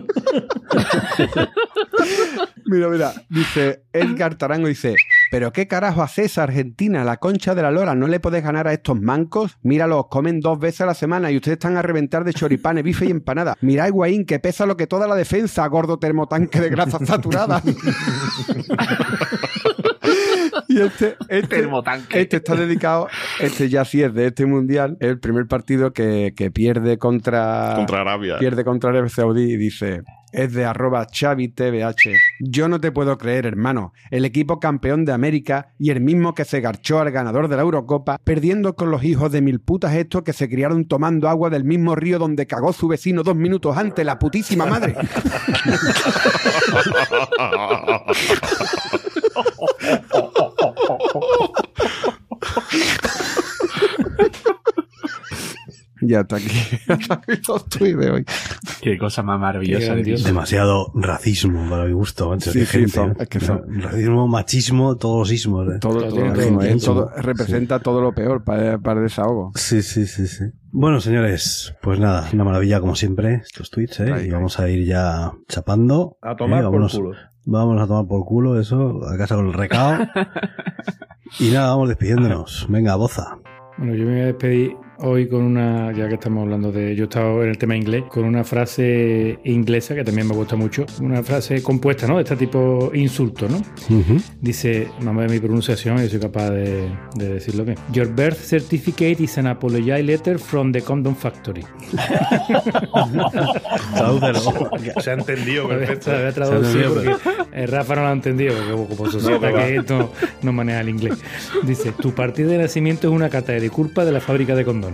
mira, 2.67 2.89
mira, 2.89 3.13
dice 3.29 3.85
Edgar 3.93 4.37
Tarango, 4.37 4.69
dice, 4.69 4.95
¿pero 5.31 5.53
qué 5.53 5.67
carajo 5.69 6.03
haces 6.03 6.39
Argentina? 6.39 7.05
La 7.05 7.19
concha 7.19 7.55
de 7.55 7.63
la 7.63 7.71
lora, 7.71 7.95
¿no 7.95 8.09
le 8.09 8.21
podés 8.21 8.43
ganar 8.43 8.67
a 8.69 8.73
estos 8.73 9.01
mancos? 9.01 9.59
Míralos, 9.63 10.07
comen 10.09 10.41
dos 10.41 10.59
veces 10.59 10.81
a 10.83 10.87
la 10.87 10.95
semana 10.95 11.31
y 11.31 11.37
ustedes 11.37 11.57
están 11.57 11.77
a 11.77 11.83
reventar 11.83 12.25
de 12.25 12.33
choripanes, 12.33 12.85
bife 12.85 13.07
y 13.07 13.11
empanada. 13.11 13.57
Mira, 13.61 13.89
Higuaín, 13.89 14.25
que 14.25 14.39
pesa 14.39 14.67
lo 14.67 14.77
que 14.77 14.87
toda 14.87 15.07
la 15.07 15.15
defensa, 15.15 15.67
gordo 15.67 15.99
termotanque 15.99 16.61
de 16.61 16.71
grasa 16.71 17.05
saturada. 17.05 17.63
y 20.73 20.81
este, 20.81 21.17
este, 21.29 21.57
Termotanque. 21.57 22.21
este 22.21 22.37
está 22.39 22.57
dedicado, 22.57 23.09
este 23.41 23.69
ya 23.69 23.85
sí 23.85 24.03
es 24.03 24.15
de 24.15 24.29
este 24.29 24.47
mundial, 24.47 24.97
es 25.01 25.09
el 25.09 25.21
primer 25.21 25.47
partido 25.47 25.93
que, 25.93 26.33
que 26.37 26.51
pierde 26.51 26.99
contra, 26.99 27.73
Contra 27.77 28.01
Arabia. 28.01 28.39
pierde 28.39 28.65
contra 28.65 28.91
Arabia 28.91 29.09
Saudí 29.09 29.53
y 29.53 29.57
dice, 29.57 30.03
es 30.33 30.53
de 30.55 30.65
arroba 30.65 31.07
Xavi 31.13 31.49
TVH. 31.49 32.17
Yo 32.41 32.69
no 32.69 32.81
te 32.81 32.91
puedo 32.91 33.19
creer, 33.19 33.47
hermano. 33.47 33.93
El 34.11 34.25
equipo 34.25 34.59
campeón 34.59 35.05
de 35.05 35.13
América 35.13 35.69
y 35.79 35.91
el 35.91 36.01
mismo 36.01 36.35
que 36.35 36.45
se 36.45 36.61
garchó 36.61 37.01
al 37.01 37.11
ganador 37.11 37.49
de 37.49 37.57
la 37.57 37.63
Eurocopa, 37.63 38.19
perdiendo 38.25 38.75
con 38.75 38.91
los 38.91 39.05
hijos 39.05 39.31
de 39.31 39.43
mil 39.43 39.61
putas 39.61 39.95
estos 39.95 40.23
que 40.23 40.33
se 40.33 40.49
criaron 40.49 40.87
tomando 40.87 41.29
agua 41.29 41.51
del 41.51 41.65
mismo 41.65 41.95
río 41.95 42.19
donde 42.19 42.47
cagó 42.47 42.73
su 42.73 42.89
vecino 42.89 43.23
dos 43.23 43.37
minutos 43.37 43.77
antes, 43.77 44.05
la 44.05 44.19
putísima 44.19 44.67
madre. 44.67 44.97
Y 56.05 56.15
hasta 56.15 56.35
aquí, 56.35 56.49
los 57.49 57.69
tuits 57.69 57.97
de 57.97 58.11
hoy. 58.11 58.25
Qué 58.81 58.99
cosa 58.99 59.23
más 59.23 59.39
maravillosa. 59.39 59.95
Dios. 59.95 60.25
Demasiado 60.25 60.91
racismo 60.97 61.71
para 61.71 61.85
mi 61.85 61.93
gusto, 61.93 62.29
macho. 62.29 62.51
Sí, 62.51 62.59
Qué 62.59 62.67
sí, 62.67 62.73
gente, 62.79 62.91
son- 62.91 63.11
¿eh? 63.13 63.15
es 63.21 63.29
que 63.29 63.39
son- 63.39 63.63
Racismo, 63.81 64.27
machismo, 64.27 64.97
todos 64.97 65.19
los 65.21 65.33
ismos. 65.33 65.69
¿eh? 65.73 65.79
Todo, 65.81 66.01
todo, 66.09 66.33
todo, 66.33 66.63
¿eh? 66.65 66.77
Todo- 66.85 67.09
representa 67.19 67.79
todo 67.79 68.01
lo 68.01 68.13
peor 68.13 68.43
para, 68.43 68.79
para 68.79 68.99
el 68.99 69.07
desahogo. 69.07 69.53
Sí, 69.55 69.81
sí, 69.83 70.07
sí, 70.09 70.27
sí. 70.27 70.47
Bueno, 70.73 71.01
señores, 71.01 71.73
pues 71.81 72.01
nada, 72.01 72.29
una 72.33 72.43
maravilla 72.43 72.81
como 72.81 72.97
siempre, 72.97 73.35
estos 73.37 73.71
tweets, 73.71 74.01
¿eh? 74.01 74.27
Y 74.27 74.31
vamos 74.31 74.59
a 74.59 74.69
ir 74.69 74.85
ya 74.85 75.31
chapando. 75.49 76.19
A 76.21 76.35
tomar 76.35 76.65
¿eh? 76.65 76.67
por 76.69 76.91
culo. 76.91 77.13
Vamos 77.45 77.81
a 77.81 77.87
tomar 77.87 78.07
por 78.07 78.25
culo 78.25 78.59
eso, 78.61 79.01
a 79.09 79.17
casa 79.17 79.35
con 79.35 79.49
el 79.49 79.53
recao. 79.53 79.99
y 81.41 81.51
nada, 81.51 81.71
vamos 81.71 81.89
despidiéndonos. 81.89 82.67
Venga, 82.69 82.95
boza. 82.95 83.39
Bueno, 83.79 83.95
yo 83.95 84.05
me 84.05 84.13
voy 84.13 84.21
a 84.21 84.27
despedir 84.27 84.77
hoy 85.03 85.29
con 85.29 85.43
una, 85.43 85.93
ya 85.93 86.09
que 86.09 86.15
estamos 86.15 86.43
hablando 86.43 86.73
de, 86.73 86.95
yo 86.95 87.05
he 87.05 87.07
estado 87.07 87.43
en 87.43 87.51
el 87.51 87.59
tema 87.59 87.77
inglés, 87.77 88.05
con 88.09 88.25
una 88.25 88.45
frase 88.45 89.39
inglesa 89.45 89.95
que 89.95 90.05
también 90.05 90.29
me 90.29 90.35
gusta 90.35 90.57
mucho, 90.57 90.87
una 91.01 91.23
frase 91.23 91.63
compuesta, 91.63 92.07
¿no? 92.07 92.17
De 92.17 92.23
este 92.23 92.37
tipo 92.37 92.91
insulto, 92.95 93.49
¿no? 93.49 93.61
Dice, 94.41 94.89
mamá 95.01 95.23
de 95.23 95.29
mi 95.29 95.39
pronunciación, 95.39 95.99
yo 95.99 96.09
soy 96.09 96.21
capaz 96.21 96.51
de, 96.51 96.89
de 97.17 97.35
decirlo 97.35 97.65
bien. 97.65 97.79
Your 97.93 98.09
birth 98.09 98.39
certificate 98.39 99.23
is 99.23 99.37
an 99.39 99.47
apology 99.47 100.03
letter 100.03 100.39
from 100.39 100.73
the 100.73 100.83
condom 100.83 101.15
factory. 101.15 101.65
Se 105.03 105.11
ha 105.11 105.15
entendido 105.15 105.69
perfecto. 105.69 106.11
Se 106.11 106.17
había 106.17 106.33
traducido 106.33 106.95
porque 106.95 107.17
eh, 107.53 107.67
Rafa 107.67 107.97
no 107.97 108.03
lo 108.03 108.09
ha 108.09 108.13
entendido, 108.13 108.55
porque 108.55 108.97
como 108.97 109.11
societa 109.11 109.51
No, 109.51 109.57
que 109.57 109.77
esto 109.77 110.13
no 110.43 110.53
maneja 110.53 110.81
el 110.81 110.89
inglés. 110.89 111.19
Dice, 111.63 111.93
tu 111.93 112.15
partida 112.15 112.49
de 112.49 112.59
nacimiento 112.59 113.09
es 113.09 113.15
una 113.15 113.29
carta 113.29 113.53
de 113.53 113.61
disculpa 113.61 114.05
de 114.05 114.13
la 114.13 114.21
fábrica 114.21 114.55
de 114.55 114.65
condones. 114.65 114.92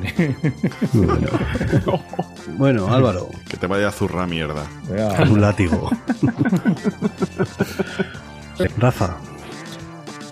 Bueno, 2.57 2.92
Álvaro. 2.92 3.28
Que 3.49 3.57
te 3.57 3.66
vaya 3.66 3.88
a 3.88 3.92
zurrar 3.92 4.28
mierda. 4.28 4.64
Un 5.30 5.40
látigo. 5.40 5.90
Rafa. 8.78 9.16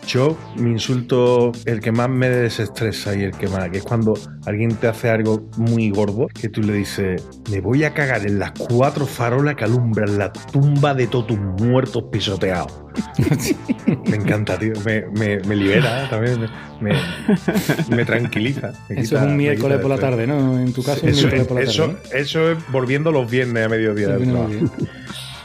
Yo, 0.07 0.37
mi 0.57 0.71
insulto, 0.71 1.51
el 1.65 1.81
que 1.81 1.91
más 1.91 2.09
me 2.09 2.29
desestresa 2.31 3.17
y 3.17 3.23
el 3.25 3.33
que 3.33 3.49
más, 3.49 3.69
que 3.71 3.79
es 3.79 3.83
cuando 3.85 4.15
alguien 4.45 4.73
te 4.77 4.87
hace 4.87 5.11
algo 5.11 5.51
muy 5.57 5.91
gordo, 5.91 6.29
que 6.29 6.49
tú 6.49 6.63
le 6.63 6.75
dices, 6.75 7.27
me 7.51 7.61
voy 7.61 7.83
a 7.83 7.93
cagar 7.93 8.25
en 8.25 8.39
las 8.39 8.53
cuatro 8.53 9.05
farolas 9.05 9.57
que 9.57 9.65
alumbran 9.65 10.17
la 10.17 10.33
tumba 10.33 10.95
de 10.95 11.09
todos 11.09 11.27
tus 11.27 11.39
muertos 11.39 12.05
pisoteados. 12.13 12.73
me 14.09 14.17
encanta, 14.17 14.57
tío. 14.59 14.75
Me, 14.85 15.07
me- 15.19 15.41
me 15.41 15.57
libera 15.57 16.05
¿eh? 16.05 16.07
también. 16.09 16.41
Me, 16.81 16.93
me- 16.93 17.97
me 17.97 18.05
tranquiliza. 18.05 18.73
me 18.89 19.01
Eso 19.01 19.17
quita- 19.17 19.25
es 19.25 19.31
un 19.31 19.37
miércoles 19.37 19.81
por 19.81 19.91
la 19.91 19.99
tarde, 19.99 20.27
¿no? 20.29 20.59
En 20.61 20.73
tu 20.73 20.85
caso, 20.85 21.01
un 21.03 21.09
Eso, 21.11 21.27
miércoles 21.27 21.47
por 21.49 21.57
la 21.57 21.63
eso- 21.65 21.87
tarde. 21.89 21.99
¿no? 22.13 22.17
eso 22.19 22.51
es 22.53 22.59
volviendo 22.71 23.11
los 23.11 23.29
viernes 23.29 23.67
a 23.67 23.69
mediodía 23.69 24.09
del 24.11 24.19
Volviendo 24.31 24.71
trabajo. 24.71 24.87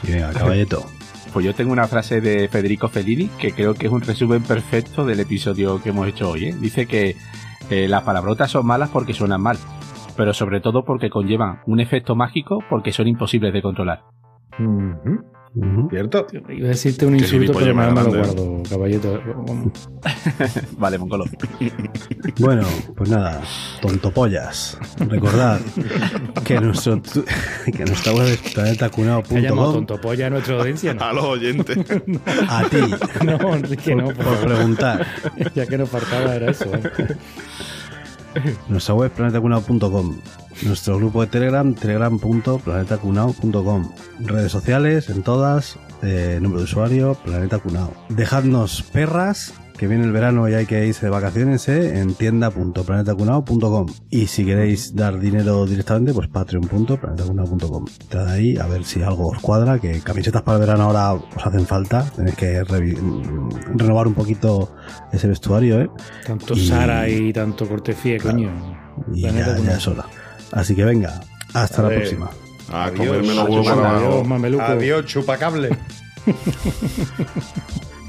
venga, 0.04 0.30
caballeto. 0.32 0.86
Pues 1.32 1.46
yo 1.46 1.54
tengo 1.54 1.72
una 1.72 1.88
frase 1.88 2.20
de 2.20 2.48
Federico 2.48 2.88
Fellini 2.88 3.28
que 3.38 3.52
creo 3.52 3.74
que 3.74 3.86
es 3.86 3.92
un 3.92 4.02
resumen 4.02 4.42
perfecto 4.42 5.06
del 5.06 5.20
episodio 5.20 5.82
que 5.82 5.88
hemos 5.88 6.06
hecho 6.06 6.30
hoy. 6.30 6.46
¿eh? 6.46 6.56
Dice 6.58 6.86
que 6.86 7.16
eh, 7.70 7.88
las 7.88 8.02
palabrotas 8.02 8.50
son 8.50 8.66
malas 8.66 8.90
porque 8.90 9.14
suenan 9.14 9.40
mal, 9.40 9.56
pero 10.14 10.34
sobre 10.34 10.60
todo 10.60 10.84
porque 10.84 11.08
conllevan 11.08 11.60
un 11.66 11.80
efecto 11.80 12.14
mágico 12.14 12.62
porque 12.68 12.92
son 12.92 13.08
imposibles 13.08 13.54
de 13.54 13.62
controlar. 13.62 14.02
¿Cierto? 15.90 16.26
Iba 16.48 16.68
a 16.68 16.70
decirte 16.70 17.04
un 17.04 17.14
insulto, 17.14 17.52
pero 17.52 17.74
me 17.74 17.84
lo 17.86 18.04
guardo, 18.06 18.62
caballito. 18.68 19.20
vale, 20.78 20.98
Mongolo. 20.98 21.24
Bueno, 22.38 22.66
pues 22.96 23.10
nada, 23.10 23.42
tontopollas. 23.80 24.78
Recordad 24.98 25.60
que 26.44 26.60
nuestro 26.60 27.00
que 27.76 27.84
nuestra 27.84 28.12
web 28.14 28.28
es 28.28 28.52
planetacunao.com. 28.52 29.72
tontopolla 29.72 30.28
a 30.28 30.30
nuestra 30.30 30.58
audiencia, 30.58 30.94
¿no? 30.94 31.04
A 31.04 31.12
los 31.12 31.24
oyentes. 31.24 31.78
A 32.48 32.64
ti. 32.68 32.78
No, 33.24 33.54
Enrique, 33.54 33.94
no, 33.94 34.06
por, 34.06 34.24
Por 34.24 34.38
preguntar. 34.38 35.06
ya 35.54 35.66
que 35.66 35.76
nos 35.78 35.88
faltaba 35.90 36.34
era 36.34 36.50
eso. 36.50 36.64
¿eh? 36.74 37.16
Nuestra 38.68 38.94
web 38.94 39.12
planetacunao.com. 39.12 40.18
Nuestro 40.62 40.96
grupo 40.98 41.22
de 41.22 41.28
Telegram, 41.28 41.72
telegram.planetacunao.com. 41.74 43.92
Redes 44.20 44.52
sociales 44.52 45.10
en 45.10 45.22
todas, 45.22 45.78
eh, 46.02 46.38
número 46.40 46.60
de 46.60 46.64
usuario, 46.64 47.14
Planeta 47.24 47.58
Cunao. 47.58 47.92
Dejadnos 48.08 48.82
perras, 48.82 49.52
que 49.82 49.88
viene 49.88 50.04
el 50.04 50.12
verano 50.12 50.48
y 50.48 50.54
hay 50.54 50.64
que 50.64 50.86
irse 50.86 51.06
de 51.06 51.10
vacaciones, 51.10 51.68
eh, 51.68 51.98
en 51.98 52.14
tienda.planetacunao.com. 52.14 53.86
Y 54.10 54.28
si 54.28 54.44
queréis 54.44 54.94
dar 54.94 55.18
dinero 55.18 55.66
directamente, 55.66 56.14
pues 56.14 56.28
patreon.planetacunao.com. 56.28 57.86
Entrad 58.02 58.28
ahí 58.28 58.56
a 58.58 58.68
ver 58.68 58.84
si 58.84 59.02
algo 59.02 59.30
os 59.30 59.40
cuadra, 59.40 59.80
que 59.80 59.98
camisetas 59.98 60.42
para 60.42 60.58
el 60.58 60.60
verano 60.66 60.84
ahora 60.84 61.14
os 61.14 61.44
hacen 61.44 61.66
falta. 61.66 62.04
Tenéis 62.14 62.36
que 62.36 62.62
mm, 62.62 63.76
renovar 63.76 64.06
un 64.06 64.14
poquito 64.14 64.72
ese 65.12 65.26
vestuario, 65.26 65.80
eh. 65.80 65.90
Tanto 66.24 66.54
Y- 66.54 66.64
Sara 66.68 67.08
y 67.08 67.32
tanto 67.32 67.66
Cortefía, 67.66 68.18
coño. 68.18 68.52
y 69.12 69.22
ya, 69.22 69.32
ya 69.32 69.72
es 69.78 69.88
hora. 69.88 70.04
Así 70.52 70.76
que 70.76 70.84
venga, 70.84 71.20
hasta 71.54 71.80
A 71.80 71.82
la 71.82 71.88
ver. 71.88 71.98
próxima. 72.02 72.30
A 72.70 72.84
Adiós. 72.84 73.16
Adiós, 73.28 73.66
abajo. 73.66 74.22
mameluco. 74.24 74.62
Adiós, 74.62 75.06
chupacable. 75.06 75.76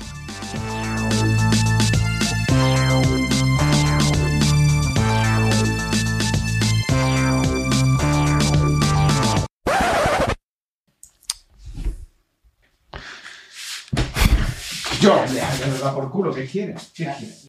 Da 15.84 15.94
por 15.94 16.10
culo, 16.10 16.34
¿qué 16.34 16.46
quieres? 16.46 16.92
¿Qué 16.96 17.04
quieres? 17.18 17.42